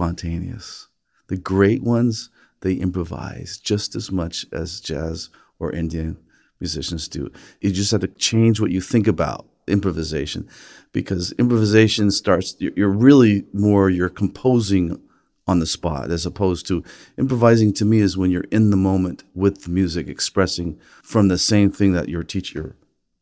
spontaneous. 0.00 0.88
The 1.28 1.36
great 1.36 1.82
ones, 1.82 2.30
they 2.60 2.74
improvise 2.74 3.58
just 3.58 3.96
as 3.96 4.12
much 4.12 4.46
as 4.52 4.80
jazz 4.80 5.30
or 5.58 5.72
Indian 5.72 6.16
musicians 6.60 7.08
do. 7.08 7.30
You 7.60 7.70
just 7.72 7.90
have 7.92 8.00
to 8.00 8.08
change 8.08 8.60
what 8.60 8.70
you 8.70 8.80
think 8.80 9.06
about 9.06 9.46
improvisation 9.66 10.48
because 10.92 11.32
improvisation 11.32 12.10
starts, 12.10 12.56
you're 12.58 12.88
really 12.88 13.44
more, 13.52 13.90
you're 13.90 14.08
composing 14.08 15.00
on 15.46 15.60
the 15.60 15.66
spot 15.66 16.10
as 16.10 16.26
opposed 16.26 16.66
to 16.66 16.82
improvising 17.16 17.72
to 17.72 17.84
me 17.84 18.00
is 18.00 18.16
when 18.16 18.30
you're 18.30 18.46
in 18.50 18.70
the 18.70 18.76
moment 18.76 19.22
with 19.34 19.62
the 19.62 19.70
music 19.70 20.08
expressing 20.08 20.78
from 21.02 21.28
the 21.28 21.38
same 21.38 21.70
thing 21.70 21.92
that 21.92 22.08
your 22.08 22.24
teacher 22.24 22.76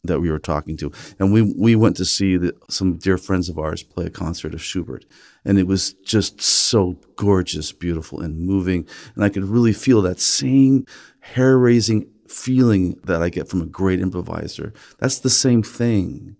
that 0.04 0.20
we 0.20 0.30
were 0.30 0.38
talking 0.38 0.76
to 0.76 0.90
and 1.18 1.32
we 1.32 1.42
we 1.42 1.74
went 1.74 1.96
to 1.96 2.04
see 2.04 2.36
the, 2.36 2.54
some 2.68 2.96
dear 2.96 3.18
friends 3.18 3.48
of 3.48 3.58
ours 3.58 3.82
play 3.82 4.06
a 4.06 4.10
concert 4.10 4.54
of 4.54 4.62
Schubert 4.62 5.04
and 5.44 5.58
it 5.58 5.66
was 5.66 5.92
just 6.04 6.40
so 6.40 6.96
gorgeous 7.16 7.72
beautiful 7.72 8.20
and 8.20 8.38
moving 8.38 8.86
and 9.14 9.24
I 9.24 9.28
could 9.28 9.44
really 9.44 9.72
feel 9.72 10.02
that 10.02 10.20
same 10.20 10.86
hair 11.20 11.58
raising 11.58 12.06
feeling 12.28 12.98
that 13.04 13.22
I 13.22 13.28
get 13.28 13.48
from 13.48 13.62
a 13.62 13.66
great 13.66 14.00
improviser. 14.00 14.72
That's 14.98 15.20
the 15.20 15.30
same 15.30 15.62
thing. 15.62 16.36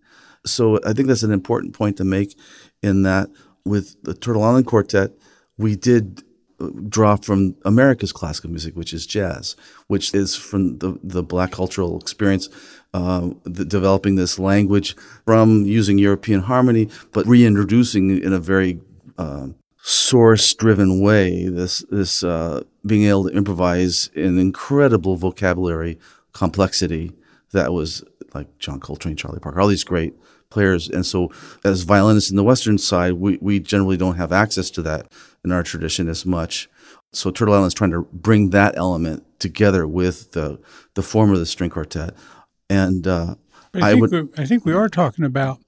So 0.47 0.79
I 0.85 0.93
think 0.93 1.09
that's 1.09 1.23
an 1.23 1.33
important 1.33 1.75
point 1.75 1.97
to 1.99 2.05
make 2.05 2.39
in 2.83 3.03
that 3.03 3.29
with 3.65 4.03
the 4.03 4.15
Turtle 4.15 4.43
Island 4.43 4.67
Quartet, 4.67 5.13
we 5.57 5.77
did 5.77 6.23
uh, 6.61 6.69
draw 6.89 7.17
from 7.17 7.57
America's 7.65 8.13
classical 8.13 8.51
music, 8.51 8.77
which 8.77 8.93
is 8.93 9.07
jazz, 9.07 9.57
which 9.87 10.15
is 10.15 10.37
from 10.37 10.79
the, 10.79 10.99
the 11.03 11.23
black 11.23 11.53
cultural 11.53 11.99
experience, 11.99 12.49
uh, 12.93 13.31
the, 13.45 13.65
developing 13.65 14.17
this 14.17 14.39
language 14.39 14.97
from 15.25 15.65
using 15.65 15.99
European 15.99 16.43
harmony, 16.43 16.89
but 17.13 17.27
reintroducing 17.27 18.23
in 18.23 18.33
a 18.33 18.39
very 18.39 18.81
uh, 19.17 19.49
source-driven 19.87 21.01
way 21.01 21.47
this 21.47 21.85
this 21.91 22.25
uh, 22.25 22.63
being 22.87 23.05
able 23.05 23.29
to 23.29 23.37
improvise 23.37 24.09
an 24.17 24.39
incredible 24.39 25.17
vocabulary 25.17 25.99
complexity 26.33 27.13
that 27.53 27.71
was 27.71 28.03
like 28.33 28.59
John 28.59 28.81
Coltrane, 28.81 29.15
Charlie 29.15 29.41
Parker, 29.41 29.61
all 29.61 29.69
these 29.69 29.85
great 29.85 30.15
players. 30.49 30.89
And 30.89 31.05
so, 31.05 31.31
as 31.65 31.83
violinists 31.83 32.31
in 32.31 32.37
the 32.37 32.43
Western 32.43 32.79
side, 32.79 33.13
we, 33.15 33.39
we 33.43 33.61
generally 33.61 33.97
don't 33.99 34.17
have 34.17 34.33
access 34.33 34.71
to 34.71 34.83
that 34.83 35.13
in 35.45 35.53
our 35.53 35.63
tradition 35.63 36.09
as 36.09 36.25
much. 36.25 36.69
So, 37.13 37.31
Turtle 37.31 37.55
Island 37.55 37.69
is 37.69 37.75
trying 37.75 37.91
to 37.93 38.09
bring 38.13 38.51
that 38.51 38.77
element 38.79 39.23
together 39.39 39.87
with 39.87 40.33
the, 40.33 40.59
the 40.95 41.03
form 41.03 41.31
of 41.31 41.39
the 41.39 41.47
string 41.47 41.71
quartet. 41.71 42.15
And 42.71 43.07
uh, 43.07 43.35
I, 43.75 43.79
I 43.79 43.91
think 43.93 44.01
would- 44.01 44.31
I 44.39 44.47
think 44.47 44.65
we 44.65 44.73
are 44.73 44.89
talking 44.89 45.25
about 45.27 45.59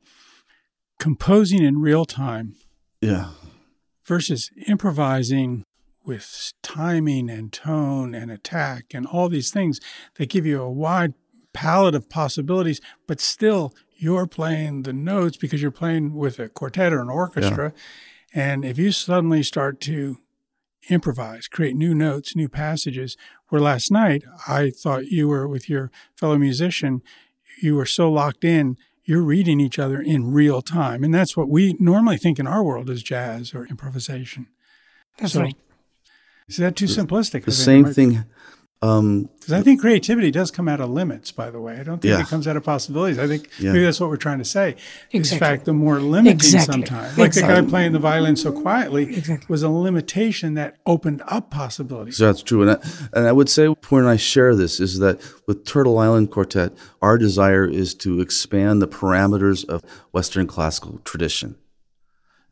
composing 0.99 1.63
in 1.63 1.79
real 1.81 2.07
time 2.07 2.55
yeah, 3.03 3.29
versus 4.07 4.51
improvising 4.67 5.65
with 6.05 6.53
timing 6.63 7.29
and 7.29 7.53
tone 7.53 8.15
and 8.15 8.31
attack 8.31 8.95
and 8.95 9.07
all 9.07 9.29
these 9.29 9.51
things 9.51 9.81
that 10.15 10.29
give 10.29 10.47
you 10.47 10.63
a 10.63 10.71
wide 10.71 11.15
palette 11.53 11.95
of 11.95 12.09
possibilities, 12.09 12.81
but 13.07 13.21
still 13.21 13.75
you're 13.97 14.27
playing 14.27 14.83
the 14.83 14.93
notes 14.93 15.37
because 15.37 15.61
you're 15.61 15.71
playing 15.71 16.15
with 16.15 16.39
a 16.39 16.49
quartet 16.49 16.93
or 16.93 17.01
an 17.01 17.11
orchestra. 17.11 17.73
And 18.35 18.65
if 18.65 18.79
you 18.79 18.93
suddenly 18.93 19.43
start 19.43 19.81
to 19.83 20.19
improvise, 20.89 21.49
create 21.49 21.75
new 21.75 21.95
notes, 21.95 22.37
new 22.37 22.49
passages, 22.49 23.17
where 23.49 23.61
last 23.61 23.91
night 23.91 24.23
I 24.47 24.71
thought 24.71 25.07
you 25.07 25.29
were 25.29 25.49
with 25.49 25.69
your 25.69 25.91
fellow 26.15 26.39
musician, 26.39 27.03
you 27.63 27.75
were 27.75 27.87
so 27.87 28.13
locked 28.13 28.45
in, 28.45 28.77
you're 29.07 29.23
reading 29.23 29.61
each 29.61 29.79
other 29.79 30.01
in 30.01 30.33
real 30.33 30.61
time. 30.61 31.03
And 31.05 31.15
that's 31.15 31.37
what 31.37 31.49
we 31.49 31.77
normally 31.79 32.17
think 32.19 32.39
in 32.39 32.47
our 32.47 32.63
world 32.63 32.91
is 32.91 33.03
jazz 33.03 33.55
or 33.55 33.65
improvisation. 33.67 34.49
That's 35.19 35.33
So, 35.33 35.43
right. 35.43 35.57
Is 36.49 36.59
that 36.59 36.77
too 36.77 36.87
simplistic? 36.87 37.45
the 37.45 37.53
same 37.53 37.87
thing. 37.87 38.25
Um, 38.83 39.31
Because 39.41 39.55
I 39.55 39.63
think 39.63 39.81
creativity 39.81 40.31
does 40.31 40.51
come 40.51 40.69
out 40.69 40.81
of 40.83 40.91
limits, 40.91 41.33
by 41.33 41.51
the 41.51 41.59
way. 41.59 41.79
I 41.81 41.83
don't 41.83 42.01
think 42.01 42.13
Yeah. 42.13 42.21
it 42.21 42.27
comes 42.27 42.47
out 42.47 42.57
of 42.59 42.63
possibilities. 42.63 43.19
I 43.19 43.27
think 43.27 43.49
Yeah. 43.59 43.73
maybe 43.73 43.85
that's 43.85 43.99
what 44.01 44.11
we're 44.11 44.17
trying 44.19 44.39
to 44.39 44.45
say. 44.45 44.77
In 45.13 45.21
Exactly. 45.21 45.39
fact, 45.39 45.65
the 45.65 45.73
more 45.73 45.99
limiting 45.99 46.35
Exactly. 46.37 46.73
sometimes, 46.75 47.17
like 47.17 47.33
the 47.33 47.41
guy 47.41 47.47
Exactly. 47.49 47.71
playing 47.71 47.93
the 47.93 47.99
violin 47.99 48.37
so 48.37 48.53
quietly, 48.53 49.05
Exactly. 49.17 49.47
was 49.49 49.63
a 49.63 49.71
limitation 49.71 50.55
that 50.55 50.77
opened 50.85 51.23
up 51.27 51.51
possibilities. 51.51 52.19
So 52.19 52.27
that's 52.27 52.43
true. 52.43 52.63
And 52.63 52.73
I, 52.73 52.77
and 53.15 53.27
I 53.27 53.33
would 53.33 53.49
say, 53.49 53.75
Purna 53.81 54.03
and 54.09 54.11
I 54.11 54.17
share 54.17 54.55
this, 54.55 54.79
is 54.79 54.99
that 54.99 55.21
with 55.47 55.65
Turtle 55.65 55.99
Island 55.99 56.31
Quartet, 56.31 56.73
our 57.01 57.17
desire 57.17 57.65
is 57.67 57.95
to 57.95 58.21
expand 58.21 58.83
the 58.83 58.89
parameters 58.89 59.65
of 59.65 59.83
Western 60.13 60.47
classical 60.47 61.01
tradition. 61.03 61.55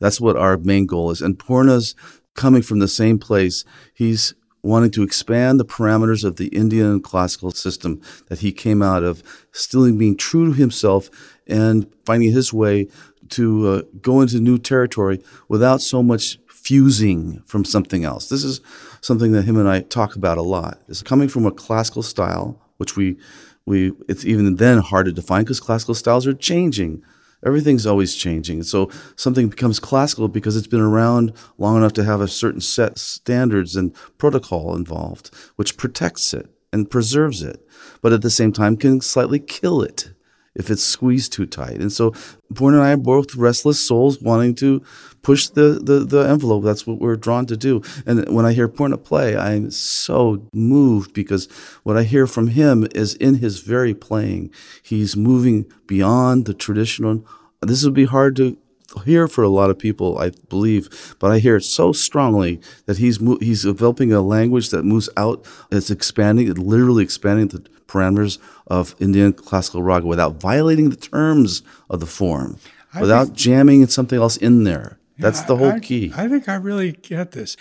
That's 0.00 0.22
what 0.22 0.37
our 0.37 0.56
main 0.56 0.87
goal 0.87 1.10
is. 1.10 1.20
And 1.20 1.38
Purna's 1.38 1.94
coming 2.34 2.62
from 2.62 2.78
the 2.78 2.88
same 2.88 3.18
place. 3.18 3.64
He's 3.92 4.32
wanting 4.64 4.90
to 4.90 5.02
expand 5.02 5.60
the 5.60 5.64
parameters 5.64 6.24
of 6.24 6.36
the 6.36 6.46
Indian 6.48 7.00
classical 7.00 7.50
system 7.50 8.00
that 8.28 8.38
he 8.38 8.50
came 8.50 8.82
out 8.82 9.02
of, 9.02 9.22
still 9.52 9.90
being 9.92 10.16
true 10.16 10.46
to 10.46 10.52
himself 10.52 11.10
and 11.46 11.86
finding 12.06 12.32
his 12.32 12.52
way 12.52 12.88
to 13.28 13.68
uh, 13.68 13.82
go 14.00 14.22
into 14.22 14.40
new 14.40 14.56
territory 14.56 15.22
without 15.48 15.82
so 15.82 16.02
much 16.02 16.38
fusing 16.48 17.42
from 17.44 17.64
something 17.64 18.04
else. 18.04 18.30
This 18.30 18.42
is 18.42 18.62
something 19.02 19.32
that 19.32 19.42
him 19.42 19.58
and 19.58 19.68
I 19.68 19.80
talk 19.80 20.16
about 20.16 20.38
a 20.38 20.42
lot. 20.42 20.80
Is 20.88 21.02
coming 21.02 21.28
from 21.28 21.44
a 21.44 21.52
classical 21.52 22.02
style, 22.02 22.58
which 22.78 22.96
we 22.96 23.18
we 23.66 23.92
it's 24.08 24.24
even 24.24 24.56
then 24.56 24.78
hard 24.78 25.06
to 25.06 25.12
define 25.12 25.44
because 25.44 25.60
classical 25.60 25.94
styles 25.94 26.26
are 26.26 26.32
changing. 26.32 27.02
Everything's 27.45 27.86
always 27.86 28.14
changing. 28.14 28.62
So 28.62 28.90
something 29.16 29.49
becomes 29.49 29.78
classical 29.78 30.28
because 30.28 30.57
it's 30.57 30.66
been 30.66 30.80
around 30.80 31.32
long 31.59 31.76
enough 31.76 31.92
to 31.95 32.05
have 32.05 32.20
a 32.20 32.28
certain 32.28 32.61
set 32.61 32.99
standards 32.99 33.76
and 33.76 33.95
protocol 34.18 34.74
involved, 34.74 35.34
which 35.57 35.76
protects 35.76 36.32
it 36.32 36.49
and 36.72 36.90
preserves 36.90 37.42
it, 37.42 37.66
but 38.01 38.12
at 38.12 38.22
the 38.22 38.30
same 38.30 38.53
time 38.53 38.76
can 38.76 39.01
slightly 39.01 39.38
kill 39.38 39.82
it 39.82 40.13
if 40.55 40.70
it's 40.70 40.82
squeezed 40.82 41.32
too 41.32 41.46
tight. 41.46 41.80
And 41.80 41.92
so 41.92 42.12
Purna 42.55 42.78
and 42.78 42.86
I 42.86 42.92
are 42.92 42.96
both 42.96 43.34
restless 43.34 43.80
souls 43.80 44.20
wanting 44.20 44.55
to 44.57 44.82
push 45.22 45.48
the, 45.48 45.80
the, 45.82 46.05
the 46.05 46.28
envelope. 46.28 46.64
That's 46.64 46.86
what 46.86 47.00
we're 47.00 47.16
drawn 47.16 47.46
to 47.46 47.57
do. 47.57 47.82
And 48.07 48.28
when 48.28 48.46
I 48.46 48.52
hear 48.52 48.68
Purna 48.68 48.98
play, 48.98 49.36
I'm 49.36 49.70
so 49.70 50.48
moved 50.52 51.12
because 51.14 51.48
what 51.82 51.96
I 51.96 52.05
hear 52.05 52.26
from 52.26 52.48
him 52.48 52.86
is 52.94 53.14
in 53.14 53.36
his 53.36 53.61
very 53.61 53.94
playing, 53.94 54.52
he's 54.82 55.16
moving 55.16 55.66
beyond 55.86 56.46
the 56.46 56.55
traditional. 56.55 57.26
This 57.61 57.84
would 57.84 57.94
be 57.94 58.05
hard 58.05 58.36
to 58.36 58.59
hear 59.05 59.26
for 59.26 59.42
a 59.42 59.48
lot 59.48 59.70
of 59.70 59.78
people, 59.78 60.18
I 60.18 60.30
believe, 60.48 61.16
but 61.18 61.30
I 61.30 61.38
hear 61.38 61.57
it 61.57 61.64
so 61.64 61.92
strongly 61.92 62.61
that 62.86 62.98
he's 62.98 63.20
mo- 63.20 63.38
he's 63.40 63.62
developing 63.62 64.12
a 64.12 64.20
language 64.20 64.70
that 64.70 64.84
moves 64.84 65.09
out. 65.16 65.44
It's 65.72 65.90
expanding, 65.90 66.48
it 66.48 66.59
literally 66.59 67.02
expanding 67.02 67.48
the 67.48 67.66
parameters 67.95 68.38
of 68.66 68.95
Indian 69.01 69.32
classical 69.32 69.82
raga 69.82 70.07
without 70.07 70.40
violating 70.40 70.90
the 70.90 70.97
terms 70.97 71.62
of 71.88 72.01
the 72.01 72.07
form, 72.07 72.59
I 72.92 73.01
without 73.01 73.26
think- 73.28 73.38
jamming 73.38 73.86
something 73.86 74.18
else 74.18 74.36
in 74.36 74.64
there. 74.64 74.99
That's 75.18 75.40
Yeah, 75.42 75.47
the 75.47 75.57
whole 75.57 75.72
I- 75.72 75.80
key. 75.80 76.12
I 76.16 76.28
think 76.28 76.49
I 76.49 76.57
really 76.57 76.92
get 76.92 77.30
this. 77.32 77.57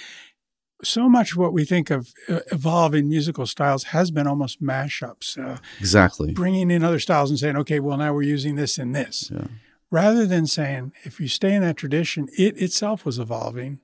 So 0.83 1.07
much 1.07 1.31
of 1.31 1.37
what 1.37 1.53
we 1.53 1.63
think 1.63 1.89
of 1.91 2.11
uh, 2.27 2.39
evolving 2.51 3.07
musical 3.07 3.45
styles 3.45 3.83
has 3.95 4.11
been 4.11 4.27
almost 4.27 4.61
mashups, 4.61 5.37
uh, 5.37 5.57
exactly. 5.79 6.33
bringing 6.33 6.69
in 6.71 6.83
other 6.83 6.99
styles 6.99 7.29
and 7.29 7.39
saying, 7.39 7.55
okay, 7.57 7.79
well, 7.79 7.97
now 7.97 8.11
we're 8.13 8.23
using 8.23 8.55
this 8.55 8.77
and 8.77 8.93
this. 8.93 9.31
Yeah. 9.33 9.47
Rather 9.91 10.25
than 10.25 10.45
saying, 10.47 10.91
if 11.03 11.19
you 11.21 11.27
stay 11.29 11.53
in 11.53 11.61
that 11.61 11.77
tradition, 11.77 12.27
it 12.37 12.57
itself 12.61 13.05
was 13.05 13.17
evolving 13.19 13.79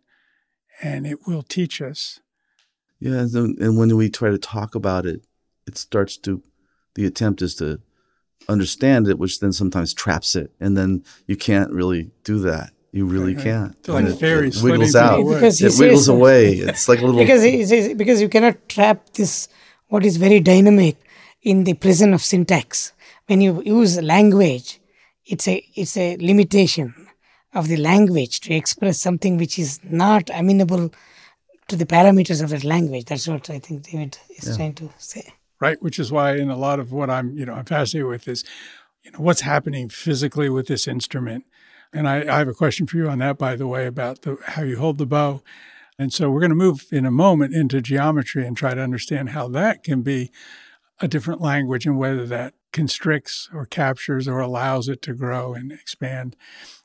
and 0.82 1.06
it 1.08 1.20
will 1.28 1.44
teach 1.44 1.82
us. 1.82 2.20
Yeah, 3.00 3.26
and 3.34 3.78
when 3.78 3.96
we 3.96 4.10
try 4.10 4.30
to 4.30 4.38
talk 4.38 4.76
about 4.76 5.06
it, 5.06 5.22
it 5.70 5.78
starts 5.78 6.14
to. 6.26 6.32
The 6.96 7.06
attempt 7.12 7.40
is 7.48 7.54
to 7.62 7.68
understand 8.48 9.08
it, 9.08 9.18
which 9.20 9.40
then 9.40 9.54
sometimes 9.54 9.94
traps 9.94 10.36
it, 10.42 10.50
and 10.60 10.72
then 10.78 11.04
you 11.28 11.36
can't 11.48 11.72
really 11.80 12.04
do 12.24 12.40
that. 12.50 12.72
You 12.92 13.06
really 13.06 13.36
Right, 13.36 13.46
right. 13.46 13.52
can't. 13.54 13.84
They're 13.84 13.96
like 13.96 14.06
it, 14.14 14.20
fairies 14.20 14.58
it 14.58 14.64
wiggles 14.64 14.96
out. 14.96 15.24
Because 15.34 15.62
It 15.62 15.74
wiggles 15.80 16.06
says- 16.06 16.16
away. 16.18 16.44
It's 16.70 16.86
like 16.90 17.00
a 17.02 17.06
little. 17.06 17.22
because 17.24 17.44
he 17.44 17.64
says 17.72 17.94
because 18.02 18.20
you 18.24 18.30
cannot 18.36 18.56
trap 18.76 18.98
this 19.20 19.48
what 19.92 20.04
is 20.10 20.18
very 20.18 20.40
dynamic 20.40 20.96
in 21.52 21.58
the 21.68 21.76
prison 21.86 22.14
of 22.16 22.22
syntax 22.32 22.94
when 23.28 23.40
you 23.46 23.52
use 23.80 23.94
language 24.16 24.68
it's 25.34 25.48
a 25.54 25.56
it's 25.82 25.96
a 26.06 26.18
limitation 26.32 26.88
of 27.60 27.64
the 27.72 27.78
language 27.92 28.36
to 28.46 28.54
express 28.62 28.96
something 29.08 29.34
which 29.42 29.56
is 29.64 29.72
not 29.84 30.24
amenable 30.40 30.84
to 31.70 31.76
the 31.82 31.86
parameters 31.96 32.40
of 32.44 32.50
that 32.54 32.66
language 32.76 33.06
that's 33.10 33.28
what 33.32 33.46
i 33.56 33.58
think 33.66 33.78
david 33.90 34.14
is 34.38 34.46
trying 34.58 34.74
to 34.82 34.86
say 34.98 35.24
right? 35.60 35.82
Which 35.82 36.00
is 36.00 36.12
why 36.12 36.36
in 36.36 36.50
a 36.50 36.58
lot 36.58 36.80
of 36.80 36.92
what 36.92 37.10
I'm, 37.10 37.38
you 37.38 37.46
know, 37.46 37.54
I'm 37.54 37.66
fascinated 37.66 38.08
with 38.08 38.28
is, 38.28 38.44
you 39.04 39.12
know, 39.12 39.20
what's 39.20 39.42
happening 39.42 39.90
physically 39.90 40.50
with 40.50 40.68
this 40.68 40.88
instrument. 40.88 41.46
And 41.94 42.08
I, 42.08 42.22
I 42.34 42.38
have 42.40 42.48
a 42.48 42.54
question 42.54 42.88
for 42.88 42.98
you 42.98 43.10
on 43.10 43.20
that, 43.20 43.38
by 43.38 43.56
the 43.56 43.68
way, 43.68 43.86
about 43.86 44.22
the, 44.22 44.38
how 44.46 44.64
you 44.64 44.78
hold 44.78 44.98
the 44.98 45.06
bow. 45.06 45.42
And 45.98 46.14
so 46.14 46.30
we're 46.30 46.40
going 46.40 46.52
to 46.52 46.56
move 46.56 46.86
in 46.92 47.06
a 47.06 47.12
moment 47.12 47.54
into 47.54 47.82
geometry 47.82 48.46
and 48.46 48.56
try 48.56 48.74
to 48.74 48.82
understand 48.82 49.30
how 49.30 49.48
that 49.50 49.84
can 49.84 50.02
be 50.02 50.32
a 51.02 51.08
different 51.08 51.42
language 51.42 51.86
and 51.86 51.98
whether 51.98 52.26
that 52.28 52.54
constricts 52.72 53.50
or 53.54 53.66
captures 53.66 54.28
or 54.28 54.40
allows 54.40 54.88
it 54.88 55.02
to 55.02 55.14
grow 55.14 55.54
and 55.54 55.72
expand. 55.72 56.36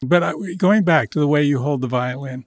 But 0.02 0.22
I, 0.22 0.32
going 0.56 0.82
back 0.82 1.10
to 1.10 1.20
the 1.20 1.28
way 1.28 1.42
you 1.42 1.60
hold 1.60 1.80
the 1.80 1.86
violin, 1.86 2.46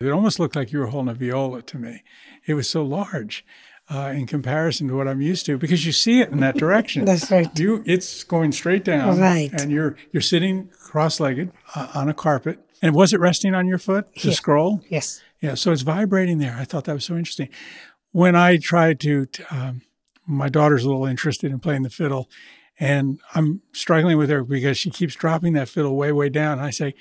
it 0.00 0.10
almost 0.10 0.38
looked 0.38 0.56
like 0.56 0.72
you 0.72 0.78
were 0.78 0.86
holding 0.86 1.10
a 1.10 1.14
viola 1.14 1.62
to 1.62 1.78
me. 1.78 2.02
It 2.46 2.54
was 2.54 2.68
so 2.68 2.82
large 2.84 3.44
uh, 3.90 4.12
in 4.14 4.26
comparison 4.26 4.88
to 4.88 4.96
what 4.96 5.08
I'm 5.08 5.20
used 5.20 5.44
to 5.46 5.58
because 5.58 5.84
you 5.84 5.92
see 5.92 6.20
it 6.20 6.30
in 6.30 6.40
that 6.40 6.56
direction. 6.56 7.04
That's 7.04 7.30
right. 7.30 7.48
You, 7.58 7.82
it's 7.86 8.24
going 8.24 8.52
straight 8.52 8.84
down, 8.84 9.18
Right. 9.18 9.52
And 9.52 9.70
you're 9.70 9.96
you're 10.12 10.20
sitting 10.22 10.68
cross-legged 10.78 11.52
uh, 11.74 11.88
on 11.94 12.08
a 12.08 12.14
carpet. 12.14 12.58
And 12.80 12.94
was 12.94 13.12
it 13.12 13.20
resting 13.20 13.54
on 13.54 13.66
your 13.66 13.78
foot? 13.78 14.12
The 14.14 14.28
Yeah. 14.28 14.34
scroll. 14.34 14.80
yes 14.88 15.20
Yeah, 15.40 15.54
so 15.54 15.72
it's 15.72 15.82
vibrating 15.82 16.38
there. 16.38 16.56
I 16.58 16.64
thought 16.64 16.84
that 16.84 16.94
was 16.94 17.04
so 17.04 17.16
interesting. 17.16 17.48
When 18.12 18.36
I 18.36 18.56
tried 18.58 19.00
to, 19.00 19.26
um, 19.50 19.82
my 20.26 20.48
daughter's 20.48 20.84
a 20.84 20.88
little 20.88 21.06
interested 21.06 21.50
in 21.50 21.58
playing 21.60 21.82
the 21.82 21.90
fiddle, 21.90 22.28
and 22.78 23.20
I'm 23.34 23.62
struggling 23.72 24.16
with 24.18 24.30
her 24.30 24.44
because 24.44 24.78
she 24.78 24.90
keeps 24.90 25.14
dropping 25.14 25.52
that 25.54 25.68
fiddle 25.68 25.96
way, 25.96 26.12
way 26.12 26.28
down. 26.28 26.58
And 26.58 26.66
I 26.66 26.70
say, 26.70 26.94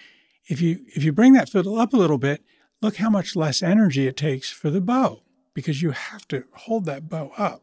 if 0.47 0.61
you 0.61 0.79
if 0.95 1.03
you 1.03 1.11
bring 1.11 1.33
that 1.33 1.49
fiddle 1.49 1.79
up 1.79 1.93
a 1.93 1.97
little 1.97 2.17
bit, 2.17 2.43
look 2.81 2.97
how 2.97 3.09
much 3.09 3.35
less 3.35 3.61
energy 3.61 4.07
it 4.07 4.17
takes 4.17 4.49
for 4.51 4.69
the 4.69 4.81
bow 4.81 5.21
because 5.53 5.81
you 5.81 5.91
have 5.91 6.27
to 6.29 6.43
hold 6.53 6.85
that 6.85 7.09
bow 7.09 7.31
up. 7.37 7.61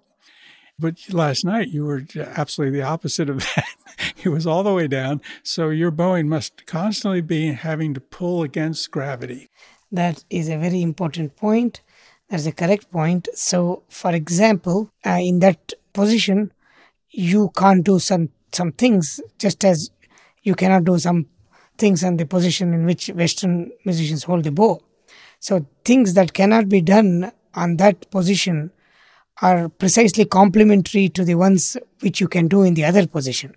But 0.79 0.97
last 1.11 1.45
night 1.45 1.69
you 1.69 1.85
were 1.85 2.05
absolutely 2.17 2.79
the 2.79 2.87
opposite 2.87 3.29
of 3.29 3.39
that. 3.57 3.67
it 4.23 4.29
was 4.29 4.47
all 4.47 4.63
the 4.63 4.73
way 4.73 4.87
down. 4.87 5.21
So 5.43 5.71
your 5.71 5.91
bowing 5.91 6.29
must 6.29 6.67
constantly 6.67 7.21
be 7.21 7.53
having 7.53 7.95
to 7.95 8.01
pull 8.01 8.43
against 8.43 8.91
gravity. 8.91 9.49
That 9.91 10.25
is 10.31 10.49
a 10.49 10.59
very 10.59 10.83
important 10.83 11.37
point. 11.37 11.81
That's 12.29 12.47
a 12.47 12.53
correct 12.53 12.91
point. 12.91 13.29
So, 13.35 13.83
for 13.89 14.15
example, 14.15 14.91
uh, 15.05 15.19
in 15.21 15.39
that 15.39 15.73
position, 15.95 16.53
you 17.11 17.51
can't 17.57 17.85
do 17.85 17.99
some 17.99 18.29
some 18.53 18.73
things 18.73 19.21
just 19.39 19.65
as 19.65 19.91
you 20.43 20.55
cannot 20.55 20.85
do 20.85 20.99
some 20.99 21.27
things 21.79 22.03
in 22.03 22.17
the 22.17 22.27
position 22.27 22.75
in 22.75 22.85
which 22.87 23.09
Western 23.09 23.71
musicians 23.85 24.25
hold 24.25 24.45
the 24.45 24.51
bow. 24.53 24.81
So, 25.41 25.67
things 25.85 26.15
that 26.15 26.35
cannot 26.35 26.69
be 26.69 26.83
done 26.83 27.33
on 27.59 27.77
that 27.77 28.11
position 28.11 28.71
are 29.41 29.69
precisely 29.69 30.25
complementary 30.25 31.09
to 31.09 31.25
the 31.25 31.35
ones 31.35 31.77
which 32.01 32.21
you 32.21 32.29
can 32.29 32.49
do 32.49 32.63
in 32.63 32.75
the 32.75 32.85
other 32.85 33.07
position. 33.07 33.55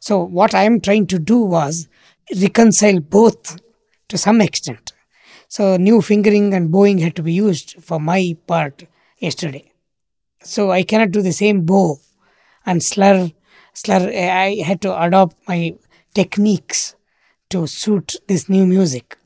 So, 0.00 0.22
what 0.22 0.54
I 0.54 0.64
am 0.64 0.80
trying 0.80 1.06
to 1.08 1.18
do 1.18 1.38
was 1.42 1.88
reconcile 2.40 3.00
both 3.00 3.60
to 4.08 4.18
some 4.18 4.40
extent. 4.40 4.92
So, 5.48 5.76
new 5.76 6.00
fingering 6.00 6.54
and 6.54 6.70
bowing 6.70 6.98
had 6.98 7.16
to 7.16 7.22
be 7.22 7.32
used 7.32 7.82
for 7.82 7.98
my 8.00 8.36
part 8.46 8.84
yesterday. 9.18 9.72
So, 10.42 10.70
I 10.70 10.82
cannot 10.82 11.10
do 11.10 11.22
the 11.22 11.32
same 11.32 11.62
bow 11.62 12.00
and 12.64 12.82
slur. 12.82 13.30
Slur. 13.74 14.10
I 14.10 14.62
had 14.64 14.80
to 14.82 15.02
adopt 15.02 15.36
my 15.48 15.74
techniques 16.14 16.94
to 17.50 17.66
suit 17.66 18.16
this 18.28 18.48
new 18.48 18.66
music. 18.66 19.16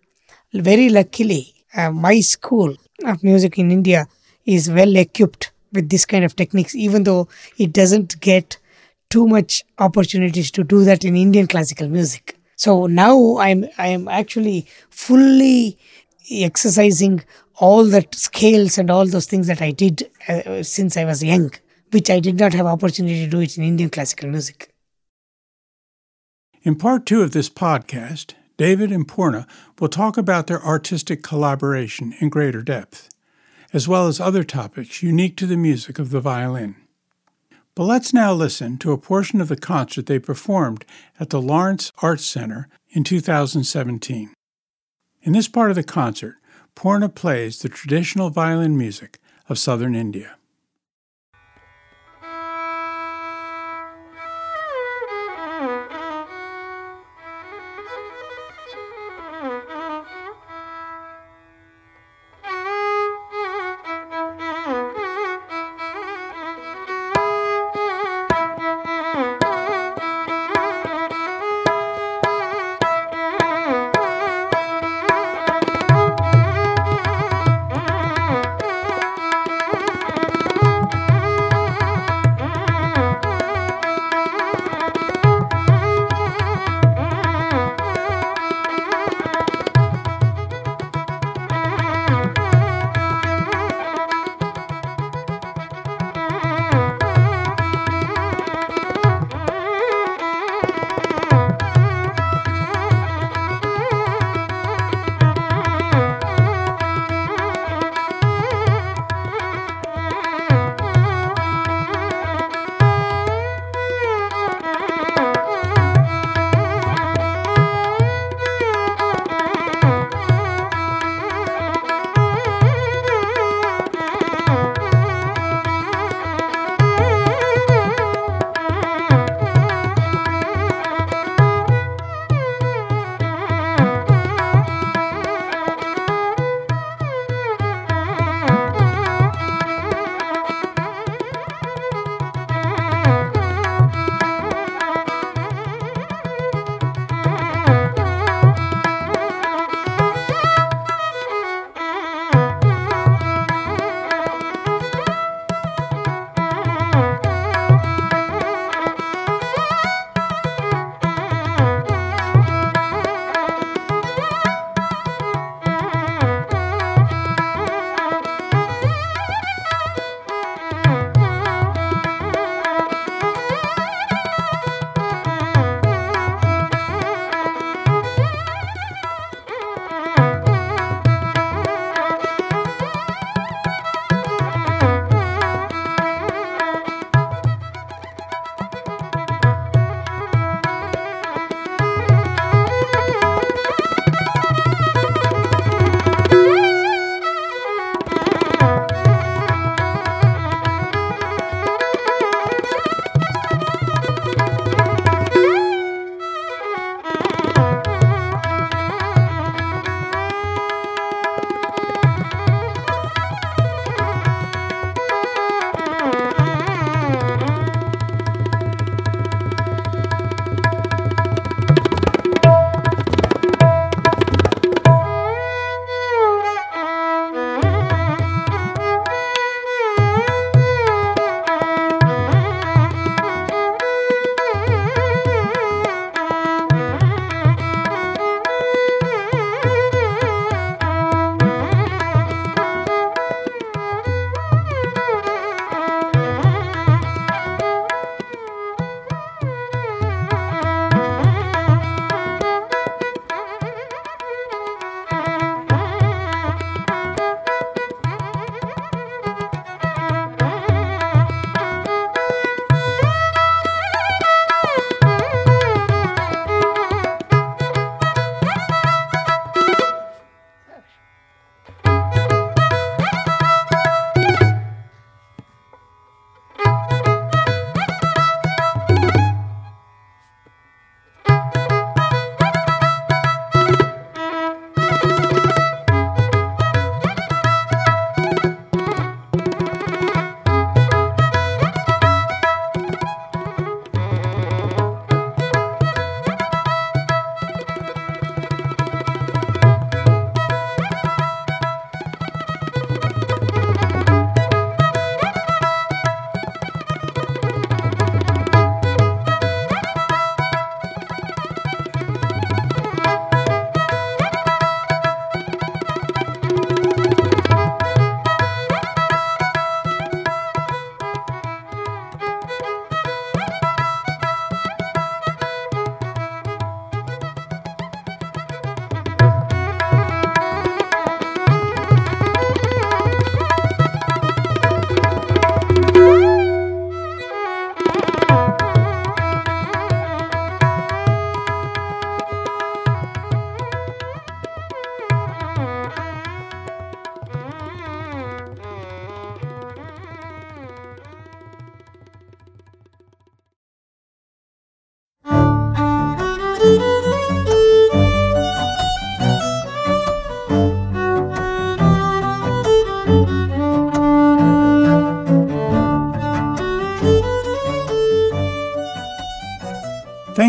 Very 0.53 0.89
luckily, 0.89 1.55
uh, 1.75 1.91
my 1.91 2.21
school 2.21 2.77
of 3.05 3.23
music 3.23 3.59
in 3.59 3.71
India 3.71 4.07
is 4.45 4.71
well 4.71 4.97
equipped 4.97 5.53
with 5.73 5.89
this 5.89 6.07
kind 6.07 6.25
of 6.25 6.37
techniques, 6.37 6.75
even 6.75 7.05
though 7.05 7.29
it 7.59 7.73
doesn't 7.73 8.21
get 8.21 8.59
too 9.11 9.27
much 9.27 9.63
opportunities 9.79 10.51
to 10.53 10.65
do 10.65 10.85
that 10.85 11.05
in 11.05 11.17
Indian 11.17 11.47
classical 11.47 11.89
music. 11.89 12.39
So 12.57 12.87
now 12.87 13.37
I'm 13.39 13.67
I'm 13.79 14.09
actually 14.09 14.67
fully 14.89 15.79
exercising 16.31 17.23
all 17.57 17.85
that 17.85 18.15
scales 18.15 18.79
and 18.79 18.91
all 18.91 19.07
those 19.07 19.27
things 19.27 19.47
that 19.47 19.63
I 19.63 19.71
did 19.71 20.11
uh, 20.29 20.63
since 20.63 20.97
I 20.97 21.05
was 21.05 21.23
young, 21.23 21.53
which 21.91 22.11
I 22.11 22.21
did 22.21 22.39
not 22.39 22.55
have 22.55 22.67
opportunity 22.67 23.25
to 23.25 23.31
do 23.31 23.41
it 23.41 23.57
in 23.57 23.65
Indian 23.65 23.91
classical 23.91 24.29
music. 24.29 24.73
In 26.63 26.75
part 26.75 27.07
two 27.07 27.23
of 27.23 27.33
this 27.33 27.49
podcast, 27.49 28.35
David 28.57 28.91
and 28.91 29.07
Purna 29.07 29.47
will 29.79 29.89
talk 29.89 30.17
about 30.17 30.47
their 30.47 30.63
artistic 30.63 31.23
collaboration 31.23 32.15
in 32.21 32.31
greater 32.31 32.63
depth, 32.63 33.11
as 33.73 33.87
well 33.87 34.07
as 34.07 34.19
other 34.19 34.45
topics 34.45 35.03
unique 35.03 35.37
to 35.37 35.47
the 35.47 35.57
music 35.57 35.99
of 35.99 36.11
the 36.11 36.21
violin. 36.21 36.77
But 37.75 37.85
let's 37.85 38.15
now 38.15 38.33
listen 38.33 38.79
to 38.79 38.93
a 38.93 38.99
portion 38.99 39.43
of 39.43 39.49
the 39.49 39.57
concert 39.57 40.07
they 40.07 40.19
performed 40.19 40.87
at 41.21 41.29
the 41.29 41.43
Lawrence 41.43 41.93
Arts 41.99 42.25
Center 42.25 42.69
in 42.89 43.05
2017. 43.05 44.33
In 45.23 45.33
this 45.33 45.49
part 45.49 45.69
of 45.71 45.77
the 45.77 45.83
concert, 45.83 46.37
Purna 46.75 47.11
plays 47.11 47.61
the 47.61 47.69
traditional 47.69 48.31
violin 48.31 48.79
music 48.79 49.19
of 49.51 49.59
southern 49.59 49.95
India. 49.95 50.36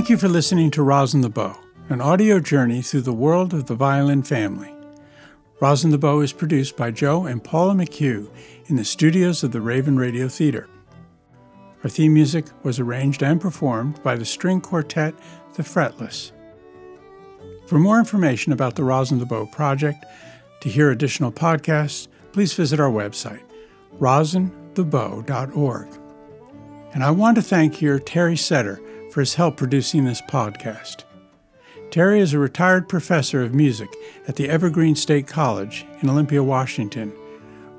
Thank 0.07 0.21
you 0.21 0.29
for 0.29 0.33
listening 0.33 0.71
to 0.71 0.83
Rosin 0.83 1.19
the 1.19 1.27
Bow, 1.27 1.59
an 1.89 1.99
audio 1.99 2.39
journey 2.39 2.81
through 2.81 3.01
the 3.01 3.11
world 3.11 3.53
of 3.53 3.65
the 3.65 3.75
violin 3.75 4.23
family. 4.23 4.73
Rosin 5.59 5.91
the 5.91 5.97
Bow 5.97 6.21
is 6.21 6.31
produced 6.31 6.77
by 6.77 6.91
Joe 6.91 7.25
and 7.25 7.43
Paula 7.43 7.73
McHugh 7.73 8.29
in 8.67 8.77
the 8.77 8.85
studios 8.85 9.43
of 9.43 9.51
the 9.51 9.59
Raven 9.59 9.97
Radio 9.97 10.29
Theater. 10.29 10.69
Our 11.83 11.89
theme 11.89 12.13
music 12.13 12.45
was 12.63 12.79
arranged 12.79 13.21
and 13.21 13.41
performed 13.41 14.01
by 14.01 14.15
the 14.15 14.23
string 14.23 14.61
quartet 14.61 15.13
The 15.55 15.63
Fretless. 15.63 16.31
For 17.67 17.77
more 17.77 17.99
information 17.99 18.53
about 18.53 18.77
the 18.77 18.85
Rosin 18.85 19.19
the 19.19 19.25
Bow 19.25 19.45
project, 19.45 20.05
to 20.61 20.69
hear 20.69 20.89
additional 20.89 21.33
podcasts, 21.33 22.07
please 22.31 22.53
visit 22.53 22.79
our 22.79 22.89
website, 22.89 23.43
rosinthebow.org. 23.99 25.87
And 26.93 27.03
I 27.03 27.11
want 27.11 27.35
to 27.35 27.41
thank 27.41 27.75
here 27.75 27.99
Terry 27.99 28.37
Setter 28.37 28.79
for 29.17 29.21
his 29.21 29.33
help 29.33 29.57
producing 29.57 30.05
this 30.05 30.21
podcast. 30.21 31.03
Terry 31.89 32.19
is 32.19 32.33
a 32.33 32.37
retired 32.37 32.87
professor 32.87 33.41
of 33.41 33.51
music 33.51 33.89
at 34.27 34.35
the 34.35 34.47
Evergreen 34.47 34.95
State 34.95 35.25
College 35.25 35.87
in 36.03 36.09
Olympia, 36.11 36.43
Washington, 36.43 37.09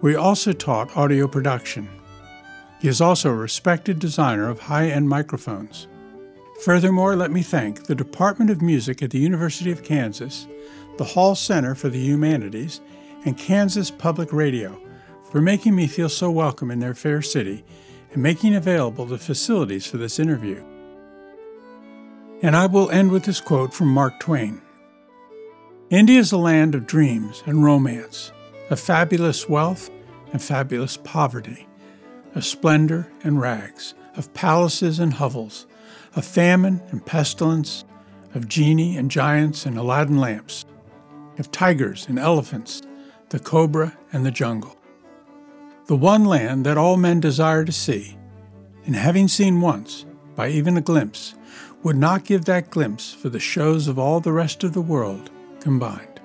where 0.00 0.10
he 0.10 0.16
also 0.16 0.52
taught 0.52 0.96
audio 0.96 1.28
production. 1.28 1.88
He 2.80 2.88
is 2.88 3.00
also 3.00 3.30
a 3.30 3.36
respected 3.36 4.00
designer 4.00 4.48
of 4.48 4.58
high 4.58 4.88
end 4.88 5.08
microphones. 5.08 5.86
Furthermore, 6.64 7.14
let 7.14 7.30
me 7.30 7.42
thank 7.42 7.84
the 7.84 7.94
Department 7.94 8.50
of 8.50 8.60
Music 8.60 9.00
at 9.00 9.10
the 9.10 9.20
University 9.20 9.70
of 9.70 9.84
Kansas, 9.84 10.48
the 10.96 11.04
Hall 11.04 11.36
Center 11.36 11.76
for 11.76 11.88
the 11.88 12.04
Humanities, 12.04 12.80
and 13.24 13.38
Kansas 13.38 13.92
Public 13.92 14.32
Radio 14.32 14.76
for 15.30 15.40
making 15.40 15.76
me 15.76 15.86
feel 15.86 16.08
so 16.08 16.32
welcome 16.32 16.72
in 16.72 16.80
their 16.80 16.96
fair 16.96 17.22
city 17.22 17.64
and 18.12 18.20
making 18.20 18.56
available 18.56 19.06
the 19.06 19.18
facilities 19.18 19.86
for 19.86 19.98
this 19.98 20.18
interview. 20.18 20.64
And 22.40 22.54
I 22.54 22.66
will 22.66 22.88
end 22.90 23.10
with 23.10 23.24
this 23.24 23.40
quote 23.40 23.74
from 23.74 23.88
Mark 23.88 24.20
Twain 24.20 24.62
India 25.90 26.20
is 26.20 26.30
a 26.30 26.38
land 26.38 26.74
of 26.76 26.86
dreams 26.86 27.42
and 27.46 27.64
romance, 27.64 28.30
of 28.70 28.78
fabulous 28.78 29.48
wealth 29.48 29.90
and 30.32 30.40
fabulous 30.40 30.96
poverty, 30.98 31.66
of 32.36 32.44
splendor 32.44 33.10
and 33.24 33.40
rags, 33.40 33.94
of 34.16 34.32
palaces 34.34 35.00
and 35.00 35.14
hovels, 35.14 35.66
of 36.14 36.24
famine 36.24 36.80
and 36.90 37.04
pestilence, 37.04 37.84
of 38.34 38.48
genii 38.48 38.96
and 38.96 39.10
giants 39.10 39.66
and 39.66 39.76
Aladdin 39.76 40.18
lamps, 40.18 40.64
of 41.38 41.50
tigers 41.50 42.06
and 42.08 42.20
elephants, 42.20 42.82
the 43.30 43.40
cobra 43.40 43.98
and 44.12 44.24
the 44.24 44.30
jungle. 44.30 44.76
The 45.86 45.96
one 45.96 46.24
land 46.24 46.66
that 46.66 46.78
all 46.78 46.96
men 46.98 47.18
desire 47.18 47.64
to 47.64 47.72
see, 47.72 48.16
and 48.86 48.94
having 48.94 49.26
seen 49.26 49.60
once, 49.60 50.04
by 50.36 50.50
even 50.50 50.76
a 50.76 50.82
glimpse, 50.82 51.34
would 51.82 51.96
not 51.96 52.24
give 52.24 52.44
that 52.44 52.70
glimpse 52.70 53.12
for 53.12 53.28
the 53.28 53.40
shows 53.40 53.88
of 53.88 53.98
all 53.98 54.20
the 54.20 54.32
rest 54.32 54.64
of 54.64 54.72
the 54.72 54.80
world 54.80 55.30
combined. 55.60 56.17